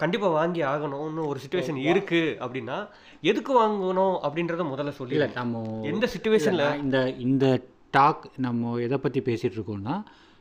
[0.00, 2.76] கண்டிப்பாக வாங்கி ஆகணும்னு ஒரு சுச்சுவேஷன் இருக்குது அப்படின்னா
[3.30, 7.46] எதுக்கு வாங்கணும் அப்படின்றத முதல்ல சொல்லி நம்ம எந்த சுச்சுவேஷனில் இந்த இந்த
[7.96, 9.96] டாக் நம்ம எதை பற்றி பேசிகிட்டு இருக்கோம்னா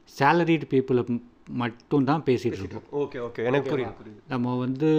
[0.09, 1.03] சேலரிடு பீப்புளை
[1.61, 2.85] மட்டும் தான் பேசிகிட்டு இருக்கோம்.
[3.01, 4.89] ஓகே ஓகே எனக்கு புரியுது நம்ம வந்து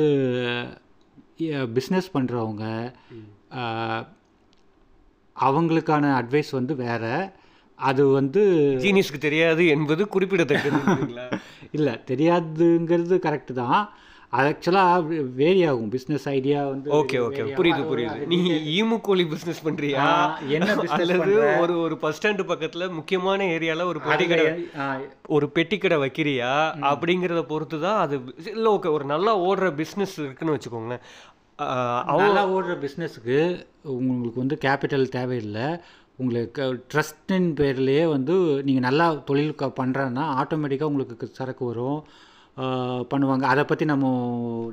[1.77, 2.65] பிஸ்னஸ் பண்ணுறவங்க
[5.37, 7.05] அவங்களுக்கான அட்வைஸ் வந்து வேற.
[7.79, 8.43] அது வந்து
[8.85, 11.27] ஜீனியஸ்க்கு தெரியாது என்பது குறிப்பிடத்தக்கதுங்களா
[11.77, 13.81] இல்லை தெரியாதுங்கிறது கரெக்டு தான்.
[14.37, 15.91] அது ஆக்சுவலாக வேரி ஆகும்.
[15.91, 17.39] பிஸ்னஸ் ஐடியா வந்து ஓகே ஓகே.
[17.39, 18.27] புரியுது புரியுது.
[18.27, 18.83] நீ.
[18.83, 19.95] ஈமு கோழி பிசினஸ் பண்றியா?
[19.95, 21.57] ஆ, என்ன அல்லது?
[21.61, 25.99] ஒரு ஒரு பஸ் ஸ்டாண்டு பக்கத்துல முக்கியமான ஏரியால ஒரு பெட்டி கடை அதுல, ஆ, ஒரு பெட்டி கடை
[25.99, 31.01] வைக்கிறியா அப்படிங்கிறத பொறுத்து தான் அது இல்லை ஓகே ஒரு நல்லா ஓடுற பிஸ்னஸ் இருக்குன்னு வச்சுக்கோங்களேன்.
[32.17, 35.81] நல்லா ஓடுற பிஸ்னஸுக்கு உங்களுக்கு வந்து கேபிட்டல் தேவையில்லை.
[36.17, 38.33] உங்களுக்கு ட்ரஸ்டின் பேர்லேயே வந்து
[38.63, 42.05] நீங்கள் நல்லா தொழில் க பண்ணுறேன்னா ஆட்டோமேட்டிக்காக உங்களுக்கு சரக்கு வரும்.
[43.13, 43.43] பண்ணுவாங்க.
[43.43, 44.07] அதை பற்றி நம்ம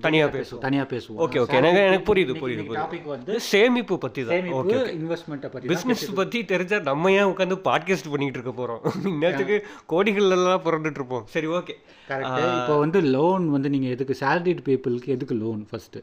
[0.02, 0.60] தனியா பேசுவோம்.
[0.60, 1.18] தனியாக பேசுவோம்.
[1.24, 1.56] Okay okay.
[1.56, 4.34] எனக்கு எனக்கு புரியுது புரியுது டாபிக் வந்து சேமிப்பு பத்தி தான்.
[4.36, 8.82] சேமிப்பு இன்வெஸ்ட்மெண்ட்டை பற்றி பிஸ்னஸ் பத்தி தெரிஞ்சா நம்ம ஏன் உட்காந்து பாட்காஸ்ட் பண்ணிட்டு இருக்க போறோம்?
[9.14, 9.58] இன்னத்துக்கு
[9.94, 11.26] கோடிகள் எல்லாம் புரண்டுட்டு இருப்போம்.
[11.26, 11.76] சரி ஓகே.
[12.10, 16.02] கரெக்டு இப்போ வந்து லோன் வந்து நீங்கள் எதுக்கு சேலரிடு பீப்புளுக்கு எதுக்கு லோன் ஃபஸ்ட்டு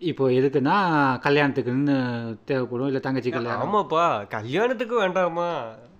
[0.00, 0.74] இப்போ எதுக்குன்னா
[1.26, 1.96] கல்யாணத்துக்குன்னு
[2.44, 3.62] தேவைப்படும் இல்லை தங்கச்சி கல்யாணம்.
[3.64, 4.26] ஆமாப்பா.
[4.28, 5.48] கல்யாணத்துக்கு வேண்டாமா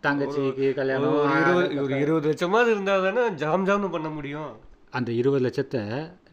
[0.03, 4.51] தங்கச்சிக்கு கல்யாணம் ஒரு இருபது ஒரு இருபது லட்சமாவது இருந்தா தானே ஜாம் ஜாம்னு பண்ண முடியும்.
[4.97, 5.81] அந்த இருபது லட்சத்தை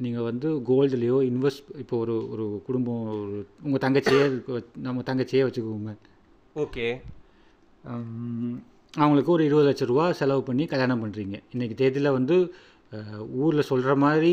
[0.04, 4.26] நீங்கள் வந்து கோல்டுலேயோ இன்வெஸ்ட் இப்போ ஒரு ஒரு குடும்பம் ஒரு உங்கள் தங்கச்சியே
[4.88, 5.94] நம்ம தங்கச்சியே வச்சுக்கோங்க.
[6.64, 6.86] ஓகே.
[8.94, 12.38] அவங்களுக்கு ஒரு இருபது லட்ச ரூபா செலவு பண்ணி கல்யாணம் பண்ணுறீங்க இன்றைக்கி தேதியில் வந்து
[13.44, 14.32] ஊரில் சொல்கிற மாதிரி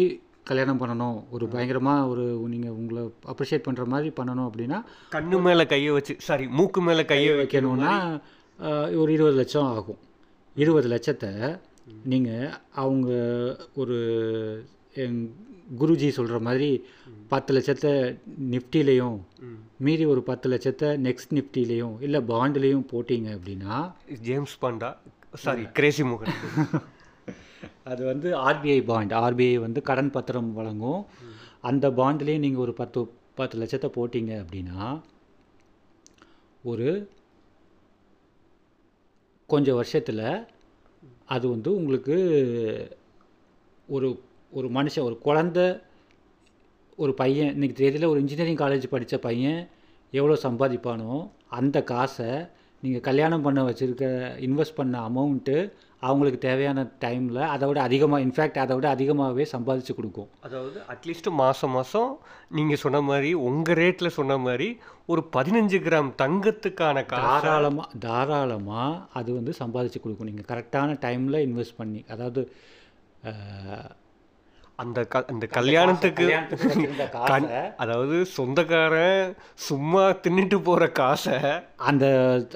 [0.50, 1.18] கல்யாணம் பண்ணணும்.
[1.34, 3.02] ஒரு பயங்கரமாக ஒரு நீங்கள் உங்களை
[3.32, 4.78] அப்ரிஷியேட் பண்ணுற மாதிரி பண்ணணும் அப்படின்னா
[5.16, 7.92] கண்ணு மேல கைய வச்சு சாரி மூக்கு மேல கைய வைக்கணும் வைக்கணும்னா
[9.02, 10.00] ஒரு இருபது லட்சம் ஆகும்.
[10.56, 11.30] இருபது லட்சத்தை
[12.04, 13.10] நீங்கள் அவங்க
[13.74, 13.96] ஒரு
[14.96, 15.18] எங்
[15.78, 16.68] குருஜி சொல்கிற மாதிரி
[17.28, 17.92] பத்து லட்சத்தை
[18.50, 19.58] நிஃப்டிலையும் ம்.
[19.78, 23.76] மீதி ஒரு பத்து லட்சத்தை நெக்ஸ்ட் நிஃப்டிலையும் இல்லை பாண்டுலேயும் போட்டிங்க அப்படின்னா
[24.22, 24.90] ஜேம்ஸ் பாண்டா
[25.36, 26.34] சாரி கிரேசி முகன்.
[27.90, 31.00] அது வந்து ஆர்பிஐ பாண்ட் ஆர்பிஐ வந்து கடன் பத்திரம் வழங்கும்.
[31.62, 33.00] அந்த பாண்ட்லேயும் நீங்கள் ஒரு பத்து
[33.34, 34.80] பத்து லட்சத்தை போட்டிங்க அப்படின்னா
[36.64, 36.88] ஒரு
[39.48, 40.24] கொஞ்சம் வருஷத்தில்
[41.26, 42.16] அது வந்து உங்களுக்கு
[43.88, 44.08] ஒரு
[44.52, 45.82] ஒரு மனுஷன் ஒரு குழந்த
[46.96, 49.68] ஒரு பையன் இன்றைக்கி தேதியில் ஒரு இன்ஜினியரிங் காலேஜ் படித்த பையன்
[50.12, 52.48] எவ்வளோ சம்பாதிப்பானோ அந்த காசை
[52.84, 54.04] நீங்கள் கல்யாணம் பண்ண வச்சுருக்க
[54.46, 55.56] இன்வெஸ்ட் பண்ண அமௌண்ட்டு
[56.06, 60.28] அவங்களுக்கு தேவையான டைமில் அதை விட அதிகமாக இன்ஃபேக்ட் அதை விட அதிகமாகவே சம்பாதிச்சு கொடுக்கும்.
[60.46, 62.10] அதாவது அட்லீஸ்ட் மாதம் மாதம்
[62.56, 64.68] நீங்கள் சொன்ன மாதிரி உங்கள் ரேட்டில் சொன்ன மாதிரி
[65.12, 70.30] ஒரு பதினஞ்சு கிராம் தங்கத்துக்கான தாராளமாக தாராளமாக அது வந்து சம்பாதிச்சு கொடுக்கும்.
[70.30, 72.42] நீங்கள் கரெக்டான டைமில் இன்வெஸ்ட் பண்ணி அதாவது
[74.78, 76.26] அந்த க அந்த கல்யாணத்துக்கு
[77.78, 79.34] அதாவது சொந்தக்காரன்
[79.68, 81.36] சும்மா தின்னுட்டு போகிற காசை.
[81.76, 82.04] அந்த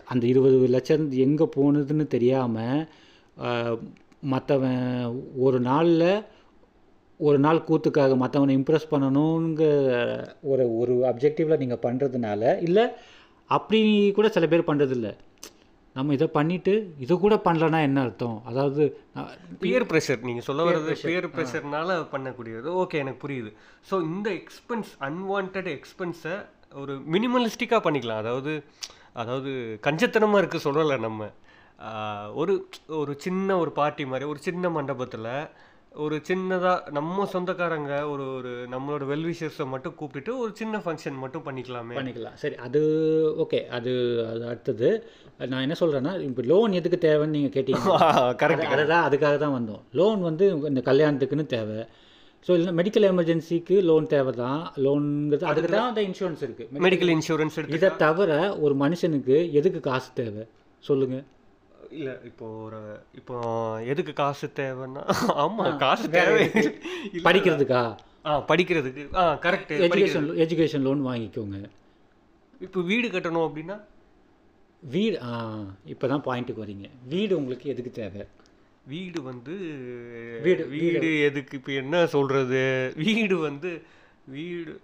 [0.07, 2.89] அந்த இருபது லட்சம் எங்கே போனதுன்னு தெரியாமல்
[4.21, 4.83] மற்றவன்
[5.39, 6.09] ஒரு நாளில்
[7.21, 9.63] ஒரு நாள் கூத்துக்காக மற்றவனை இம்ப்ரெஸ் பண்ணணுங்க
[10.43, 12.85] ஒரு ஒரு அப்ஜெக்டிவில் நீங்கள் பண்ணுறதுனால இல்லை
[13.51, 15.11] அப்படி கூட சில பேர் பண்ணுறதில்ல
[15.97, 16.75] நம்ம இதை பண்ணிவிட்டு
[17.05, 18.37] இது கூட பண்ணலன்னா என்ன அர்த்தம்?
[18.51, 18.83] அதாவது
[19.63, 22.69] பியர் ப்ரெஷர் நீங்கள் சொல்ல வர்றது பியர் ப்ரெஷர்னால பண்ணக்கூடியது.
[22.83, 23.51] ஓகே எனக்கு புரியுது.
[23.91, 26.37] ஸோ இந்த எக்ஸ்பென்ஸ் அன்வான்ட் எக்ஸ்பென்ஸை
[26.83, 28.23] ஒரு மினிமலிஸ்டிக்காக பண்ணிக்கலாம்.
[28.25, 28.55] அதாவது
[29.23, 29.51] அதாவது
[29.87, 31.31] கஞ்சத்தனமாக இருக்க சொல்லலை நம்ம.
[32.41, 32.55] ஒரு
[32.99, 35.31] ஒரு சின்ன ஒரு பார்ட்டி மாதிரி ஒரு சின்ன மண்டபத்தில்
[35.97, 41.95] ஒரு சின்னதாக நம்ம சொந்தக்காரங்க ஒரு ஒரு நம்மளோட வெல்விஷர்ஸை மட்டும் கூப்பிட்டுட்டு ஒரு சின்ன ஃபங்க்ஷன் மட்டும் பண்ணிக்கலாமே.
[41.95, 42.35] பண்ணிக்கலாம்.
[42.35, 42.81] சரி அது
[43.39, 43.93] ஓகே அது
[44.27, 44.89] அது அடுத்தது.
[45.47, 47.85] நான் என்ன சொல்கிறேன்னா இப்போ லோன் எதுக்கு தேவைன்னு நீங்கள் கேட்டீங்க.
[48.43, 49.83] கரெக்ட் தான் அதுக்காக தான் வந்தோம்.
[49.93, 51.79] லோன் வந்து இந்த கல்யாணத்துக்குன்னு தேவை.
[52.47, 57.57] ஸோ இல்லை மெடிக்கல் எமர்ஜென்சிக்கு லோன் தேவை தான் லோனுங்கிறது அதுக்கு தான் அந்த இன்சூரன்ஸ் இருக்குது மெடிக்கல் இன்சூரன்ஸ்
[57.79, 60.45] இதை தவிர ஒரு மனுஷனுக்கு எதுக்கு காசு தேவை?
[60.85, 61.25] சொல்லுங்கள்
[61.91, 62.81] இல்லை இப்போ ஒரு
[63.15, 63.35] இப்போ
[63.85, 65.03] எதுக்கு காசு தேவைன்னா
[65.43, 66.45] ஆமாம் காசு தேவை.
[67.25, 67.83] படிக்கிறதுக்கா?
[68.27, 71.59] ஆ படிக்கிறதுக்கு ஆ கரெக்ட் எஜுகேஷன் எஜுகேஷன் லோன் வாங்கிக்கோங்க.
[72.61, 73.77] இப்போ வீடு கட்டணும் அப்படின்னா?
[74.83, 75.17] வீடு
[75.85, 76.89] இப்போ தான் பாயிண்ட்டுக்கு வரீங்க.
[77.05, 78.25] வீடு உங்களுக்கு எதுக்கு தேவை?
[78.87, 79.55] வீடு வந்து
[80.43, 81.09] வீடு, வீடு.
[81.29, 82.93] எதுக்கு இப்போ என்ன சொல்றது?
[82.97, 83.83] வீடு வந்து
[84.27, 84.75] வீடு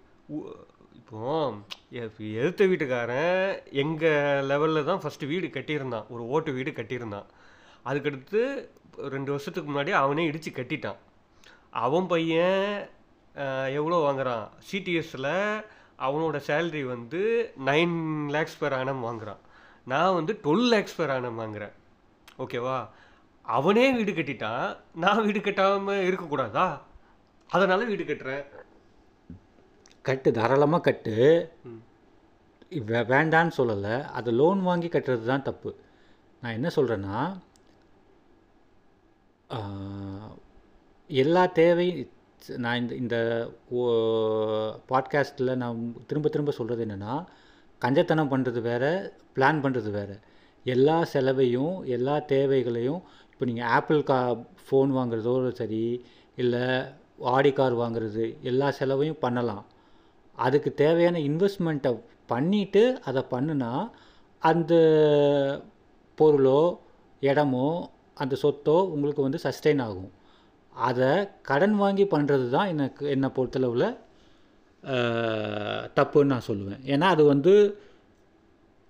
[1.11, 1.53] உ-
[1.91, 6.09] இப்போ எதிர்த்த வீட்டுக்காரன் எங்கள் லெவலில் தான் ஃபஸ்ட்டு வீடு கட்டியிருந்தான்.
[6.09, 7.25] ஒரு ஓட்டு வீடு கட்டியிருந்தான்.
[7.85, 10.97] அதுக்கடுத்து ரெண்டு வருஷத்துக்கு முன்னாடி அவனே இடித்து கட்டிட்டான்.
[11.71, 12.89] அவன் பையன்
[13.73, 14.49] எவ்வளோ வாங்குறான்?
[14.73, 15.65] சிடிஎஸில்
[15.99, 19.37] அவனோட சேலரி வந்து நைன் லேக்ஸ் பெர் ஆனம் வாங்குறான்.
[19.85, 21.73] நான் வந்து டுவெல் லேக்ஸ் பெர் ஆனம் வாங்குறேன்.
[22.39, 22.89] ஓகேவா?
[23.43, 24.77] அவனே வீடு கட்டிட்டான்.
[24.95, 26.81] நான் வீடு கட்டாமல் இருக்கக்கூடாதா?
[27.49, 28.47] அதனால் வீடு கட்டுறேன்.
[30.09, 31.15] கட்டு தாராளமாக கட்டு.
[33.13, 33.95] வேண்டான்னு சொல்லலை.
[34.19, 35.71] அது லோன் வாங்கி கட்டுறது தான் தப்பு.
[36.43, 37.19] நான் என்ன சொல்கிறேன்னா
[41.11, 41.87] எல்லா தேவை
[42.65, 43.17] நான் இந்த இந்த
[44.93, 45.81] பாட்காஸ்ட்டில் நான்
[46.11, 47.15] திரும்ப திரும்ப சொல்கிறது என்னென்னா
[47.83, 48.85] கஞ்சத்தனம் பண்ணுறது வேற
[49.37, 50.11] பிளான் பண்ணுறது வேற.
[50.67, 53.01] எல்லா செலவையும் எல்லா தேவைகளையும்
[53.33, 54.19] இப்போ நீங்கள் ஆப்பிள் கா
[54.65, 55.85] ஃபோன் வாங்குறதோ சரி
[56.43, 56.65] இல்லை
[57.35, 59.63] ஆடி கார் வாங்குறது எல்லா செலவையும் பண்ணலாம்.
[60.39, 61.93] அதுக்கு தேவையான இன்வெஸ்ட்மெண்ட்டை
[62.33, 63.73] பண்ணிவிட்டு அதை பண்ணுனா
[64.43, 64.73] அந்த
[66.19, 66.61] பொருளோ
[67.23, 67.67] இடமோ
[68.23, 70.11] அந்த சொத்தோ உங்களுக்கு வந்து சஸ்டெயின் ஆகும்.
[70.73, 71.11] அதை
[71.49, 73.87] கடன் வாங்கி பண்ணுறது தான் எனக்கு என்னை பொறுத்தளவில்
[75.99, 76.81] தப்புன்னு நான் சொல்லுவேன்.
[76.93, 77.53] ஏன்னா அது வந்து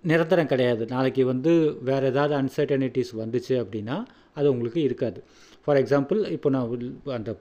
[0.03, 0.83] நிரந்தரம் கிடையாது.
[0.93, 1.51] நாளைக்கு வந்து
[1.89, 3.97] வேறு ஏதாவது அன்சர்டனிட்டிஸ் வந்துச்சு அப்படின்னா
[4.39, 5.19] அது உங்களுக்கு இருக்காது.
[5.63, 6.71] ஃபார் எக்ஸாம்பிள் இப்போ நான்
[7.17, 7.31] அந்த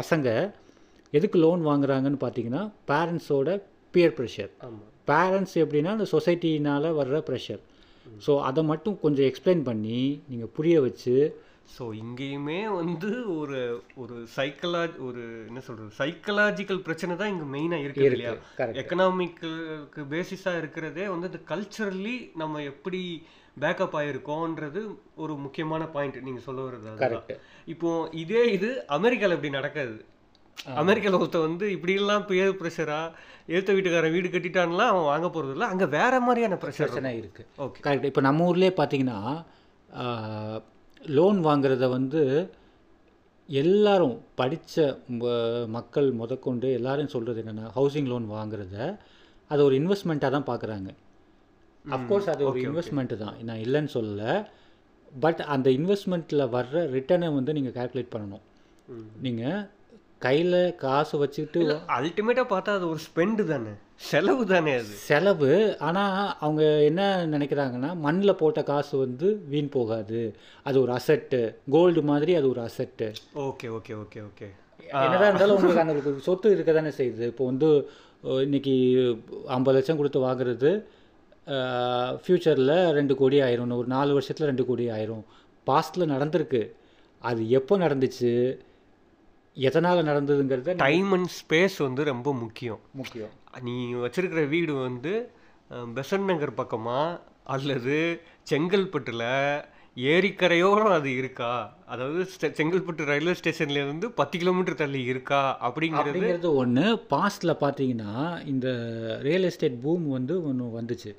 [0.00, 0.28] பசங்க
[1.12, 3.50] எதுக்கு லோன் வாங்குறாங்கன்னு பார்த்தீங்கன்னா பேரண்ட்ஸோட
[3.94, 4.52] பியர் ப்ரெஷர்
[5.08, 7.62] பேரண்ட்ஸ் எப்படின்னா அந்த சொசைட்டினால் வர்ற ப்ரெஷர்
[8.22, 11.14] ஸோ அதை மட்டும் கொஞ்சம் எக்ஸ்பிளைன் பண்ணி நீங்கள் புரிய வச்சு
[11.74, 13.60] ஸோ இங்கேயுமே வந்து ஒரு
[13.96, 18.34] ஒரு சைக்கலா ஒரு என்ன சொல்றது சைக்கலாஜிக்கல் பிரச்சனை தான் இங்கே மெயினாக இருக்குது இல்லையா?
[18.58, 19.48] கரெக்ட் எக்கனாமிக்கு
[20.10, 23.00] பேசிஸாக இருக்கிறதே வந்து இந்த கல்ச்சரலி நம்ம எப்படி
[23.56, 24.80] பேக்கப் ஆகிருக்கோன்றது
[25.16, 29.96] ஒரு முக்கியமான பாயிண்ட் நீங்கள் சொல்ல வர்றது இப்போ இதே இது அமெரிக்காவில் இப்படி நடக்காது?
[30.82, 33.00] அமெரிக்காவில் ஒருத்த வந்து இப்படியெல்லாம் பேர் ப்ரெஷரா
[33.52, 35.66] எழுத்த வீட்டுக்காரன் வீடு கட்டிட்டான்லாம் அவன் வாங்க போகிறது இல்லை.
[35.72, 39.18] அங்கே வேற மாதிரியான ப்ரெஷர் பிரச்சனை இருக்குது ஓகே கரெக்ட் இப்போ நம்ம ஊர்லேயே பார்த்தீங்கன்னா
[41.18, 42.22] லோன் வாங்குறத வந்து
[43.48, 44.86] எல்லாரும் படித்த
[45.76, 48.76] மக்கள் முதற்கொண்டு எல்லாரும் சொல்கிறது என்னென்னா ஹவுசிங் லோன் வாங்குறத
[49.52, 50.90] அது ஒரு இன்வெஸ்ட்மெண்ட்டாக தான் பார்க்குறாங்க
[51.84, 53.36] அஃப்கோர்ஸ் அது ஒரு இன்வெஸ்ட்மெண்ட்டு தான்.
[53.48, 54.32] நான் இல்லைன்னு சொல்லலை.
[55.24, 58.44] பட் அந்த இன்வெஸ்ட்மெண்ட்டில் வர்ற ரிட்டர்னை வந்து நீங்கள் கால்குலேட் பண்ணணும்.
[59.26, 59.60] நீங்கள்
[60.24, 61.60] கையில் காசு வச்சுக்கிட்டு
[61.96, 63.72] அல்டிமேட்டாக பார்த்தா அது ஒரு ஸ்பெண்டு தானே.
[64.10, 64.94] செலவு தானே அது.
[65.08, 65.50] செலவு.
[65.88, 67.02] ஆனால் அவங்க என்ன
[67.34, 70.20] நினைக்கிறாங்கன்னா மண்ணில் போட்ட காசு வந்து வீண் போகாது.
[70.68, 71.40] அது ஒரு அசெட்டு
[71.74, 73.08] கோல்டு மாதிரி அது ஒரு asset
[73.48, 74.48] okay okay okay okay.
[75.04, 77.24] என்னதான் இருந்தாலும் உங்களுக்கு அந்த சொத்து இருக்க தானே செய்யுது.
[77.32, 77.70] இப்போ வந்து
[78.46, 78.74] இன்னைக்கு
[79.56, 80.70] ஐம்பது லட்சம் கொடுத்து வாங்குறது
[82.22, 83.76] ஃப்யூச்சரில் ரெண்டு கோடி ஆயிரும்.
[83.80, 85.24] ஒரு நாலு வருஷத்தில் ரெண்டு கோடி ஆயிரும்.
[85.66, 86.62] பாஸ்ட்டில் நடந்திருக்கு.
[87.22, 88.32] அது எப்போ நடந்துச்சு?
[89.56, 92.80] எதனால் நடந்ததுங்கிறத டைம் அண்ட் ஸ்பேஸ் வந்து ரொம்ப முக்கியம்.
[92.94, 93.32] முக்கியம்.
[93.62, 95.12] நீ வச்சிருக்கிற வீடு வந்து
[95.70, 96.98] அஹ், பெசன்ட் நகர் பக்கமா
[97.46, 97.94] அல்லது
[98.50, 99.24] செங்கல்பட்டில்
[99.96, 101.50] ஏரிக்கரையோரம் அது இருக்கா?
[101.86, 102.20] அதாவது
[102.58, 105.40] செங்கல்பட்டு ரயில்வே ஸ்டேஷன்ல இருந்து பத்து கிலோமீட்டர் தள்ளி இருக்கா?
[105.62, 108.12] அப்படிங்கிறது அப்படிங்கிறது ஒன்று பாஸ்டில் பார்த்தீங்கன்னா
[108.46, 108.66] இந்த
[109.22, 111.12] ரியல் எஸ்டேட் பூம் வந்து ஒன்று வந்துச்சு.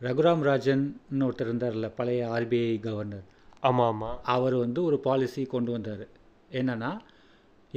[0.00, 0.84] ரகுராம் ராஜன்
[1.20, 3.26] ஒருத்தர் இருந்தார்ல பழைய ஆர்பிஐ கவர்னர்
[3.62, 6.04] ஆமாம் ஆமாம் அவர் வந்து ஒரு பாலிசி கொண்டு வந்தார்.
[6.50, 6.90] என்னன்னா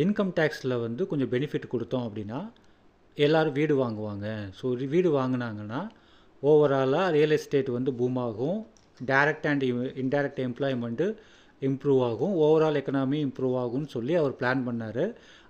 [0.01, 2.39] இன்கம் டேக்ஸில் வந்து கொஞ்சம் பெனிஃபிட் கொடுத்தோம் அப்படின்னா
[3.17, 4.27] எல்லோரும் வீடு வாங்குவாங்க.
[4.59, 5.81] ஸோ வீடு வாங்கினாங்கன்னா
[6.43, 8.59] ஓவராலாக ரியல் எஸ்டேட் வந்து பூம் ஆகும்
[9.11, 9.63] direct and
[10.03, 11.07] indirect employment
[11.61, 12.33] improve ஆகும்.
[12.45, 15.05] ஓவரால் எக்கனாமி இம்ப்ரூவ் ஆகும்னு சொல்லி அவர் பிளான் பண்ணார்.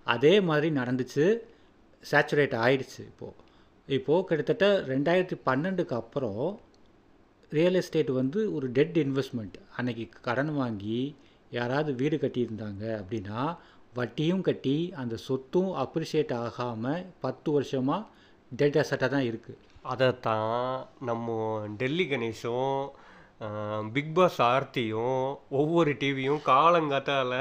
[0.07, 1.25] அதே மாதிரி நடந்துச்சு.
[2.03, 3.39] சேச்சுரேட் ஆயிடுச்சு இப்போது
[3.87, 6.43] இப்போது கிட்டத்தட்ட ரெண்டாயிரத்தி பன்னெண்டுக்கு அப்புறம்
[7.51, 10.99] ரியல் எஸ்டேட் வந்து ஒரு டெட் இன்வெஸ்ட்மெண்ட் அன்னைக்கு கடன் வாங்கி
[11.51, 13.39] யாராவது வீடு கட்டியிருந்தாங்க அப்படின்னா
[13.93, 18.09] வட்டியும் கட்டி அந்த சொத்தும் அப்ரிஷியேட் ஆகாமல் பத்து வருஷமாக
[18.51, 19.59] டெட் அசட்டாக தான் இருக்குது
[19.93, 21.29] அதைத்தான் நம்ம
[21.77, 22.83] டெல்லி கணேஷும்
[23.93, 27.39] பிக் பாஸ் ஆர்த்தியும் ஒவ்வொரு டிவியும் காலங்காத்தால்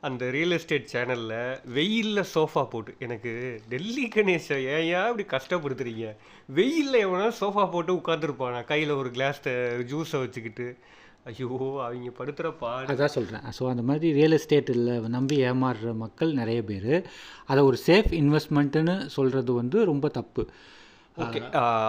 [0.00, 1.36] அந்த ரியல் எஸ்டேட் சேனலில்
[1.74, 3.32] வெயிலில் சோஃபா போட்டு எனக்கு
[3.68, 6.06] டெல்லி கணேஷை ஏன் ஏன் இப்படி கஷ்டப்படுத்துறீங்க?
[6.48, 9.40] வெயிலில் எவனா சோஃபா போட்டு உட்காந்துருப்பானா கையில் ஒரு கிளாஸ்
[9.92, 10.66] ஜூஸை வச்சுக்கிட்டு.
[11.30, 11.48] ஐயோ
[11.86, 12.86] அவங்க படுத்துகிற பாடு.
[12.92, 16.94] அதான் சொல்கிறேன் ஸோ அந்த மாதிரி ரியல் எஸ்டேட்டில் நம்பி ஏமாறுற மக்கள் நிறைய பேர்.
[17.46, 20.44] அதை ஒரு சேஃப் இன்வெஸ்ட்மெண்ட்டுன்னு சொல்கிறது வந்து ரொம்ப தப்பு.
[21.22, 21.40] ஓகே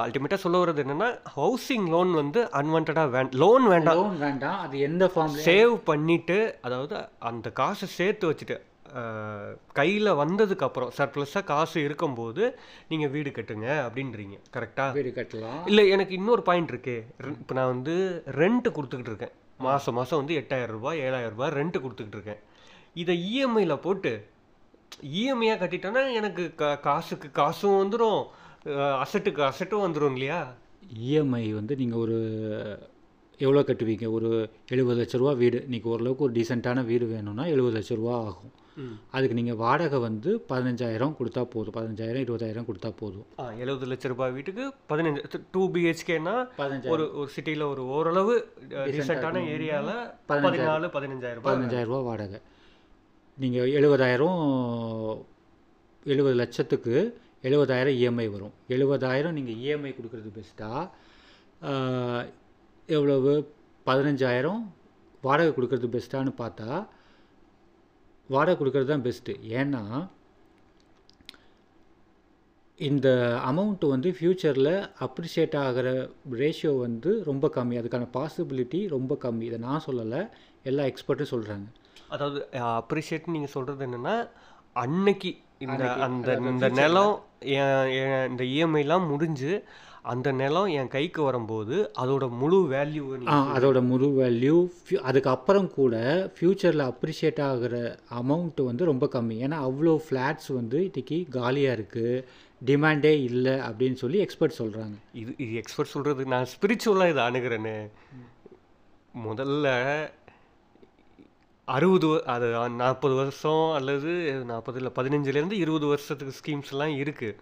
[0.05, 3.99] அல்டிமேட்டாக சொல்ல வர்றது என்னன்னா ஹவுசிங் லோன் வந்து அன்வான்டாக வேண் லோன் வேண்டாம்.
[4.01, 4.59] லோன் வேண்டாம்.
[4.65, 6.95] அது எந்த ஃபார்ம்ல சேவ் பண்ணிட்டு அதாவது
[7.31, 8.57] அந்த காசை சேர்த்து வச்சுட்டு
[9.79, 12.43] கையில் வந்ததுக்கப்புறம் சர்ப்ளஸாக காசு இருக்கும்போது
[12.89, 15.61] நீங்கள் வீடு கட்டுங்க அப்படின்றீங்க கரெக்டாக வீடு கட்டலாம்.
[15.71, 16.97] இல்லை எனக்கு இன்னொரு பாயிண்ட் இருக்கே.
[17.41, 17.95] இப்போ நான் வந்து
[18.41, 19.33] ரெண்ட் கொடுத்துக்கிட்டு இருக்கேன்.
[19.67, 22.41] மாதம் மாதம் வந்து எட்டாயிரம் ரூபாய் ஏழாயிரம் ரூபாய் ரெண்ட் கொடுத்துக்கிட்டு இருக்கேன்.
[23.01, 24.13] இதை இஎம்ஐயில் போட்டு
[25.19, 28.21] இஎம்ஐயாக கட்டிட்டேன்னா எனக்கு கா காசுக்கு காசும் வந்துடும்
[29.03, 30.41] அசட்டுக்கு அசட்டும் வந்துடும் இல்லையா?
[31.05, 32.17] இஎம்ஐ வந்து நீங்கள் ஒரு
[33.43, 34.07] எவ்வளோ கட்டுவீங்க?
[34.17, 34.29] ஒரு
[34.73, 35.59] எழுபது லட்ச ரூபா வீடு.
[35.67, 38.53] இன்றைக்கி ஓரளவுக்கு ஒரு டீசெண்டான வீடு வேணும்னா எழுபது லட்ச ரூபா ஆகும்.
[39.15, 41.75] அதுக்கு நீங்கள் வாடகை வந்து பதினஞ்சாயிரம் கொடுத்தா போதும்.
[41.77, 43.25] பதினஞ்சாயிரம் இருபதாயிரம் கொடுத்தா போதும்.
[43.63, 46.35] எழுபது லட்ச ரூபாய் வீட்டுக்கு பதினஞ்சு டூ பிஹெச்கேனா
[46.93, 48.35] ஒரு ஒரு சிட்டியில் ஒரு ஓரளவு
[48.95, 49.95] டீசெண்டான ஏரியாவில்
[50.31, 52.39] பதினாலு பதினஞ்சாயிரம் பதினஞ்சாயிரம் ரூபா வாடகை.
[53.37, 54.41] நீங்கள் எழுபதாயிரம்
[56.13, 56.95] எழுபது லட்சத்துக்கு
[57.49, 58.55] எழுபதாயிரம் இஎம்ஐ வரும்.
[58.75, 60.83] எழுபதாயிரம் நீங்கள் இஎம்ஐ கொடுக்குறது பெஸ்ட்டாக
[62.87, 63.33] எவ்வளவு?
[63.85, 64.61] பதினஞ்சாயிரம்.
[65.23, 66.69] வாடகை கொடுக்குறது பெஸ்ட்டான்னு பார்த்தா
[68.29, 69.81] வாடகை கொடுக்கறது தான் பெஸ்ட்டு ஏன்னா
[72.79, 73.07] இந்த
[73.49, 74.73] அமௌண்ட் வந்து ஃப்யூச்சரில்
[75.05, 75.87] அப்ரிஷியேட் ஆகிற
[76.41, 77.75] ரேஷியோ வந்து ரொம்ப கம்மி.
[77.81, 79.41] அதுக்கான பாசிபிலிட்டி ரொம்ப கம்மி.
[79.41, 80.21] இதை நான் சொல்லலை.
[80.63, 81.67] எல்லா எக்ஸ்பர்ட்டும் சொல்கிறாங்க
[82.09, 82.39] அதாவது
[82.81, 84.15] அப்ரிஷியேட் நீங்கள் சொல்கிறது என்னென்னா
[84.83, 87.13] அன்னைக்கு இந்த அந்த இந்த நிலம்
[88.29, 89.51] இந்த இஎம்ஐலாம் முடிஞ்சு
[90.05, 93.03] அந்த நிலம் என் கைக்கு வரும்போது அதோட முழு வேல்யூ
[93.55, 94.55] அதோட முழு வேல்யூ
[95.01, 95.93] அதுக்கப்புறம் கூட
[96.37, 97.75] ஃப்யூச்சரில் அப்ரிஷியேட் ஆகிற
[98.11, 99.35] அமௌண்ட்டு வந்து ரொம்ப கம்மி.
[99.41, 102.23] ஏன்னா அவ்வளோ ஃப்ளாட்ஸ் வந்து இன்றைக்கி காலியாக இருக்குது
[102.61, 107.75] டிமாண்டே இல்லை அப்படின்னு சொல்லி எக்ஸ்பர்ட் சொல்கிறாங்க இது இது எக்ஸ்பர்ட் சொல்கிறது நான் ஸ்பிரிச்சுவலாக இதை அணுகிறேன்னு
[109.15, 109.67] முதல்ல
[111.67, 114.13] அறுபது அது நாற்பது வருஷம் அல்லது
[114.45, 117.37] நாற்பது இல்லை பதினஞ்சுலேருந்து இருபது வருஷத்துக்கு ஸ்கீம்ஸ்லாம் இருக்குது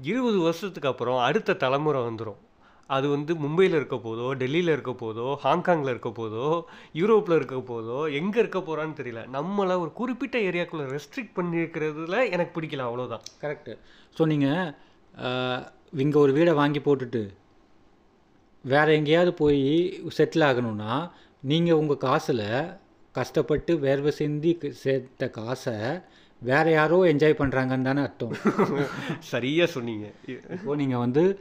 [0.00, 2.36] இருபது வருஷத்துக்கு அப்புறம் அடுத்த தலைமுறை வந்துடும்
[2.86, 8.38] அது வந்து மும்பையில் இருக்க போதோ டெல்லியில் இருக்க போதோ ஹாங்காங்கில் இருக்க போதோ யூரோப்பில் இருக்க போதோ எங்கே
[8.38, 9.26] இருக்க போகிறான்னு தெரியல.
[9.32, 13.78] நம்மளை ஒரு குறிப்பிட்ட ஏரியாக்குள்ளே ரெஸ்ட்ரிக்ட் பண்ணியிருக்கிறதுல எனக்கு பிடிக்கல அவ்வளோதான் கரெக்டு
[14.18, 17.28] ஸோ நீங்கள் இங்கே ஒரு வீடை வாங்கி போட்டுட்டு
[18.62, 22.78] வேறு எங்கேயாவது போய் செட்டில் ஆகணும்னா நீங்கள் உங்கள் காசில்
[23.12, 25.74] கஷ்டப்பட்டு வேர்வை சிந்தி சேர்த்த காசை
[26.40, 28.36] வேற யாரோ என்ஜாய் பண்ணுறாங்கன்னு தானே அர்த்தம்.
[29.20, 30.10] சரியாக சொன்னீங்க.
[30.26, 31.40] இப்போ நீங்கள் வந்து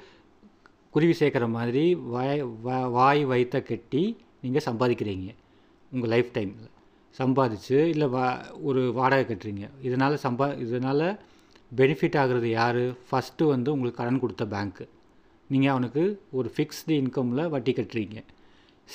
[0.89, 5.35] குருவி சேர்க்குற மாதிரி வாய் வா- வாய் வயிற்ற கட்டி நீங்கள் சம்பாதிக்கிறீங்க.
[5.91, 6.69] உங்கள் லைஃப் டைமில்
[7.17, 9.69] சம்பாதிச்சு இல்லை வா ஒரு வாடகை கட்டுறீங்க.
[9.81, 11.19] இதனால் சம்பா இதனால்
[11.77, 12.77] பெனிஃபிட் ஆகுறது யார்?
[12.77, 14.87] ஃபஸ்ட்டு வந்து உங்களுக்கு கடன் கொடுத்த பேங்க்கு
[15.47, 18.23] நீங்கள் அவனுக்கு ஒரு ஃபிக்ஸ்டு இன்கமில் வட்டி கட்டுறீங்க.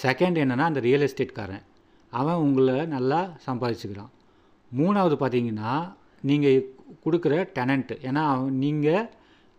[0.02, 1.62] செகண்ட் என்னென்னா அந்த ரியல் எஸ்டேட்காரன்
[2.10, 4.08] அவன் உங்களை நல்லா சம்பாதிச்சுக்கிறான்.
[4.72, 5.72] மூணாவது பார்த்தீங்கன்னா
[6.30, 6.58] நீங்கள்
[7.04, 8.24] கொடுக்குற டெனண்ட்டு ஏன்னா
[8.64, 9.08] நீங்கள்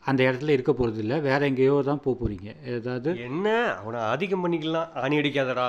[0.04, 3.48] அந்த இடத்துல இருக்க போகிறது இல்லை வேறு எங்கேயோ தான் போக போகிறீங்க ஏதாவது என்ன?
[3.82, 4.90] அவனை ஆதிக்கம் பண்ணிக்கலாம்.
[5.04, 5.68] ஆணி அடிக்காதடா.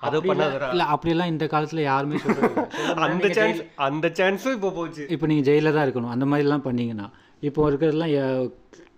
[0.00, 0.68] அதை பண்ணாதடா.
[0.74, 2.62] இல்லை அப்படியெல்லாம் இந்த காலத்தில் யாருமே சொல்கிறது
[3.08, 5.04] அந்த சான்ஸ் அந்த சான்ஸும் இப்போ போச்சு.
[5.14, 6.14] இப்போ நீங்கள் ஜெயிலில் தான் இருக்கணும்.
[6.14, 7.06] அந்த மாதிரிலாம் பண்ணீங்கன்னா.
[7.48, 8.14] இப்போ இருக்கிறதுலாம்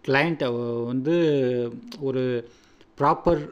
[0.08, 0.44] கிளைண்ட்
[0.90, 1.14] வந்து
[2.08, 2.24] ஒரு
[2.98, 3.42] ப்ராப்பர்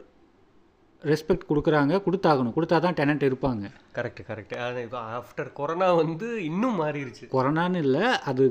[1.11, 2.55] ரெஸ்பெக்ட் கொடுக்குறாங்க கொடுத்தாகணும்.
[2.57, 3.65] கொடுத்தா தான் டெனண்ட் இருப்பாங்க
[3.97, 4.53] கரெக்ட் கரெக்ட்
[4.85, 8.45] இப்போ ஆஃப்டர் கொரோனா வந்து இன்னும் மாறிடுச்சு கொரோனான்னு இல்லை அது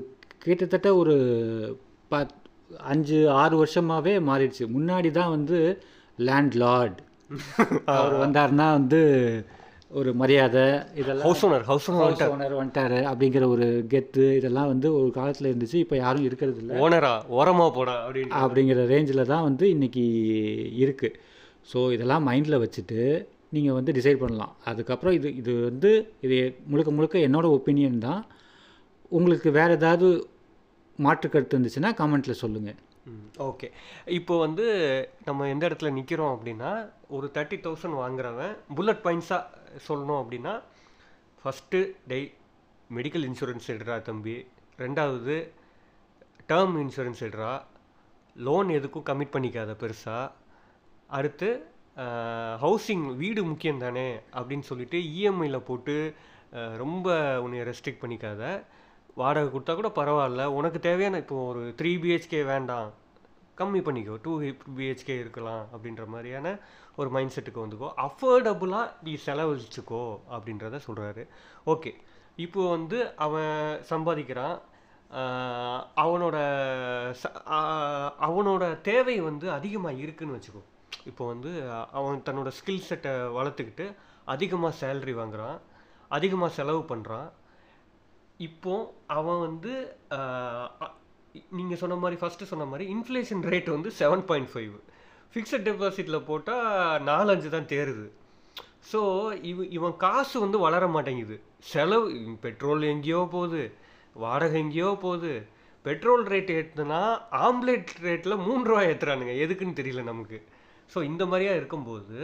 [0.44, 1.16] கிட்டத்தட்ட ஒரு
[2.10, 2.34] பத்
[2.92, 4.64] அஞ்சு ஆறு வருஷமாகவே மாறிடுச்சு.
[4.76, 5.58] முன்னாடி தான் வந்து
[6.18, 7.00] லேண்ட் லார்ட்
[7.92, 9.00] அவர் வந்தாருன்னா வந்து
[9.98, 10.64] ஒரு மரியாதை
[11.00, 12.98] இதெல்லாம் house owner house owner owner வந்துட்டாரு.
[13.10, 15.78] அப்படிங்கிற ஒரு கெத்து இதெல்லாம் வந்து ஒரு காலத்தில் இருந்துச்சு.
[15.84, 16.74] இப்போ யாரும் இருக்கிறது இல்லை.
[16.84, 20.04] ஓனரா ஓரமா போடா அப்படின்னு அப்படிங்கிற ரேஞ்சில் தான் வந்து இன்றைக்கி
[20.84, 21.16] இருக்குது
[21.70, 23.00] ஸோ இதெல்லாம் மைண்டில் வச்சுட்டு
[23.56, 24.52] நீங்கள் வந்து டிசைட் பண்ணலாம்.
[24.70, 25.90] அதுக்கப்புறம் இது இது வந்து
[26.26, 26.36] இது
[26.72, 28.22] முழுக்க முழுக்க என்னோடய ஒப்பீனியன் தான்.
[29.16, 30.08] உங்களுக்கு வேறு ஏதாவது
[30.98, 32.80] மாற்று கருத்து இருந்துச்சுன்னா கமெண்ட்டில் சொல்லுங்கள்
[33.48, 33.68] ஓகே
[34.18, 34.66] இப்போ வந்து
[35.26, 36.70] நம்ம எந்த இடத்துல நிற்கிறோம் அப்படின்னா
[37.16, 39.42] ஒரு தேர்ட்டி தௌசண்ட் வாங்குறவன் புல்லட் பாயிண்ட்ஸாக
[39.86, 40.54] சொல்லணும் அப்படின்னா
[41.42, 41.80] ஃபஸ்ட்டு
[42.12, 42.28] டெய்
[42.90, 44.36] மெடிக்கல் இன்சூரன்ஸ் எடுறா தம்பி.
[44.84, 45.36] ரெண்டாவது
[46.50, 47.52] டேர்ம் இன்சூரன்ஸ் எடுறா.
[48.36, 50.24] லோன் எதுக்கும் கமிட் பண்ணிக்காத பெருசாக
[51.14, 51.66] அடுத்து
[52.62, 56.14] ஹவுசிங் வீடு முக்கியம் தானே அப்படின்னு சொல்லிட்டு இஎம்ஐயில் போட்டு
[56.50, 57.08] ரொம்ப
[57.42, 58.64] உன்னை ரெஸ்ட்ரிக்ட் பண்ணிக்காத.
[59.14, 60.44] வாடகை கொடுத்தா கூட பரவாயில்ல.
[60.44, 62.92] உனக்கு தேவையான இப்போ ஒரு த்ரீ பிஹெச்கே வேண்டாம்.
[63.58, 64.18] கம்மி பண்ணிக்கோ.
[64.22, 64.40] டூ
[64.76, 66.58] பிஹெச்கே இருக்கலாம் அப்படின்ற மாதிரியான
[66.96, 67.90] ஒரு மைண்ட் செட்டுக்கு வந்துக்கோ.
[67.96, 71.28] அஃபோர்டபுளாக நீ செலவழிச்சுக்கோ அப்படின்றத சொல்கிறாரு
[71.66, 71.94] ஓகே
[72.36, 74.60] இப்போ வந்து அவன் சம்பாதிக்கிறான்.
[75.96, 76.36] அவனோட
[77.22, 80.62] ச- அவனோட தேவை வந்து அதிகமாக இருக்குன்னு வச்சுக்கோ.
[81.10, 81.50] இப்போ வந்து
[81.98, 83.86] அவன் தன்னோட ஸ்கில் செட்டை வளர்த்துக்கிட்டு
[84.34, 85.58] அதிகமாக சேல்ரி வாங்குகிறான்
[86.16, 87.28] அதிகமாக செலவு பண்ணுறான்
[88.48, 88.74] இப்போ
[89.18, 89.72] அவன் வந்து
[91.58, 94.74] நீங்கள் சொன்ன மாதிரி ஃபஸ்ட்டு சொன்ன மாதிரி இன்ஃப்ளேஷன் ரேட் வந்து செவன் பாயிண்ட் ஃபைவ்
[95.34, 98.04] ஃபிக்ஸட் டெபாசிட்டில் போட்டால் நாலஞ்சு தான் தேருது.
[98.90, 99.00] ஸோ
[99.50, 101.36] இவ இவன் காசு வந்து வளர மாட்டேங்குது.
[101.70, 102.08] செலவு
[102.44, 103.62] பெட்ரோல் எங்கேயோ போகுது
[104.24, 105.32] வாடகை எங்கேயோ போகுது.
[105.84, 107.00] பெட்ரோல் ரேட் ஏற்றுனா
[107.46, 110.38] ஆம்லேட் ரேட்டில் மூணு ரூபாய் ஏற்றுறானுங்க எதுக்குன்னு தெரியல நமக்கு.
[110.92, 112.18] ஸோ இந்த மாதிரியா இருக்கும்போது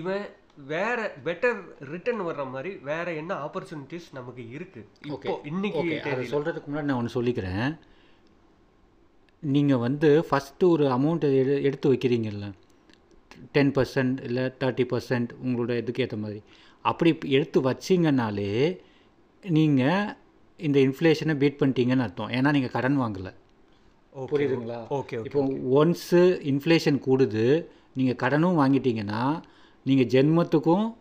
[0.00, 0.24] இவன்
[0.72, 1.60] வேற பெட்டர்
[1.92, 4.82] ரிட்டர்ன் வர்ற மாதிரி வேற என்ன ஆப்பர்ச்சுனிட்டிஸ் நமக்கு இருக்கு?
[5.10, 6.32] இப்போ இன்னைக்கு அதை தேதியில.
[6.34, 7.66] சொல்கிறதுக்கு முன்னாடி நான் ஒன்று சொல்லிக்கிறேன்.
[9.42, 12.46] நீங்கள் வந்து ஃபஸ்ட்டு ஒரு அமௌண்ட்டை எடு எடுத்து வைக்கிறீங்கல்ல.
[13.56, 16.40] டென் பர்சன்ட் இல்லை தேர்ட்டி பர்சன்ட் உங்களோட இதுக்கு ஏற்ற மாதிரி.
[16.90, 18.50] அப்படி எடுத்து வச்சிங்கனாலே
[19.42, 20.12] நீங்கள்
[20.66, 22.32] இந்த இன்ஃப்ளேஷனை பீட் பண்ணிட்டீங்கன்னு அர்த்தம்.
[22.36, 23.32] ஏன்னா நீங்கள் கடன் வாங்கலை.
[24.14, 24.78] புரியுதுங்களா?
[24.90, 25.40] ஓகே ஓகே இப்போ
[25.78, 29.40] ஒன்ஸு இன்ஃப்ளேஷன் கூடுது நீங்கள் கடனும் வாங்கிட்டீங்கன்னா
[29.82, 30.94] நீங்கள் ஜென்மத்துக்கும்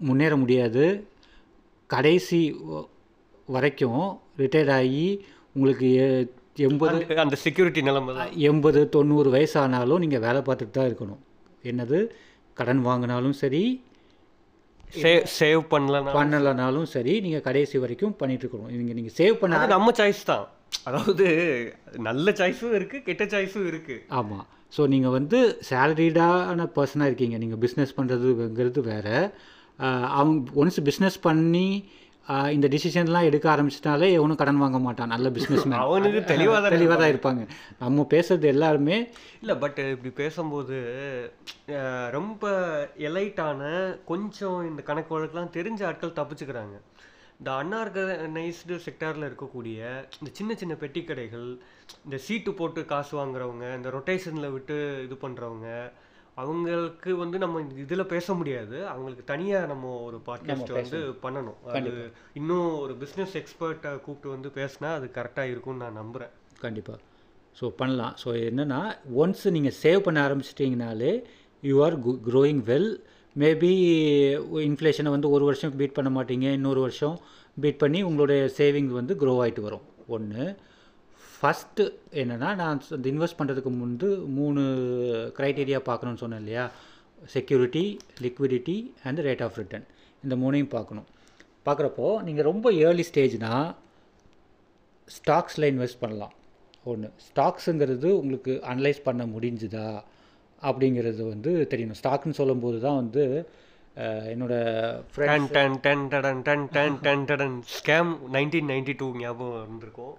[0.00, 1.08] முன்னேற முடியாது.
[1.86, 2.56] கடைசி
[3.46, 6.26] வரைக்கும் ரிட்டையர்ட் ஆகி உங்களுக்கு எ-
[6.56, 11.20] எண்பது அந்த- செக்யூரிட்டி நிலைமை எண்பது தொண்ணூறு வயசானாலும் நீங்கள் வேலை பார்த்துட்டு தான் இருக்கணும்.
[11.64, 12.08] என்னது?
[12.54, 13.84] கடன் வாங்கினாலும் சரி
[14.92, 18.70] சேவ் சேவ் பண்ணலன்னா பண்ணலைனாலும் சரி நீங்கள் கடைசி வரைக்கும் பண்ணிட்டு இருக்கணும்.
[18.70, 20.48] நீங்கள் நீங்கள் சேவ் பண்ண நம்ம சாய்ஸ் தான்.
[20.88, 21.26] அதாவது
[22.08, 23.96] நல்ல சாய்ஸும் இருக்கு கெட்ட சாய்ஸும் இருக்கு.
[24.18, 24.44] ஆமாம்
[24.76, 27.38] ஸோ நீங்கள் வந்து சேலரிடான பர்சனாக இருக்கீங்க.
[27.44, 29.16] நீங்கள் பிஸ்னஸ் பண்ணுறதுங்கிறது வேறு.
[30.18, 31.66] அவங்க ஒன்ஸ் பிஸ்னஸ் பண்ணி
[32.54, 35.12] இந்த டிசிஷன்லாம் எடுக்க ஆரம்பிச்சிட்டாலே எவனும் கடன் வாங்க மாட்டான்.
[35.14, 37.42] நல்ல பிஸ்னஸ் அவனுக்கு தெளிவா தான் தெளிவாக தான் இருப்பாங்க.
[37.82, 38.96] நம்ம பேசுறது எல்லாருமே
[39.42, 40.76] இல்லை பட் இப்படி பேசும்போது
[42.16, 42.52] ரொம்ப
[43.08, 43.62] எலைட்டான
[44.12, 46.76] கொஞ்சம் இந்த கணக்கு வழக்கெல்லாம் தெரிஞ்ச ஆட்கள் தப்பிச்சுக்கிறாங்க.
[47.40, 49.78] இந்த அன்ஆர்கனைஸ்டு செக்டாரில் இருக்கக்கூடிய
[50.20, 51.46] இந்த சின்ன சின்ன பெட்டி கடைகள்
[52.06, 54.76] இந்த சீட்டு போட்டு காசு வாங்குறவங்க இந்த ரொட்டேஷனில் விட்டு
[55.06, 55.68] இது பண்ணுறவங்க
[56.42, 58.76] அவங்களுக்கு வந்து நம்ம இதில் பேச முடியாது.
[58.92, 61.58] அவங்களுக்கு தனியாக நம்ம ஒரு பாட்காஸ்ட் வந்து பண்ணணும்.
[61.76, 61.92] அது
[62.40, 66.32] இன்னும் ஒரு பிஸ்னஸ் எக்ஸ்பர்ட்டை கூப்பிட்டு வந்து பேசினா அது கரெக்டாக இருக்கும்னு நான் நம்புகிறேன்
[66.64, 66.98] கண்டிப்பாக
[67.60, 68.14] ஸோ பண்ணலாம்.
[68.22, 68.80] ஸோ என்னென்னா
[69.22, 71.12] ஒன்ஸ் நீங்கள் சேவ் பண்ண ஆரம்பிச்சிட்டிங்கனாலே
[71.62, 71.96] you are
[72.30, 72.92] growing well
[73.36, 73.72] maybe
[74.68, 77.20] இன்ஃப்ளேஷனை வந்து ஒரு வருஷம் பீட் பண்ண மாட்டீங்க இன்னொரு வருஷம்
[77.60, 79.84] பீட் பண்ணி உங்களுடைய சேவிங் வந்து க்ரோ ஆகிட்டு வரும்.
[80.06, 80.58] ஒன்று
[81.42, 84.62] ஃபஸ்ட்டு என்னென்னா நான் இந்த இன்வெஸ்ட் பண்ணுறதுக்கு முன்பு மூணு
[85.38, 86.70] க்ரைட்டீரியா பார்க்கணுன்னு சொன்னேன் இல்லையா?
[87.26, 87.84] Security
[88.20, 89.86] liquidity and rate of return
[90.24, 91.06] இந்த மூணையும் பார்க்கணும்.
[91.66, 93.74] பார்க்குறப்போ நீங்கள் ரொம்ப ஏர்லி ஸ்டேஜ்னால்
[95.08, 96.32] ஸ்டாக்ஸில் இன்வெஸ்ட் பண்ணலாம்.
[96.84, 100.02] ஒன்று ஸ்டாக்ஸுங்கிறது உங்களுக்கு அனலைஸ் பண்ண முடிஞ்சுதா?
[100.68, 101.98] அப்படிங்கிறது வந்து தெரியணும்.
[102.00, 103.24] ஸ்டாக்னு சொல்லும்போது தான் வந்து
[104.32, 104.54] என்னோட
[107.76, 110.16] ஸ்கேம் நைன்டீன் நைன்டி டூ ஞாபகம் இருந்திருக்கும்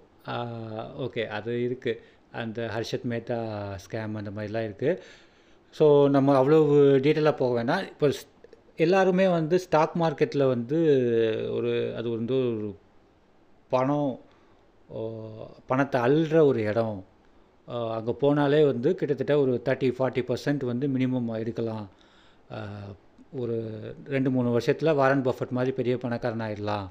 [1.06, 1.22] ஓகே.
[1.36, 2.00] அது இருக்குது
[2.42, 3.38] அந்த ஹர்ஷத் மேத்தா
[3.84, 5.00] ஸ்கேம் அந்த மாதிரிலாம் இருக்குது
[5.74, 5.86] ஸோ
[6.16, 6.58] நம்ம அவ்வளோ
[7.06, 8.08] டீட்டெயிலாக போக வேண்டாம் இப்போ
[8.86, 10.78] எல்லாருமே வந்து ஸ்டாக் மார்க்கெட்டில் வந்து
[11.56, 12.68] ஒரு அது வந்து ஒரு
[13.70, 14.12] பணம்
[15.70, 16.98] பணத்தை அள்ளுற ஒரு இடம்.
[17.96, 21.86] அங்கே போனாலே வந்து கிட்டத்தட்ட ஒரு தேர்ட்டி ஃபார்ட்டி பர்சன்ட் வந்து மினிமம் எடுக்கலாம்
[23.42, 23.56] ஒரு
[24.14, 26.88] ரெண்டு மூணு வருஷத்தில் வாரன் பஃபட் மாதிரி பெரிய பணக்காரன் ஆயிடலாம்.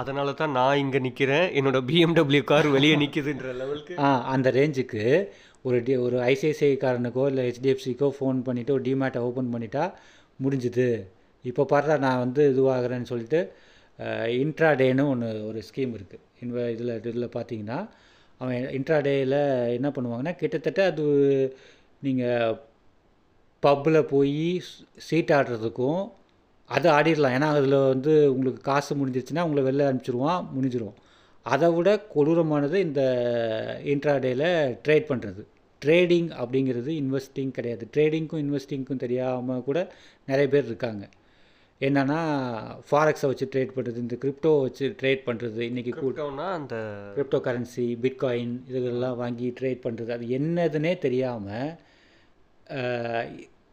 [0.00, 1.46] அதனால தான் நான் இங்க நிக்கிறேன்.
[1.58, 3.94] என்னோட பிஎம்டபிள்யூ கார் வெளியே நிக்குதுன்ற லெவலுக்கு.
[4.04, 5.04] ஆ அந்த ரேஞ்சுக்கு
[5.68, 9.84] ஒரு டி ஒரு ஐசிஐசிஐ காரனுக்கோ இல்லை ஹெச்டிஎஃப்சிக்கோ ஃபோன் பண்ணிவிட்டு ஒரு டிமேட்டை ஓப்பன் பண்ணிட்டா
[10.44, 10.88] முடிஞ்சுது.
[11.44, 13.40] இப்போ பாடுறா நான் வந்து இதுவாகிறேன்னு சொல்லிட்டு
[14.42, 17.78] இன்ட்ராடேன்னு ஒன்று ஒரு ஸ்கீம் இருக்குது இன்வ இதில் இதில் பார்த்தீங்கன்னா
[18.38, 19.38] அவன் இன்ட்ராடேயில்
[19.76, 21.06] என்ன பண்ணுவாங்கன்னா கிட்டத்தட்ட அது
[22.06, 22.56] நீங்கள்
[23.62, 24.62] பப்பில் போய்
[25.06, 26.02] சீட் ஆடுறதுக்கும்
[26.70, 27.34] அதை ஆடிடலாம்.
[27.36, 30.96] ஏன்னா அதில் வந்து உங்களுக்கு காசு முடிஞ்சிருச்சுன்னா உங்களை வெளில அனுப்பிச்சிருவான் முடிஞ்சிடும்
[31.46, 33.02] அதை விட கொடூரமானது இந்த
[33.92, 34.48] இன்ட்ராடேயில்
[34.86, 35.42] ட்ரேட் பண்ணுறது
[35.82, 37.84] ட்ரேடிங் அப்படிங்கிறது இன்வெஸ்டிங் கிடையாது.
[37.94, 39.78] ட்ரேடிங்க்கும் இன்வெஸ்டிங்க்கும் தெரியாமல் கூட
[40.26, 41.04] நிறைய பேர் இருக்காங்க.
[41.80, 42.20] என்னென்னா
[42.88, 46.76] ஃபாரெக்ஸை வச்சு ட்ரேட் பண்ணுறது இந்த கிரிப்டோவை வச்சு ட்ரேட் பண்ணுறது இன்றைக்கி கிரிப்டோனா அந்த
[47.16, 51.70] கிரிப்டோ கரன்சி பிட்காயின் இதெல்லாம் வாங்கி ட்ரேட் பண்ணுறது அது என்னதுன்னே தெரியாமல்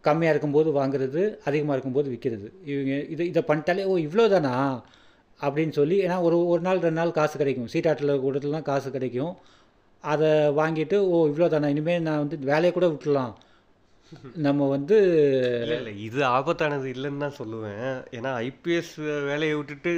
[0.04, 4.54] கம்மியாக இருக்கும்போது வாங்குறது அதிகமாக இருக்கும்போது விற்கிறது இவங்க இது இதை பண்ணிட்டாலே ஓ இவ்வளோ தானா
[5.40, 7.70] அப்படின்னு சொல்லி ஏன்னா ஒரு ஒரு நாள் ரெண்டு நாள் காசு கிடைக்கும்.
[7.74, 9.34] சீட்டாட்டில் கூடத்துலாம் காசு கிடைக்கும்.
[10.04, 10.30] அதை
[10.60, 13.34] வாங்கிட்டு ஓ இவ்வளோ தானா இனிமேல் நான் வந்து வேலையை கூட விட்டுலாம்
[14.46, 14.98] நம்ம வந்து
[15.62, 17.88] இல்லை இல்லை இது ஆபத்தானது இல்லைன்னு தான் சொல்லுவேன்.
[18.18, 18.92] ஏன்னா ஐபிஎஸ்
[19.30, 19.94] வேலையை விட்டுட்டு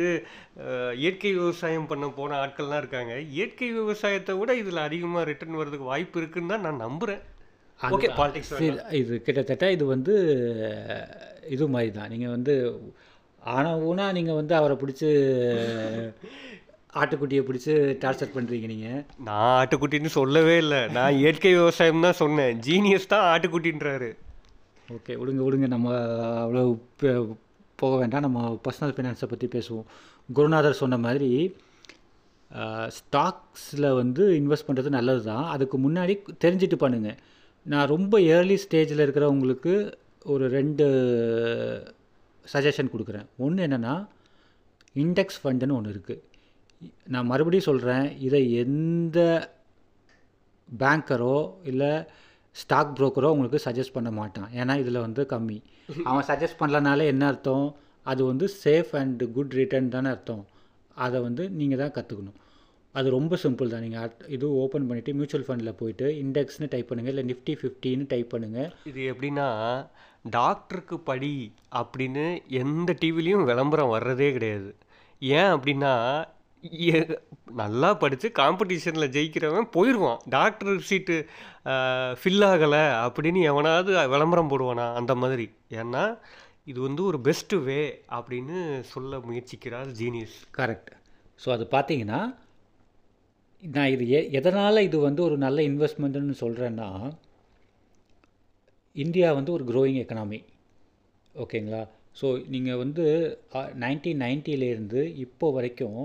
[1.04, 3.16] இயற்கை விவசாயம் பண்ண போன ஆட்கள்லாம் இருக்காங்க.
[3.38, 7.24] இயற்கை விவசாயத்தை விட இதில் அதிகமாக ரிட்டர்ன் வர்றதுக்கு வாய்ப்பு இருக்குன்னு தான் நான் நம்புகிறேன்
[7.80, 8.54] ஓகே பாலிடிக்ஸ்
[9.02, 10.16] இது கிட்டத்தட்ட இது வந்து
[11.56, 12.12] இது மாதிரி தான்.
[12.14, 12.56] நீங்கள் வந்து
[13.56, 15.10] ஆனா ஊனா நீங்கள் வந்து அவரை பிடிச்சி
[17.02, 20.82] ஆட்டுக்குட்டியை பிடிச்சி டார்ச்சர் பண்ணுறீங்க நீங்கள் நான் ஆட்டுக்குட்டின்னு சொல்லவே இல்லை.
[20.98, 22.53] நான் இயற்கை விவசாயம் தான் சொன்னேன்.
[22.68, 24.10] ஜீனியஸ் தான் ஆட்டுக்குட்டின்றாரு.
[24.98, 25.68] ஓகே விடுங்க விடுங்க.
[25.76, 25.88] நம்ம
[26.44, 26.64] அவ்வளோ
[27.82, 28.26] போக வேண்டாம்.
[28.28, 29.88] நம்ம பர்சனல் ஃபைனான்ஸை பற்றி பேசுவோம்.
[30.38, 31.32] குருநாதர் சொன்ன மாதிரி
[32.98, 36.14] ஸ்டாக்ஸில் வந்து இன்வெஸ்ட் பண்ணுறது நல்லது தான் அதுக்கு முன்னாடி
[36.44, 37.18] தெரிஞ்சுட்டு பண்ணுங்கள்
[37.72, 39.74] நான் ரொம்ப ஏர்லி ஸ்டேஜில் இருக்கிறவங்களுக்கு
[40.34, 40.86] ஒரு ரெண்டு
[42.45, 43.28] சஜஷன் கொடுக்குறேன்.
[43.45, 43.95] ஒன்று என்னென்னா
[45.03, 46.24] இண்டெக்ஸ் ஃபண்டுன்னு ஒன்று இருக்குது
[47.14, 49.20] நான் மறுபடியும் சொல்கிறேன் இதை எந்த
[50.70, 51.38] பேங்கரோ
[51.72, 51.91] இல்லை
[52.62, 54.49] ஸ்டாக் புரோக்கரோ உங்களுக்கு சஜஸ்ட் பண்ண மாட்டான்.
[54.60, 55.58] ஏன்னா இதில் வந்து கம்மி.
[56.10, 57.68] அவன் சஜஸ்ட் பண்ணலனால என்ன அர்த்தம்?
[58.12, 60.44] அது வந்து சேஃப் அண்ட் குட் ரிட்டர்ன் தானே அர்த்தம்.
[61.06, 62.38] அதை வந்து நீங்கள் தான் கற்றுக்கணும்
[62.95, 63.84] அது ரொம்ப சிம்பிள் தான்.
[63.86, 68.70] நீங்கள் இது ஓப்பன் பண்ணிவிட்டு மியூச்சுவல் ஃபண்டில் போயிட்டு இண்டெக்ஸ்னு டைப் பண்ணுங்கள் இல்லை நிஃப்டி ஃபிஃப்டின்னு டைப் பண்ணுங்கள்
[68.91, 69.48] இது எப்படின்னா
[70.38, 71.36] டாக்டருக்கு படி
[71.80, 72.26] அப்படின்னு
[72.62, 74.72] எந்த டிவிலையும் விளம்பரம் வர்றதே கிடையாது.
[75.22, 75.94] ஏன் அப்படின்னா
[77.56, 81.16] நல்லா படித்து காம்படிஷனில் ஜெயிக்கிறவன் போயிடுவான் டாக்டர் சீட்டு
[82.22, 85.46] ஃபில் ஆகலை அப்படின்னு எவனாவது விளம்பரம் போடுவானா அந்த மாதிரி.
[85.72, 86.04] ஏன்னா
[86.66, 87.80] இது வந்து ஒரு பெஸ்ட்டு வே
[88.10, 90.92] அப்படின்னு சொல்ல முயற்சிக்கிறார் ஜீனியஸ் கரெக்ட்
[91.40, 92.20] ஸோ அது பார்த்தீங்கன்னா
[93.64, 96.90] நான் இது எ எதனால் இது வந்து ஒரு நல்ல இன்வெஸ்ட்மெண்ட்டுன்னு சொல்கிறேன்னா
[98.96, 100.40] இந்தியா வந்து ஒரு க்ரோயிங் எக்கனாமி
[101.36, 101.82] ஓகேங்களா
[102.22, 103.06] ஸோ நீங்கள் வந்து
[103.80, 106.00] நைன்டீன் நைன்ட்டிலேருந்து இப்போ வரைக்கும்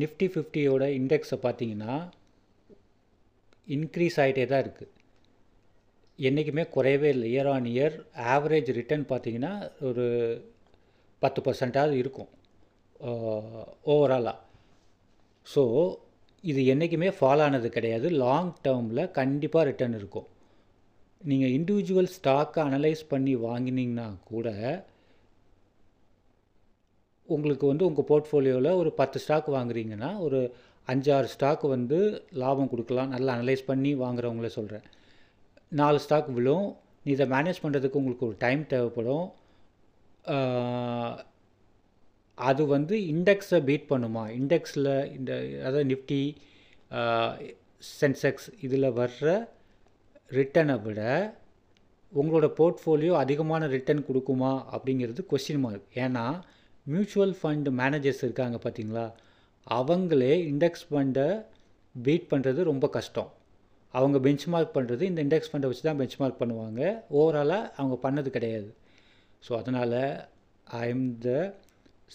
[0.00, 1.94] நிஃப்டி ஃபிஃப்டியோட இண்டெக்ஸை பார்த்தீங்கன்னா
[3.76, 4.90] இன்க்ரீஸ் ஆகிட்டே தான் இருக்குது
[6.18, 7.26] என்றைக்குமே குறையவே இல்லை.
[7.34, 7.96] Year on year
[8.34, 9.52] average return பார்த்தீங்கன்னா
[9.88, 10.06] ஒரு
[11.22, 12.30] பத்து பர்சன்டாவது இருக்கும்.
[13.94, 14.38] ஓவராலாக
[15.46, 15.62] ஸோ
[16.44, 18.06] இது என்றைக்குமே ஃபால் ஆனது கிடையாது.
[18.24, 20.28] லாங் டேர்மில் கண்டிப்பாக ரிட்டர்ன் இருக்கும்.
[21.30, 24.48] நீங்கள் இண்டிவிஜுவல் ஸ்டாக்கை அனலைஸ் பண்ணி வாங்கினீங்கன்னா கூட
[27.36, 30.40] உங்களுக்கு வந்து உங்கள் போர்ட்ஃபோலியோவில் ஒரு பத்து ஸ்டாக் வாங்குறீங்கன்னா ஒரு
[30.92, 31.98] அஞ்சாறு ஸ்டாக் வந்து
[32.42, 33.12] லாபம் கொடுக்கலாம்.
[33.14, 34.86] நல்லா அனலைஸ் பண்ணி வாங்குறவங்கள சொல்கிறேன்
[35.80, 36.66] நாலு ஸ்டாக் விழும்.
[37.04, 39.26] நீ இதை மேனேஜ் பண்ணுறதுக்கு உங்களுக்கு ஒரு டைம் தேவைப்படும்.
[42.38, 44.24] அது வந்து இண்டெக்ஸை பீட் பண்ணுமா?
[44.40, 45.32] இண்டெக்ஸில் இந்த
[45.66, 46.22] அதாவது நிஃப்டி
[48.00, 49.30] சென்செக்ஸ் இதில் வர்ற
[50.38, 51.00] ரிட்டனை விட
[52.12, 56.24] உங்களோட போர்ட்ஃபோலியோ அதிகமான ரிட்டர்ன் கொடுக்குமா அப்படிங்கிறது கொஸ்டின் மார்க் ஏன்னா
[56.90, 59.06] மியூச்சுவல் ஃபண்ட் மேனேஜர்ஸ் இருக்காங்க பார்த்தீங்களா?
[59.66, 61.26] அவங்களே இண்டெக்ஸ் ஃபண்டை
[61.94, 63.30] பீட் பண்ணுறது ரொம்ப கஷ்டம்.
[63.94, 66.80] அவங்க பெஞ்ச் மார்க் பண்ணுறது இந்த இண்டெக்ஸ் ஃபண்டை வச்சு தான் பெஞ்ச் மார்க் பண்ணுவாங்க.
[67.18, 68.70] ஓவராலாக அவங்க பண்ணது கிடையாது.
[69.46, 69.98] ஸோ அதனால்
[70.82, 71.30] I am the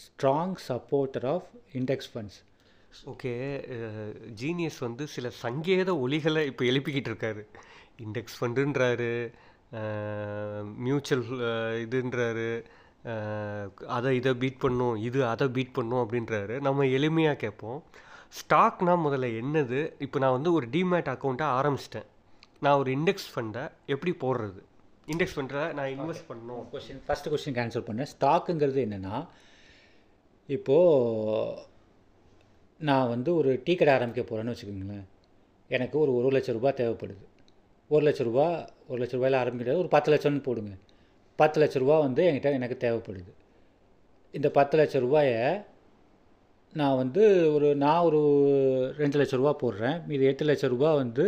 [0.03, 1.49] strong supporter of
[1.79, 2.39] index funds.
[3.11, 3.33] Okay
[4.41, 7.43] genius வந்து சில சங்கேத ஒலிகளை இப்போ எழுப்பிக்கிட்டு இருக்காரு.
[8.05, 9.11] இண்டெக்ஸ் ஃபண்டுன்றாரு
[10.87, 11.23] மியூச்சுவல்
[11.85, 12.49] இதுன்றாரு
[13.95, 16.55] அதை இதை பீட் பண்ணும் இது அதை பீட் பண்ணும் அப்படின்றாரு.
[16.67, 17.79] நம்ம எளிமையாக கேட்போம்.
[18.39, 19.79] ஸ்டாக்னா முதல்ல என்னது?
[20.05, 22.07] இப்போ நான் வந்து ஒரு டிமேட் அக்கௌண்ட்டை ஆரம்பிச்சிட்டேன்.
[22.59, 23.63] நான் ஒரு இண்டெக்ஸ் ஃபண்டை
[23.93, 24.61] எப்படி போடுறது?
[25.13, 26.63] இண்டெக்ஸ் ஃபண்டில் நான் இன்வெஸ்ட் பண்ணணும்.
[26.71, 28.09] கொஸ்டின் ஃபஸ்ட்டு கொஸ்டின் ஆன்சர் பண்ணேன்.
[28.13, 29.17] ஸ்டாக்குங்கிறது என்னென்னா
[30.55, 31.63] இப்போது
[32.89, 35.05] நான் வந்து ஒரு டீ கடை ஆரம்பிக்க போகிறேன்னு வச்சுக்கோங்களேன்.
[35.67, 37.23] எனக்கு ஒரு ஒரு லட்ச ரூபாய் தேவைப்படுது.
[37.93, 38.45] ஒரு லட்ச ரூபா
[38.87, 40.73] ஒரு லட்ச ரூபாயில் ஆரம்பிக்கிறது ஒரு பத்து லட்சம்னு போடுங்க.
[41.41, 43.31] பத்து லட்ச ரூபா வந்து என்கிட்ட எனக்கு தேவைப்படுது.
[44.37, 45.41] இந்த பத்து லட்ச ரூபாயை
[46.79, 47.23] நான் வந்து
[47.55, 48.21] ஒரு நான் ஒரு
[49.01, 49.99] ரெண்டு லட்ச ரூபா போடுறேன்.
[50.09, 51.25] மீதி எட்டு லட்ச ரூபா வந்து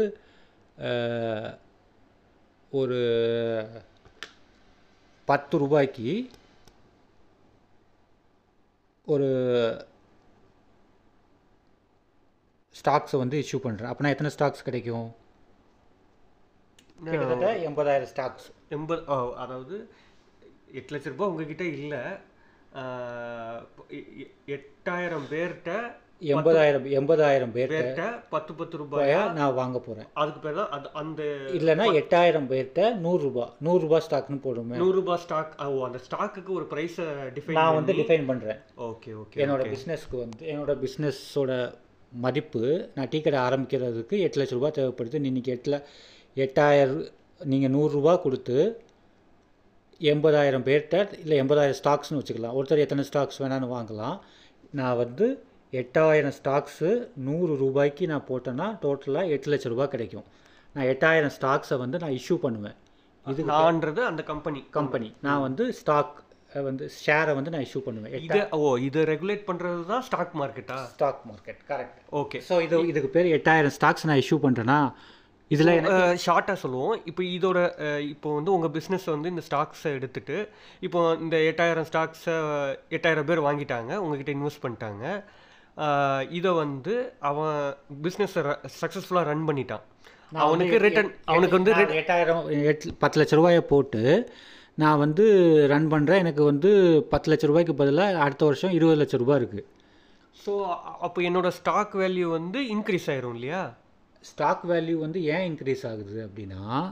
[2.79, 2.99] ஒரு
[5.29, 6.09] பத்து ரூபாய்க்கு
[9.13, 9.29] ஒரு
[12.79, 15.07] ஸ்டாக்ஸை வந்து இஷ்யூ பண்ணுறேன் அப்படின்னா எத்தனை ஸ்டாக்ஸ் கிடைக்கும்?
[17.03, 18.47] கிட்டத்தட்ட எண்பதாயிரம் ஸ்டாக்ஸ்.
[18.75, 19.01] எண்பது
[19.43, 19.75] அதாவது
[20.79, 22.01] எட்டு லட்ச ரூபாய் உங்ககிட்ட இல்லை.
[24.57, 25.71] எட்டாயிரம் பேர்கிட்ட
[26.33, 29.19] எண்பதாயிரம் எண்பதாயிரம் பேர்கிட்ட பத்து பத்து ரூபாயா?
[29.37, 31.21] நான் வாங்க போகிறேன் அதுக்கு பேர் தான் அது அந்த
[31.57, 34.79] இல்லைன்னா எட்டாயிரம் பேர்கிட்ட நூறுரூபா நூறுரூபா ஸ்டாக்னு போடுமே.
[34.81, 37.05] நூறு ரூபாய் ஸ்டாக் ஓ அந்த ஸ்டாக்குக்கு ஒரு ப்ரைஸை
[37.37, 38.59] டிஃபைன் நான் வந்து டிஃபைன் பண்ணுறேன்
[38.89, 41.53] ஓகே ஓகே என்னோட பிஸ்னஸ்க்கு வந்து என்னோட பிஸ்னஸோட
[42.25, 42.63] மதிப்பு
[42.97, 45.23] நான் டீ கடை ஆரம்பிக்கிறதுக்கு எட்டு லட்ச ரூபா தேவைப்படுது.
[45.31, 45.79] இன்னைக்கு எட்டில்
[46.45, 47.01] எட்டாயிரம்
[47.51, 48.57] நீங்கள் நூறுரூவா கொடுத்து
[50.13, 52.55] எண்பதாயிரம் பேர்கிட்ட இல்லை எண்பதாயிரம் ஸ்டாக்ஸ்னு வச்சுக்கலாம்.
[52.57, 54.17] ஒருத்தர் எத்தனை ஸ்டாக்ஸ் வேணாலும் வாங்கலாம்.
[54.79, 55.27] நான் வந்து
[55.81, 56.91] எட்டாயிரம் ஸ்டாக்ஸு
[57.27, 60.27] நூறு ரூபாய்க்கு நான் போட்டேன்னா டோட்டலாக எட்டு லட்ச ரூபாய் கிடைக்கும்.
[60.75, 62.77] நான் எட்டாயிரம் ஸ்டாக்ஸை வந்து நான் இஷ்யூ பண்ணுவேன்.
[63.25, 64.61] இது நான்றது அந்த கம்பெனி.
[64.77, 65.09] கம்பெனி.
[65.27, 66.15] நான் வந்து ஸ்டாக்
[66.67, 68.13] வந்து ஷேரை வந்து நான் இஷ்யூ பண்ணுவேன்.
[68.27, 70.77] இது ஓ இதை ரெகுலேட் பண்றது தான் ஸ்டாக் மார்க்கெட்டா?
[70.93, 71.99] Stock market correct.
[72.21, 72.39] Okay.
[72.49, 74.79] So இது இதுக்கு பேர் எட்டாயிரம் ஸ்டாக்ஸ் நான் இஷ்யூ பண்ணுறேன்னா
[75.51, 75.71] இதில்
[76.23, 76.95] ஷார்ட்டாக சொல்லுவோம்.
[77.05, 80.35] இப்போ இதோட அஹ், இப்போ வந்து உங்கள் பிஸ்னஸ் வந்து இந்த ஸ்டாக்ஸை எடுத்துட்டு
[80.81, 82.35] இப்போ இந்த எட்டாயிரம் ஸ்டாக்ஸை
[82.91, 85.03] எட்டாயிரம் பேர் வாங்கிட்டாங்க உங்ககிட்ட இன்வெஸ்ட் பண்ணிட்டாங்க.
[86.31, 86.93] இதை வந்து
[87.27, 87.57] அவன்
[88.03, 88.41] பிஸ்னஸை
[88.79, 89.83] சக்ஸஸ்ஃபுல்லாக ரன் பண்ணிட்டான்.
[90.41, 94.01] அவனுக்கு ரிட்டர்ன் அவனுக்கு வந்து எட்டாயிரம் எட்டு பத்து லட்ச ரூபாயை போட்டு
[94.77, 95.23] நான் வந்து
[95.67, 96.69] ரன் பண்ணுறேன் எனக்கு வந்து
[97.09, 99.63] பத்து லட்ச ரூபாய்க்கு பதிலாக அடுத்த வருஷம் இருபது லட்ச ரூபாய் இருக்குது
[100.35, 100.51] ஸோ
[101.01, 103.61] அப்போ என்னோட ஸ்டாக் வேல்யூ வந்து இன்க்ரீஸ் ஆயிரும் இல்லையா?
[104.21, 106.91] ஸ்டாக் வேல்யூ வந்து ஏன் இன்க்ரீஸ் ஆகுது அப்படின்னா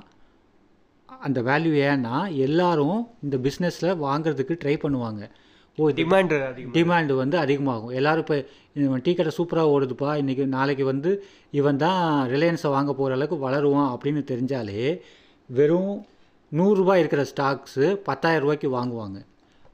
[1.26, 5.30] அந்த வேல்யூ ஏன்னா எல்லாரும் இந்த பிஸ்னஸில் வாங்குறதுக்கு ட்ரை பண்ணுவாங்க.
[5.78, 6.34] ஓ டிமாண்ட்
[6.76, 7.90] டிமாண்டு வந்து அதிகமாகும்.
[7.90, 8.38] எல்லாரும் இப்போ
[8.74, 11.12] இவன் டீ கடை சூப்பராக ஓடுதுப்பா இன்றைக்கி நாளைக்கு வந்து
[11.52, 15.02] இவன் தான் ரிலையன்ஸை வாங்க போகிற அளவுக்கு வளருவான் அப்படின்னு தெரிஞ்சாலே
[15.50, 16.06] வெறும்
[16.52, 19.20] நூறுரூபா இருக்கிற ஸ்டாக்ஸு பத்தாயிரம் ரூபாய்க்கு வாங்குவாங்க.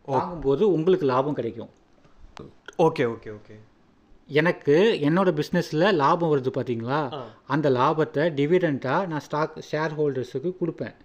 [0.06, 1.70] வாங்கும்போது உங்களுக்கு லாபம் கிடைக்கும்.
[2.78, 3.56] Okay okay okay.
[4.30, 7.00] எனக்கு என்னோட பிஸ்னஸில் லாபம் வருது பார்த்தீங்களா
[7.46, 10.96] அந்த லாபத்தை டிவிடெண்ட்டாக நான் ஸ்டாக் ஷேர் ஹோல்டர்ஸுக்கு கொடுப்பேன்.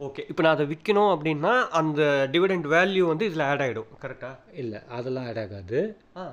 [0.00, 0.24] ஓகே.
[0.28, 5.26] இப்போ நான் அதை விற்கணும் அப்படின்னா அந்த டிவிடெண்ட் வேல்யூ வந்து இதில் ஆட் ஆகிடும் கரெக்டா இல்லை அதெல்லாம்
[5.26, 5.80] ஆட் ஆகாது.
[6.16, 6.24] ஆ.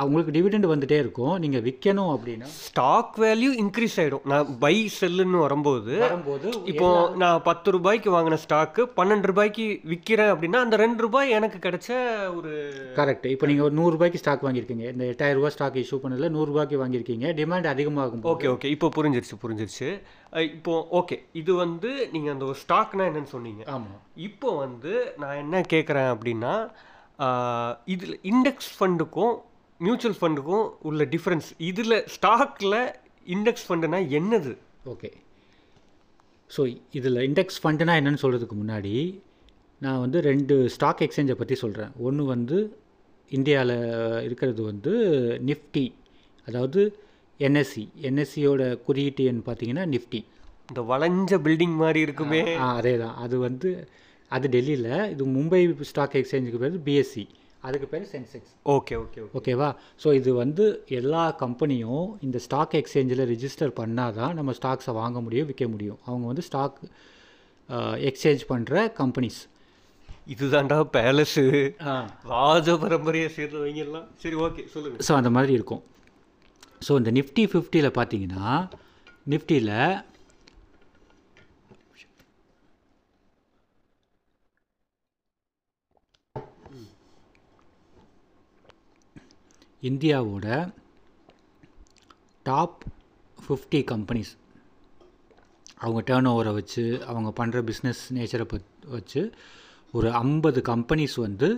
[0.00, 1.34] அவங்களுக்கு டிவிடெண்ட் வந்துட்டே இருக்கும்.
[1.44, 2.48] நீங்கள் விற்கணும் அப்படின்னா?
[2.66, 6.88] ஸ்டாக் வேல்யூ இன்க்ரீஸ் ஆகிடும் நான் பை செல்லுன்னு வரும்போது வரும்போது இப்போ
[7.22, 11.90] நான் பத்து ரூபாய்க்கு வாங்கின ஸ்டாக்கு பன்னெண்டு ரூபாய்க்கு விற்கிறேன் அப்படின்னா அந்த ரெண்டு ரூபாய் எனக்கு கிடைச்ச
[12.38, 12.52] ஒரு
[13.00, 14.86] கரெக்ட் இப்போ நீங்கள் ஒரு நூறுரூபாய்க்கு ஸ்டாக் வாங்கியிருக்கீங்க.
[14.94, 17.28] இந்த எட்டாயிரம் ரூபாய் ஸ்டாக் இஷ்யூ பண்ணதில் நூறுரூபாய்க்கு வாங்கியிருக்கீங்க.
[17.40, 19.90] டிமாண்ட் அதிகமாகும் ஓகே ஓகே இப்போ புரிஞ்சிருச்சு புரிஞ்சிருச்சு.
[20.56, 23.62] இப்போ ஓகே இது வந்து நீங்கள் அந்த ஒரு ஸ்டாக்னா என்னன்னு சொன்னீங்க.
[23.76, 24.92] ஆமாம் இப்போ வந்து
[25.22, 26.54] நான் என்ன கேட்குறேன் அப்படின்னா
[27.94, 29.34] இதில் இண்டெக்ஸ் ஃபண்டுக்கும்
[29.84, 32.78] மியூச்சுவல் ஃபண்டுக்கும் உள்ள டிஃப்ரென்ஸ் இதில் ஸ்டாக்கில்
[33.26, 34.52] இண்டெக்ஸ் ஃபண்டுனா என்னது?
[34.92, 35.10] ஓகே
[36.50, 38.94] ஸோ இதில் இண்டெக்ஸ் ஃபண்டுனா என்னன்னு சொல்கிறதுக்கு முன்னாடி
[39.80, 42.58] நான் வந்து ரெண்டு ஸ்டாக் எக்ஸ்சேஞ்சை பற்றி சொல்கிறேன் ஒன்று வந்து
[43.30, 43.76] இந்தியாவில்
[44.26, 44.92] இருக்கிறது வந்து
[45.48, 45.84] நிஃப்டி
[46.46, 46.80] அதாவது
[47.40, 50.20] என்எஸ்சி என்எஸ்சியோட குறியீட்டு எண் பார்த்தீங்கன்னா நிஃப்டி.
[50.68, 52.40] இந்த வளைஞ்ச பில்டிங் மாதிரி இருக்குமே.
[52.64, 53.70] ஆ அதே தான் அது வந்து
[54.30, 55.60] அது டெல்லியில் இது மும்பை
[55.90, 57.24] ஸ்டாக் எக்ஸ்சேஞ்சுக்கு பேர் பிஎஸ்சி
[57.68, 59.68] அதுக்கு பேர் சென்செக்ஸ் ஓகே ஓகே ஓகே ஓகேவா
[60.02, 60.64] ஸோ இது வந்து
[61.00, 66.00] எல்லா கம்பெனியும் இந்த ஸ்டாக் எக்ஸ்சேஞ்சில் ரிஜிஸ்டர் பண்ணால் தான் நம்ம ஸ்டாக்ஸை வாங்க முடியும் விற்க முடியும்.
[66.08, 66.78] அவங்க வந்து ஸ்டாக்
[68.08, 69.40] எக்ஸ்சேஞ்ச் பண்ணுற கம்பெனிஸ்
[70.34, 71.44] இதுதான்டா பேலஸு
[72.34, 74.98] ராஜ பரம்பரையை சேர்ந்தவங்க எல்லாம் சரி ஓகே சொல்லுங்க.
[75.08, 75.82] ஸோ அந்த மாதிரி இருக்கும்.
[76.86, 78.48] ஸோ இந்த நிஃப்டி ஃபிஃப்டியில் பார்த்தீங்கன்னா
[79.32, 79.74] நிஃப்டியில்
[89.82, 90.46] இந்தியாவோட
[92.46, 92.80] டாப்
[93.38, 94.32] ஃபிஃப்டி கம்பெனிஸ்.
[95.82, 99.22] அவங்க டேர்ன் ஓவரை வச்சு அவங்க பண்ணுற பிஸ்னஸ் நேச்சரை பத் வச்சு
[99.94, 101.48] ஒரு ஐம்பது கம்பெனிஸ் வந்து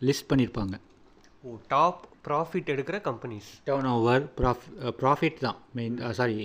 [0.00, 0.74] லிஸ்ட் பண்ணியிருப்பாங்க
[1.44, 4.24] ஓ டாப் ப்ராஃபிட் எடுக்கிற கம்பெனிஸ் டேர்ன் ஓவர்
[5.02, 5.58] ப்ராஃபிட் தான்.
[5.78, 6.36] மெயின் சாரி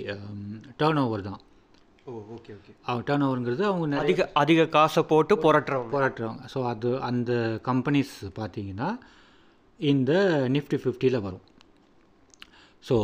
[0.82, 1.40] டேர்ன் ஓவர் தான்.
[2.06, 6.90] ஓ ஓகே ஓகே அவங்க டேர்ன் ஓவருங்கிறது அவங்க அதிக அதிக காசை போட்டு போராட்டுறவங்க போராட்டுறவங்க ஸோ அது
[7.10, 7.32] அந்த
[7.70, 8.88] கம்பெனிஸ் பார்த்தீங்கன்னா
[9.78, 10.12] இந்த
[10.54, 11.44] நிஃப்டி ஃபிஃப்டியில் வரும்.
[12.84, 12.96] ஸோ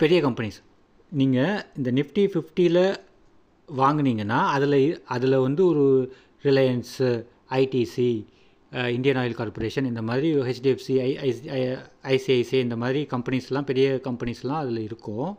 [0.00, 0.58] பெரிய கம்பெனிஸ்
[1.12, 2.82] நீங்கள் இந்த நிஃப்டி ஃபிஃப்டியில்
[3.68, 5.84] வாங்குனீங்கன்னா அதில் அதில் வந்து ஒரு
[6.44, 7.08] Reliance
[7.62, 8.08] ITC
[8.72, 11.60] Indian Oil Corporation இந்த மாதிரி ஹெச்டிஎஃப்சி ஐ
[12.14, 15.30] ஐசிஐசிஐ இந்த மாதிரி கம்பெனிஸ்லாம் பெரிய கம்பெனிஸ்லாம் அதில் இருக்கும்.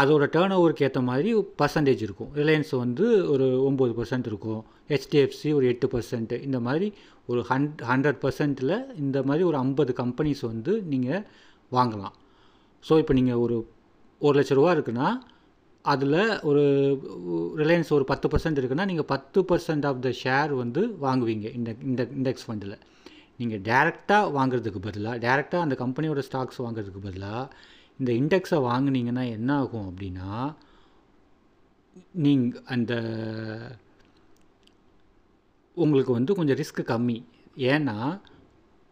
[0.00, 1.30] அதோட டேர்ன் ஓவருக்கு ஏற்ற மாதிரி
[1.60, 2.30] பர்சன்டேஜ் இருக்கும்.
[2.40, 4.62] ரிலையன்ஸ் வந்து ஒரு ஒம்பது பர்சன்ட் இருக்கும்.
[4.92, 6.88] ஹெச்டிஎஃப்சி ஒரு எட்டு பர்சன்ட் இந்த மாதிரி
[7.32, 11.22] ஒரு ஹண்ட் ஹண்ட்ரட் பர்சன்ட்டில் இந்த மாதிரி ஒரு ஐம்பது கம்பெனிஸ் வந்து நீங்கள்
[11.76, 12.16] வாங்கலாம்.
[12.84, 13.56] ஸோ இப்போ நீங்கள் ஒரு
[14.20, 15.08] ஒரு லட்ச ரூபா இருக்குன்னா
[15.84, 16.18] அதில்
[16.48, 16.62] ஒரு
[17.60, 22.02] ரிலையன்ஸ் ஒரு பத்து பர்சன்ட் இருக்குன்னா நீங்கள் பத்து பர்சன்ட் ஆஃப் த ஷேர் வந்து வாங்குவீங்க இந்த இந்த
[22.18, 22.76] இண்டெக்ஸ் ஃபண்டில்
[23.40, 27.44] நீங்கள் டேரெக்டாக வாங்குறதுக்கு பதிலாக டேரெக்டாக அந்த கம்பெனியோட ஸ்டாக்ஸ் வாங்குறதுக்கு பதிலாக
[28.00, 30.30] இந்த இண்டெக்ஸை வாங்குனீங்கன்னா என்ன ஆகும் அப்படின்னா
[32.24, 32.92] நீங்கள் அந்த
[35.76, 37.18] உங்களுக்கு வந்து கொஞ்சம் ரிஸ்க் கம்மி.
[37.70, 37.96] ஏன்னா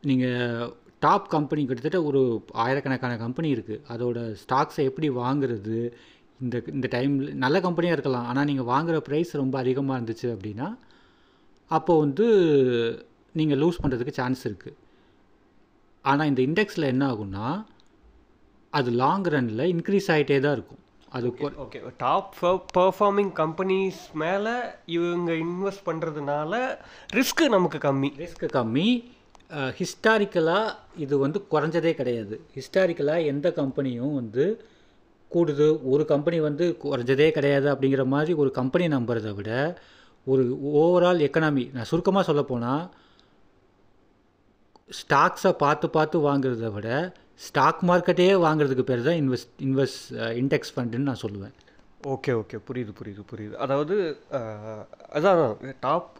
[0.02, 0.70] நீங்கள்
[1.04, 2.20] டாப் கம்பெனி கிட்டத்தட்ட ஒரு
[2.64, 5.78] ஆயிரக்கணக்கான கம்பெனி இருக்குது அதோட ஸ்டாக்ஸை எப்படி வாங்குறது?
[6.42, 8.28] இந்த இந்த டைமில் நல்ல கம்பெனியாக இருக்கலாம்.
[8.30, 10.68] ஆனால் நீங்கள் வாங்குகிற ப்ரைஸ் ரொம்ப அதிகமாக இருந்துச்சு அப்படின்னா
[11.70, 12.26] அப்போ வந்து
[13.38, 14.78] நீங்கள் லூஸ் பண்ணுறதுக்கு சான்ஸ் இருக்குது
[16.04, 17.46] ஆனால் இந்த இண்டெக்ஸில் என்ன ஆகும்னா
[18.78, 20.80] அது லாங் ரனில் இன்க்ரீஸ் ஆகிட்டே தான் இருக்கும்.
[21.16, 21.26] அது
[21.64, 22.30] ஓகே டாப்
[22.76, 24.54] பர்ஃபார்மிங் கம்பெனிஸ் மேலே
[24.96, 26.60] இவங்க இன்வெஸ்ட் பண்ணுறதுனால
[27.18, 28.10] ரிஸ்க் நமக்கு கம்மி.
[28.22, 28.88] ரிஸ்க் கம்மி.
[29.78, 32.36] ஹிஸ்டாரிக்கலாக இது வந்து குறைஞ்சதே கிடையாது.
[32.56, 34.44] ஹிஸ்டாரிக்கலாக எந்த கம்பெனியும் வந்து
[35.30, 35.66] கூடுது.
[35.92, 39.50] ஒரு கம்பெனி வந்து குறைஞ்சதே கிடையாது அப்படிங்கிற மாதிரி ஒரு கம்பெனி நம்புறதை விட
[40.26, 40.42] ஒரு
[40.80, 42.84] ஓவரால் எக்கனாமி நான் சுருக்கமாக சொல்ல போனால்
[45.00, 46.88] ஸ்டாக்ஸை பார்த்து பார்த்து வாங்குறத விட
[47.48, 50.09] ஸ்டாக் மார்க்கெட்டே வாங்குறதுக்கு பேர் தான் இன்வெஸ்ட் இன்வெஸ்ட்
[50.40, 51.55] இண்டெக்ஸ் ஃபண்டுன்னு நான் சொல்லுவேன்.
[52.14, 52.56] Okay okay.
[52.69, 53.55] புரியுது புரியுது புரியுது.
[53.64, 53.97] அதாவது
[55.19, 56.10] அதான் டாப்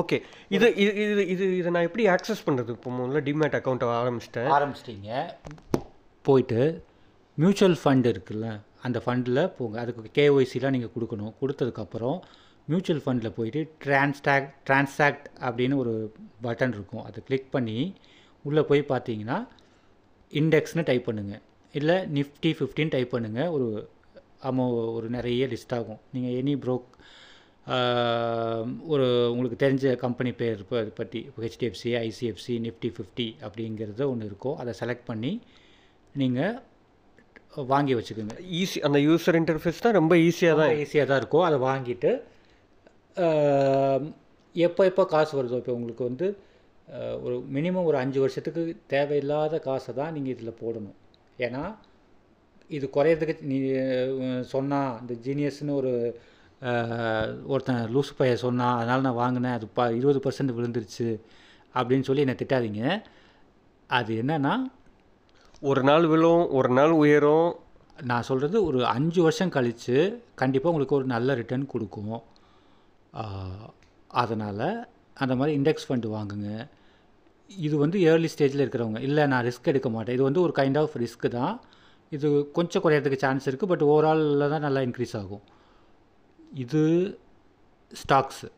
[0.00, 0.16] ஓகே.
[0.56, 4.48] இது இது இது இது இதை நான் எப்படி ஆக்சஸ் பண்ணுறது இப்போ முதல்ல டிமேட் அக்கௌண்ட் ஆரம்பிச்சிட்டேன்.
[4.56, 5.10] ஆரம்பிச்சிட்டிங்க.
[6.28, 6.60] போயிட்டு
[7.42, 8.48] மியூச்சுவல் ஃபண்ட் இருக்குல்ல
[8.86, 9.76] அந்த ஃபண்டில் போங்க.
[9.82, 11.32] அதுக்கு கேஒய்சிலாம் நீங்கள் கொடுக்கணும்.
[11.42, 12.18] கொடுத்ததுக்கப்புறம்
[12.70, 15.94] மியூச்சுவல் ஃபண்டில் போயிட்டு டிரான்ஸ்டாக்ட் டிரான்சாக்ட் அப்படின்னு ஒரு
[16.46, 17.04] பட்டன் இருக்கும்.
[17.08, 17.78] அதை கிளிக் பண்ணி
[18.48, 19.38] உள்ளே போய் பார்த்தீங்கன்னா
[20.38, 21.42] இண்டெக்ஸ்னு டைப் பண்ணுங்கள்
[21.78, 23.66] இல்லை நிஃப்டி ஃபிஃப்டின் டைப் பண்ணுங்கள் ஒரு
[24.48, 26.00] அமௌ ஒரு நிறைய லிஸ்ட் ஆகும்.
[26.14, 26.88] நீங்கள் எனி ப்ரோக்
[28.92, 30.62] ஒரு உங்களுக்கு தெரிஞ்ச கம்பெனி பேர்
[31.00, 34.56] பற்றி ஹெச்டிஎஃப்சி ஐசிஎஃப்சி நிஃப்டி ஃபிஃப்டி அப்படிங்கிறது ஒன்று இருக்கும்.
[34.62, 35.32] அதை செலக்ட் பண்ணி
[36.20, 36.56] நீங்கள்
[37.72, 38.36] வாங்கி வச்சுக்கோங்க.
[38.60, 41.46] ஈஸி அந்த யூசர் இன்டர்ஃபேஸ் தான் ரொம்ப ஈஸியாக தான் ஈஸியாக தான் இருக்கும்.
[41.48, 42.12] அதை வாங்கிட்டு
[44.54, 46.26] எப்போ எப்போ காசு வருதோ இப்போ உங்களுக்கு வந்து
[47.24, 48.62] ஒரு மினிமம் ஒரு அஞ்சு வருஷத்துக்கு
[48.94, 50.96] தேவையில்லாத காசை தான் நீங்கள் இதில் போடணும்.
[51.46, 51.62] ஏன்னா
[52.76, 53.58] இது குறையிறதுக்கு நீ
[54.54, 55.92] சொன்னால் இந்த ஜீனியஸ்னு ஒரு
[57.52, 61.08] ஒருத்தன் லூசு பைய சொன்னான் அதனால் நான் வாங்கினேன் அது ப இருபது பர்சன்ட் விழுந்துருச்சு
[61.78, 62.82] அப்படின்னு சொல்லி என்னை திட்டாதீங்க.
[63.90, 64.54] அது என்னன்னா
[65.70, 67.48] ஒரு நாள் விழும் ஒரு நாள் உயரும்.
[68.10, 69.96] நான் சொல்கிறது ஒரு அஞ்சு வருஷம் கழித்து
[70.42, 72.18] கண்டிப்பாக உங்களுக்கு ஒரு நல்ல ரிட்டர்ன் கொடுக்கும்.
[74.22, 74.68] அதனால்
[75.22, 76.50] அந்த மாதிரி இண்டெக்ஸ் ஃபண்டு வாங்குங்க.
[77.66, 79.00] இது வந்து ஏர்லி ஸ்டேஜில் இருக்கிறவங்க.
[79.00, 80.14] இல்லை நான் ரிஸ்க் எடுக்க மாட்டேன்.
[80.14, 81.60] இது வந்து ஒரு கைண்ட் ஆஃப் ரிஸ்க் தான்.
[82.16, 85.42] இது கொஞ்சம் குறையிறதுக்கு சான்ஸ் இருக்குது பட் ஓவராலில் தான் நல்லா இன்க்ரீஸ் ஆகும்.
[86.64, 86.82] இது
[88.02, 88.48] ஸ்டாக்ஸு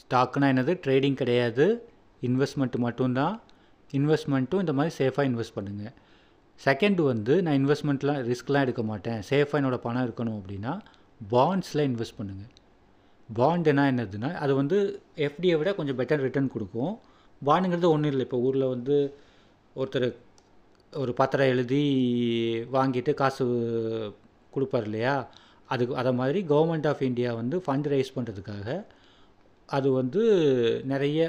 [0.00, 0.72] ஸ்டாக்னால் என்னது?
[0.84, 1.66] ட்ரேடிங் கிடையாது.
[2.22, 3.40] இன்வெஸ்ட்மெண்ட் மட்டும்தான்.
[3.92, 5.94] இன்வெஸ்ட்மெண்ட்டும் இந்த மாதிரி சேஃபாக இன்வெஸ்ட் பண்ணுங்கள்
[6.64, 9.18] செகண்ட் வந்து நான் இன்வெஸ்ட்மெண்ட்லாம் ரிஸ்க்லாம் எடுக்க மாட்டேன்.
[9.30, 10.72] சேஃபாக என்னோடய பணம் இருக்கணும் அப்படின்னா
[11.34, 12.52] பாண்ட்ஸில் இன்வெஸ்ட் பண்ணுங்கள்
[13.28, 14.78] பாண்டுனா என்னதுன்னா அது வந்து
[15.16, 16.98] எஃப்டியை விட கொஞ்சம் பெட்டர் ரிட்டர்ன் கொடுக்கும்.
[17.48, 18.24] பாண்டுங்கிறது ஒன்றும் இல்லை.
[18.28, 18.96] இப்போ ஊரில் வந்து
[19.76, 20.08] ஒருத்தர்
[20.92, 21.84] ஒரு பத்திரம் எழுதி
[22.76, 23.44] வாங்கிட்டு காசு
[24.54, 25.16] கொடுப்பார் இல்லையா?
[25.72, 28.76] அதுக்கு அதை மாதிரி கவர்மெண்ட் ஆஃப் இந்தியா வந்து ஃபண்ட் ரைஸ் பண்ணுறதுக்காக
[29.68, 30.22] அது வந்து
[30.92, 31.20] நிறைய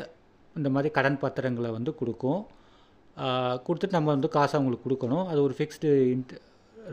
[0.55, 2.41] இந்த மாதிரி கடன் பத்திரங்களை வந்து கொடுக்கும்.
[3.65, 5.25] கொடுத்துட்டு நம்ம வந்து காசு அவங்களுக்கு கொடுக்கணும்.
[5.31, 6.33] அது ஒரு ஃபிக்ஸ்டு இன்ட்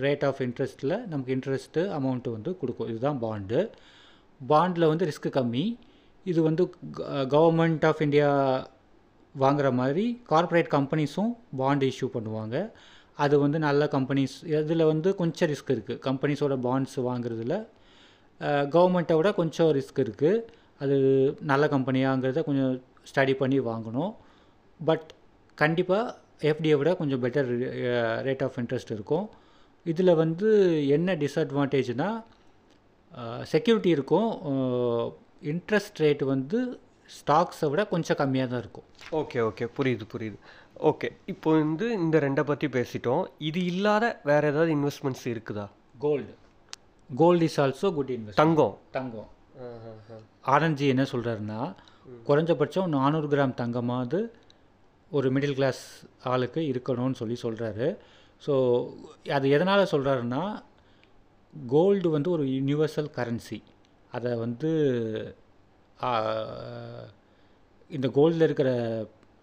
[0.04, 2.88] ரேட் ஆஃப் இன்ட்ரெஸ்ட்டில் நமக்கு இன்ட்ரெஸ்ட்டு அமௌண்ட்டு வந்து கொடுக்கும்.
[2.92, 3.58] இதுதான் பாண்டு
[4.40, 5.66] பாண்டில் வந்து ரிஸ்க்கு கம்மி.
[6.24, 6.64] இது வந்து
[7.34, 8.30] கவர்மெண்ட் ஆஃப் இந்தியா
[9.42, 11.30] வாங்குற மாதிரி கார்ப்பரேட் கம்பெனிஸும்
[11.60, 12.56] பாண்ட் இஷ்யூ பண்ணுவாங்க.
[13.24, 17.56] அது வந்து நல்ல கம்பெனிஸ் இதில் வந்து கொஞ்சம் ரிஸ்க் இருக்குது கம்பெனிஸோட பாண்ட்ஸ் வாங்குறதுல
[18.74, 20.42] கவர்மெண்ட்டை விட கொஞ்சம் ரிஸ்க் இருக்குது
[20.82, 20.96] அது
[21.50, 22.72] நல்ல கம்பெனியாங்கிறத கொஞ்சம்
[23.10, 24.12] ஸ்டடி பண்ணி வாங்கணும்.
[24.80, 25.08] பட்
[25.62, 26.14] கண்டிப்பாக
[26.50, 27.50] எஃப்டியை விட கொஞ்சம் பெட்டர்
[28.28, 29.26] ரேட் ஆஃப் இன்ட்ரெஸ்ட் இருக்கும்.
[29.92, 30.48] இதில் வந்து
[30.96, 32.18] என்ன டிஸ்அட்வான்டேஜ்னால்
[33.52, 34.30] செக்யூரிட்டி இருக்கும்.
[35.52, 36.58] இன்ட்ரெஸ்ட் ரேட் வந்து
[37.18, 38.86] ஸ்டாக்ஸை விட கொஞ்சம் கம்மியாக தான் இருக்கும்.
[39.20, 39.64] Okay okay.
[39.76, 40.38] புரியுது புரியுது.
[40.90, 41.08] ஓகே.
[41.32, 43.22] இப்போ வந்து இந்த ரெண்டை பற்றி பேசிட்டோம்.
[43.48, 45.66] இது இல்லாத வேற ஏதாவது இன்வெஸ்ட்மெண்ட்ஸ் இருக்குதா?
[46.04, 46.32] Gold
[47.10, 48.76] gold is also good invest தங்கம்.
[48.98, 49.30] தங்கம்.
[50.54, 51.60] ஆரஞ்சி என்ன சொல்கிறாருன்னா
[52.28, 54.18] குறைஞ்சபட்சம் நானூறு கிராம் தங்கமாவது
[55.10, 55.82] ஒரு மிடில் கிளாஸ்
[56.32, 57.86] ஆளுக்கு இருக்கணும்னு சொல்லி சொல்கிறாரு
[58.42, 58.54] ஸோ
[59.36, 60.42] அது எதனால் சொல்கிறாருன்னா
[61.54, 63.58] கோல்டு வந்து ஒரு யுனிவர்சல் கரன்சி
[64.12, 64.70] அதை வந்து
[67.90, 68.70] இந்த கோல்டில் இருக்கிற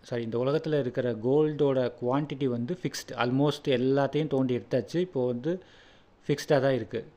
[0.09, 4.97] சாரி இந்த உலகத்தில் இருக்கிற கோல்டோட குவான்டிட்டி வந்து ஃபிக்ஸ்டு ஆல்மோஸ்ட் எல்லாத்தையும் தோண்டி எடுத்தாச்சு.
[5.07, 5.51] இப்போ வந்து
[6.27, 7.09] ஃபிக்ஸ்டாக தான் இருக்குது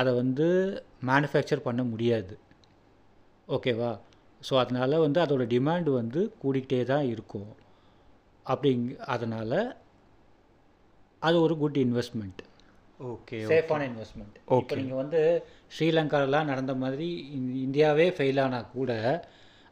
[0.00, 0.46] அதை வந்து
[1.08, 2.34] மேனுஃபேக்சர் பண்ண முடியாது.
[3.48, 3.92] ஓகேவா
[4.48, 7.50] ஸோ அதனால் வந்து அதோட டிமாண்ட் வந்து கூடிக்கிட்டே தான் இருக்கும்.
[8.46, 9.58] அப்படிங் அதனால்
[11.22, 12.40] அது ஒரு குட் இன்வெஸ்ட்மெண்ட்
[13.00, 15.20] ஓகே சேஃபான இன்வெஸ்ட்மெண்ட் இப்போ நீங்கள் வந்து
[15.78, 18.90] ஸ்ரீலங்காலலாம் நடந்த மாதிரி இந்~ இந்தியாவே ஃபெயில் ஆனால் கூட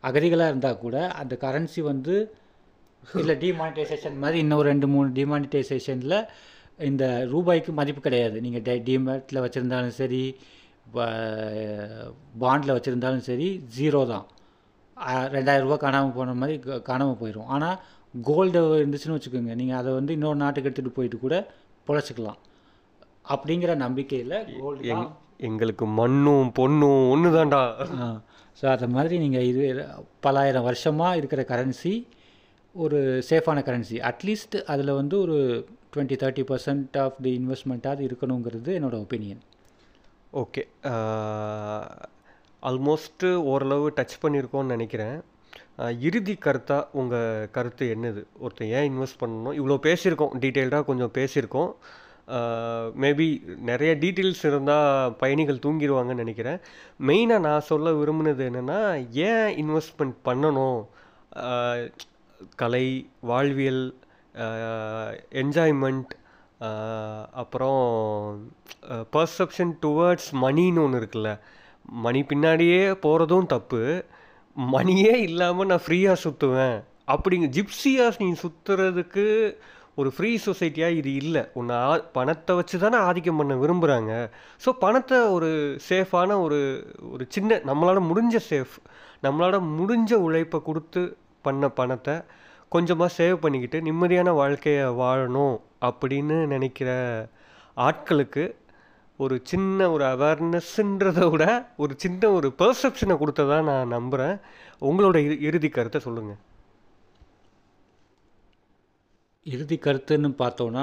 [0.05, 2.15] அகதிகளாக இருந்தால் கூட அந்த கரன்சி வந்து
[3.15, 6.17] இல்லை டிமானிட்டைசேஷன் மாதிரி இன்னும் ரெண்டு மூணு டிமானிட்டைசேஷனில்
[6.79, 8.41] இந்த ரூபாய்க்கு மதிப்பு கிடையாது.
[8.41, 10.23] நீங்கள் டே டிமேட்டில் வச்சுருந்தாலும் சரி
[12.39, 13.49] பாண்டில் வச்சுருந்தாலும் சரி
[13.79, 14.27] ஜீரோ தான்.
[15.65, 17.79] ரூபாய் காணாமல் போன மாதிரி காணாமல் போயிடும் ஆனால்
[18.23, 19.55] கோல்டு இருந்துச்சுன்னு வச்சுக்கோங்க.
[19.55, 21.37] நீங்கள் அதை வந்து இன்னொரு நாட்டுக்கு எடுத்துகிட்டு போயிட்டு கூட
[21.89, 22.39] பொழைச்சிக்கலாம்.
[23.35, 25.07] அப்படிங்கிற நம்பிக்கையில் கோல்டு எங்
[25.49, 27.63] எங்களுக்கு மண்ணும் பொண்ணும் ஒன்று தான்டா
[28.61, 29.65] ஸோ அது மாதிரி நீங்கள் இது
[30.27, 31.95] பலாயிரம் வருஷமாக இருக்கிற கரன்சி
[32.75, 32.99] ஒரு
[33.31, 35.39] சேஃபான கரன்சி அட்லீஸ்ட் அதில் வந்து ஒரு
[35.95, 39.43] twenty thirty percent of the இன்வெஸ்ட்மெண்ட்டாவது இருக்கணுங்கிறது என்னோட ஒப்பீனியன்
[40.43, 40.63] ஓகே
[42.63, 45.17] ஆல்மோஸ்ட்டு ஓரளவு டச் பண்ணியிருக்கோம்னு நினைக்கிறேன்.
[46.09, 48.23] இறுதி கருத்தாக உங்கள் கருத்து என்னது?
[48.45, 49.57] ஒருத்தன் ஏன் இன்வெஸ்ட் பண்ணணும்?
[49.59, 51.71] இவ்வளோ பேசியிருக்கோம் டீட்டெயில்டாக கொஞ்சம் பேசியிருக்கோம்.
[53.03, 53.27] மேபி
[53.69, 56.59] நிறைய டீட்டெயில்ஸ் இருந்தால் பயணிகள் தூங்கிடுவாங்கன்னு நினைக்கிறேன்.
[57.09, 58.81] மெயினாக நான் சொல்ல விரும்பினது என்னென்னா
[59.31, 60.81] ஏன் இன்வெஸ்ட்மெண்ட் பண்ணணும்?
[62.63, 62.87] கலை
[63.21, 63.85] வாழ்வியல்
[65.43, 66.13] என்ஜாய்மெண்ட்
[67.43, 67.83] அப்புறம்
[69.17, 71.33] பர்செப்ஷன் டுவர்ட்ஸ் மணின்னு ஒன்று இருக்குல்ல.
[72.05, 73.83] மணி பின்னாடியே போகிறதும் தப்பு.
[74.57, 76.79] மணியே இல்லாமல் நான் ஃப்ரீயாக சுற்றுவேன்
[77.13, 79.27] அப்படிங்க ஜிப்சியாக நீ சுற்றுறதுக்கு
[79.99, 81.43] ஒரு ஃப்ரீ சொசைட்டியாக இது இல்லை.
[81.55, 84.13] உன்னை ஆ பணத்தை வச்சு தானே ஆதிக்கம் பண்ண விரும்புகிறாங்க
[84.65, 85.49] ஸோ பணத்தை ஒரு
[85.89, 86.59] சேஃபான ஒரு
[87.11, 88.75] ஒரு சின்ன நம்மளால் முடிஞ்ச சேஃப்
[89.23, 91.03] நம்மளால் முடிஞ்ச உழைப்பை கொடுத்து
[91.43, 92.15] பண்ண பணத்தை
[92.73, 96.91] கொஞ்சமாக சேவ் பண்ணிக்கிட்டு நிம்மதியான வாழ்க்கையை வாழணும் அப்படின்னு நினைக்கிற
[97.77, 98.45] ஆட்களுக்கு
[99.19, 101.45] ஒரு சின்ன ஒரு அவேர்னஸ்ன்றதை விட
[101.77, 104.37] ஒரு சின்ன ஒரு பெர்செப்ஷனை கொடுத்ததா நான் நம்புகிறேன்
[104.83, 106.41] உங்களோட இறுதி கருத்தை சொல்லுங்கள்
[109.47, 110.83] இறுதி கருத்துன்னு பார்த்தோன்னா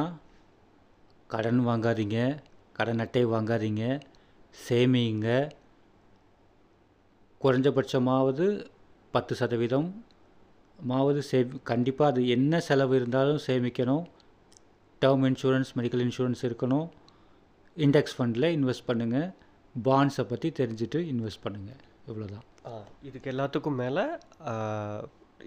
[1.34, 2.20] கடன் வாங்காதீங்க
[2.78, 3.84] கடன் அட்டை வாங்காதீங்க
[4.54, 5.28] சேமிங்க
[7.42, 8.46] குறைஞ்சபட்சமாவது
[9.16, 9.90] பத்து சதவீதம்
[10.80, 14.06] மாவது சேமி கண்டிப்பாக அது என்ன செலவு இருந்தாலும் சேமிக்கணும்.
[15.02, 16.88] டேர்ம் இன்சூரன்ஸ் மெடிக்கல் இன்சூரன்ஸ் இருக்கணும்.
[17.78, 19.30] இண்டெக்ஸ் ஃபண்டில் இன்வெஸ்ட் பண்ணுங்கள்
[19.76, 21.80] பாண்ட்ஸை பற்றி தெரிஞ்சுட்டு இன்வெஸ்ட் பண்ணுங்கள்
[22.10, 22.46] இவ்வளோதான்
[23.08, 24.06] இதுக்கு எல்லாத்துக்கும் மேலே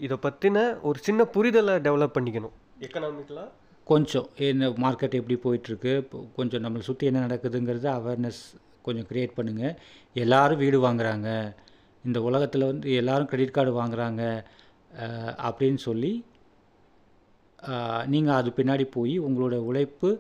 [0.07, 0.59] இதை பற்றின
[0.89, 2.57] ஒரு சின்ன புரிதலை டெவலப் பண்ணிக்கணும்.
[2.81, 3.49] எக்கனாமிக்கலாக
[3.87, 4.29] கொஞ்சம்.
[4.47, 5.93] என்ன மார்க்கெட் எப்படி போயிட்டுருக்கு?
[6.37, 8.41] கொஞ்சம் நம்மளை சுற்றி என்ன நடக்குதுங்கிறது அவேர்னஸ்
[8.83, 9.75] கொஞ்சம் க்ரியேட் பண்ணுங்கள்
[10.17, 11.29] எல்லாரும் வீடு வாங்குறாங்க.
[12.05, 14.23] இந்த உலகத்தில் வந்து எல்லாரும் கிரெடிட் கார்டு வாங்குறாங்க.
[14.91, 16.13] அஹ், அப்படின்னு சொல்லி
[18.07, 20.11] நீங்கள் அது பின்னாடி போய் உங்களோட உழைப்பு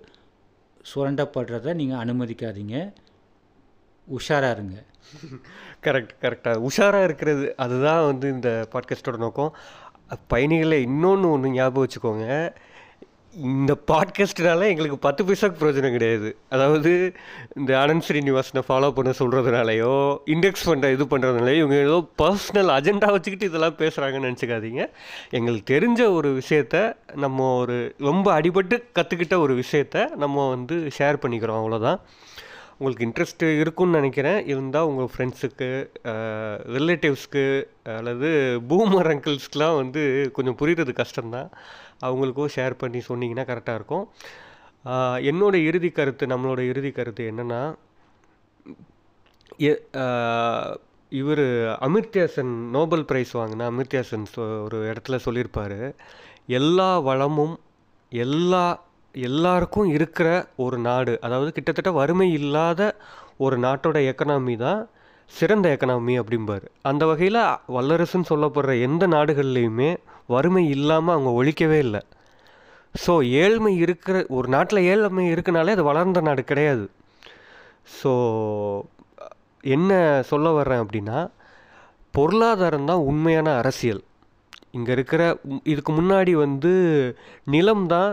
[0.85, 2.77] சுரண்டப்படுறத நீங்கள் அனுமதிக்காதீங்க.
[4.09, 4.77] உஷாராக இருங்க.
[5.83, 9.53] கரெக்ட் கரெக்டாக உஷாராக இருக்கிறது அதுதான் வந்து இந்த பாட்காஸ்ட்டோட நோக்கம்.
[10.29, 12.55] பயணிகளை இன்னொன்று ஒன்று ஞாபகம் வச்சுக்கோங்க.
[13.43, 16.37] இந்த பாட்காஸ்ட்னால எங்களுக்கு பத்து பைசாக்கு பிரயோஜனம் கிடையாது.
[16.49, 17.15] அதாவது
[17.57, 23.47] இந்த ஆனந்த் ஸ்ரீனிவாசனை ஃபாலோ பண்ண சொல்கிறதுனாலையோ இண்டெக்ஸ் ஃபண்டை இது பண்ணுறதுனாலையோ இவங்க ஏதோ பர்சனல் அஜெண்டா வச்சுக்கிட்டு
[23.47, 24.91] இதெல்லாம் பேசுகிறாங்கன்னு நினச்சிக்காதீங்க.
[25.31, 31.61] எங்களுக்கு தெரிஞ்ச ஒரு விஷயத்த நம்ம ஒரு ரொம்ப அடிபட்டு கற்றுக்கிட்ட ஒரு விஷயத்த நம்ம வந்து ஷேர் பண்ணிக்கிறோம்
[31.61, 32.01] அவ்வளோதான்
[32.81, 34.41] உங்களுக்கு இன்ட்ரெஸ்ட் இருக்கும்னு நினைக்கிறேன்.
[34.47, 35.69] இருந்தால் உங்கள் ஃப்ரெண்ட்ஸுக்கு
[36.77, 37.45] ரிலேட்டிவ்ஸ்க்கு
[37.97, 38.29] அல்லது
[38.69, 40.03] பூமர் அங்கிள்ஸ்க்கெலாம் வந்து
[40.37, 41.49] கொஞ்சம் புரிகிறது கஷ்டம்தான்.
[42.09, 44.07] அவங்களுக்கும் ஷேர் பண்ணி சொன்னிங்கன்னா கரெக்டாக இருக்கும்.
[45.31, 47.63] என்னோடய என்னோட இறுதி கருத்து நம்மளோட இறுதி கருத்து என்னென்னா
[51.13, 51.47] இவர்
[51.87, 54.27] அமிர்த்யாசன் நோபல் பிரைஸ் வாங்கினா அமிர்தியாசன்
[54.65, 55.81] ஒரு இடத்துல சொல்லியிருப்பார்.
[56.61, 57.55] எல்லா வளமும்
[58.13, 58.65] எல்லா
[59.27, 60.28] எல்லாருக்கும் இருக்கிற
[60.65, 62.81] ஒரு நாடு அதாவது கிட்டத்தட்ட வறுமை இல்லாத
[63.45, 64.81] ஒரு நாட்டோட எக்கனாமி தான்
[65.31, 66.66] சிறந்த எக்கனாமி அப்படிம்பார்.
[66.90, 67.40] அந்த வகையில்
[67.77, 69.90] வல்லரசுன்னு சொல்லப்படுற எந்த நாடுகள்லையுமே
[70.35, 72.03] வறுமை இல்லாமல் அவங்க ஒழிக்கவே இல்லை.
[72.95, 73.12] ஸோ
[73.43, 76.86] ஏழ்மை இருக்கிற ஒரு நாட்டில் ஏழ்மை இருக்குனாலே அது வளர்ந்த நாடு கிடையாது.
[77.99, 78.12] ஸோ
[79.74, 79.93] என்ன
[80.31, 81.19] சொல்ல வர்றேன் அப்படின்னா
[82.15, 84.03] பொருளாதாரம் தான் உண்மையான அரசியல்.
[84.77, 85.23] இங்கே இருக்கிற
[85.73, 86.73] இதுக்கு முன்னாடி வந்து
[87.55, 88.11] நிலம் தான்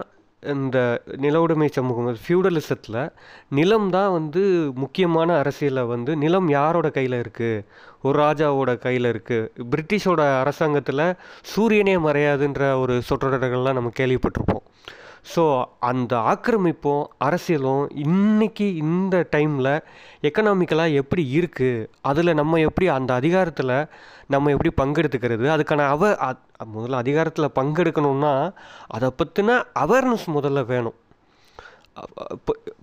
[0.54, 3.00] இந்த நில உடைமை சமூகம் ஃபியூடலிசத்தில்
[3.50, 4.42] நிலம் தான் வந்து
[4.74, 7.64] முக்கியமான அரசியலை வந்து நிலம் யாரோட கையில் இருக்குது
[8.02, 11.08] ஒரு ராஜாவோட கையில் இருக்குது பிரிட்டிஷோட அரசாங்கத்தில்
[11.42, 14.66] சூரியனே மறையாதுன்ற ஒரு சொற்றொடர்கள்லாம் நம்ம கேள்விப்பட்டிருப்போம்.
[15.34, 15.44] ஸோ
[15.90, 19.72] அந்த ஆக்கிரமிப்பும் அரசியலும் இன்னைக்கு இந்த டைமில்
[20.28, 23.74] எக்கனாமிக்கலாக எப்படி இருக்குது அதில் நம்ம எப்படி அந்த அதிகாரத்தில்
[24.34, 25.46] நம்ம எப்படி பங்கெடுத்துக்கிறது?
[25.56, 26.12] அதுக்கான அவ
[26.76, 28.34] முதல்ல அதிகாரத்தில் பங்கெடுக்கணும்னா
[28.88, 30.98] அதை பற்றின அவேர்னஸ் முதல்ல வேணும்.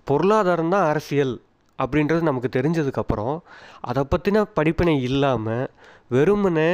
[0.03, 1.33] பொருளாதாரம் தான் அரசியல்
[1.79, 3.35] அப்படின்றது நமக்கு தெரிஞ்சதுக்கப்புறம்
[3.81, 5.65] அதை பற்றின படிப்பினை இல்லாமல்
[6.15, 6.71] வெறுமனே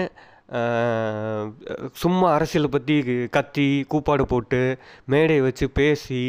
[2.01, 2.95] சும்மா அரசியலை பற்றி
[3.35, 4.61] கத்தி கூப்பாடு போட்டு
[5.05, 6.23] மேடை வச்சு பேசி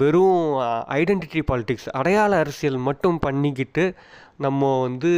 [0.00, 0.40] வெறும்
[1.00, 3.84] ஐடென்டிட்டி பாலிட்டிக்ஸ் அடையாள அரசியல் மட்டும் பண்ணிக்கிட்டு
[4.46, 5.12] நம்ம வந்து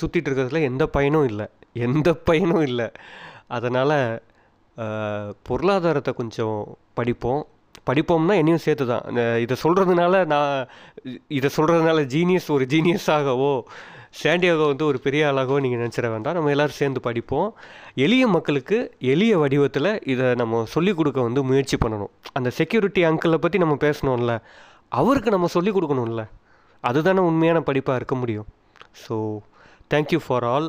[0.00, 1.46] சுற்றிட்டு இருக்கிறதுல எந்த பயனும் இல்லை.
[1.86, 2.88] எந்த பயனும் இல்லை.
[3.56, 3.98] அதனால்
[5.42, 6.58] பொருளாதாரத்தை கொஞ்சம்
[6.94, 7.42] படிப்போம்.
[7.88, 9.04] படிப்போம்னா என்னையும் சேர்த்து தான்
[9.44, 10.68] இதை சொல்கிறதுனால நான்
[11.38, 13.52] இதை சொல்கிறதுனால ஜீனியஸ் ஒரு ஜீனியஸ் ஆகவோ
[14.20, 16.36] சாண்டியாகோ வந்து ஒரு பெரிய ஆளாகவோ நீங்கள் நினச்சிட வேண்டாம்.
[16.36, 17.48] நம்ம எல்லோரும் சேர்ந்து படிப்போம்.
[18.04, 18.78] எளிய மக்களுக்கு
[19.12, 22.12] எளிய வடிவத்தில் இதை நம்ம சொல்லிக் கொடுக்க வந்து முயற்சி பண்ணணும்.
[22.38, 24.34] அந்த செக்யூரிட்டி அங்கிளை பற்றி நம்ம பேசணும்ல.
[25.00, 26.24] அவருக்கு நம்ம சொல்லிக் கொடுக்கணும்ல.
[26.84, 28.48] அதுதானே உண்மையான படிப்பாக இருக்க முடியும்.
[29.04, 29.16] ஸோ
[29.94, 30.68] தேங்க்யூ ஃபார் ஆல்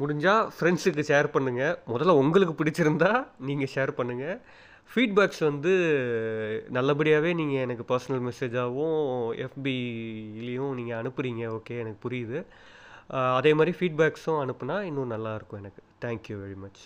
[0.00, 3.12] முடிஞ்சால் ஃப்ரெண்ட்ஸுக்கு ஷேர் பண்ணுங்கள் முதல்ல உங்களுக்கு பிடிச்சிருந்தா
[3.48, 4.36] நீங்கள் ஷேர் பண்ணுங்கள்
[4.90, 5.72] ஃபீட்பேக்ஸ் வந்து
[6.76, 9.02] நல்லபடியாகவே நீங்கள் எனக்கு பர்சனல் மெசேஜாகவும்
[9.44, 12.38] எஃபிலையும் நீங்கள் அனுப்புகிறீங்க ஓகே எனக்கு புரியுது.
[13.38, 15.82] அதே மாதிரி ஃபீட்பேக்ஸும் அனுப்புனா இன்னும் நல்லாயிருக்கும் எனக்கு.
[16.04, 16.82] Thank you very much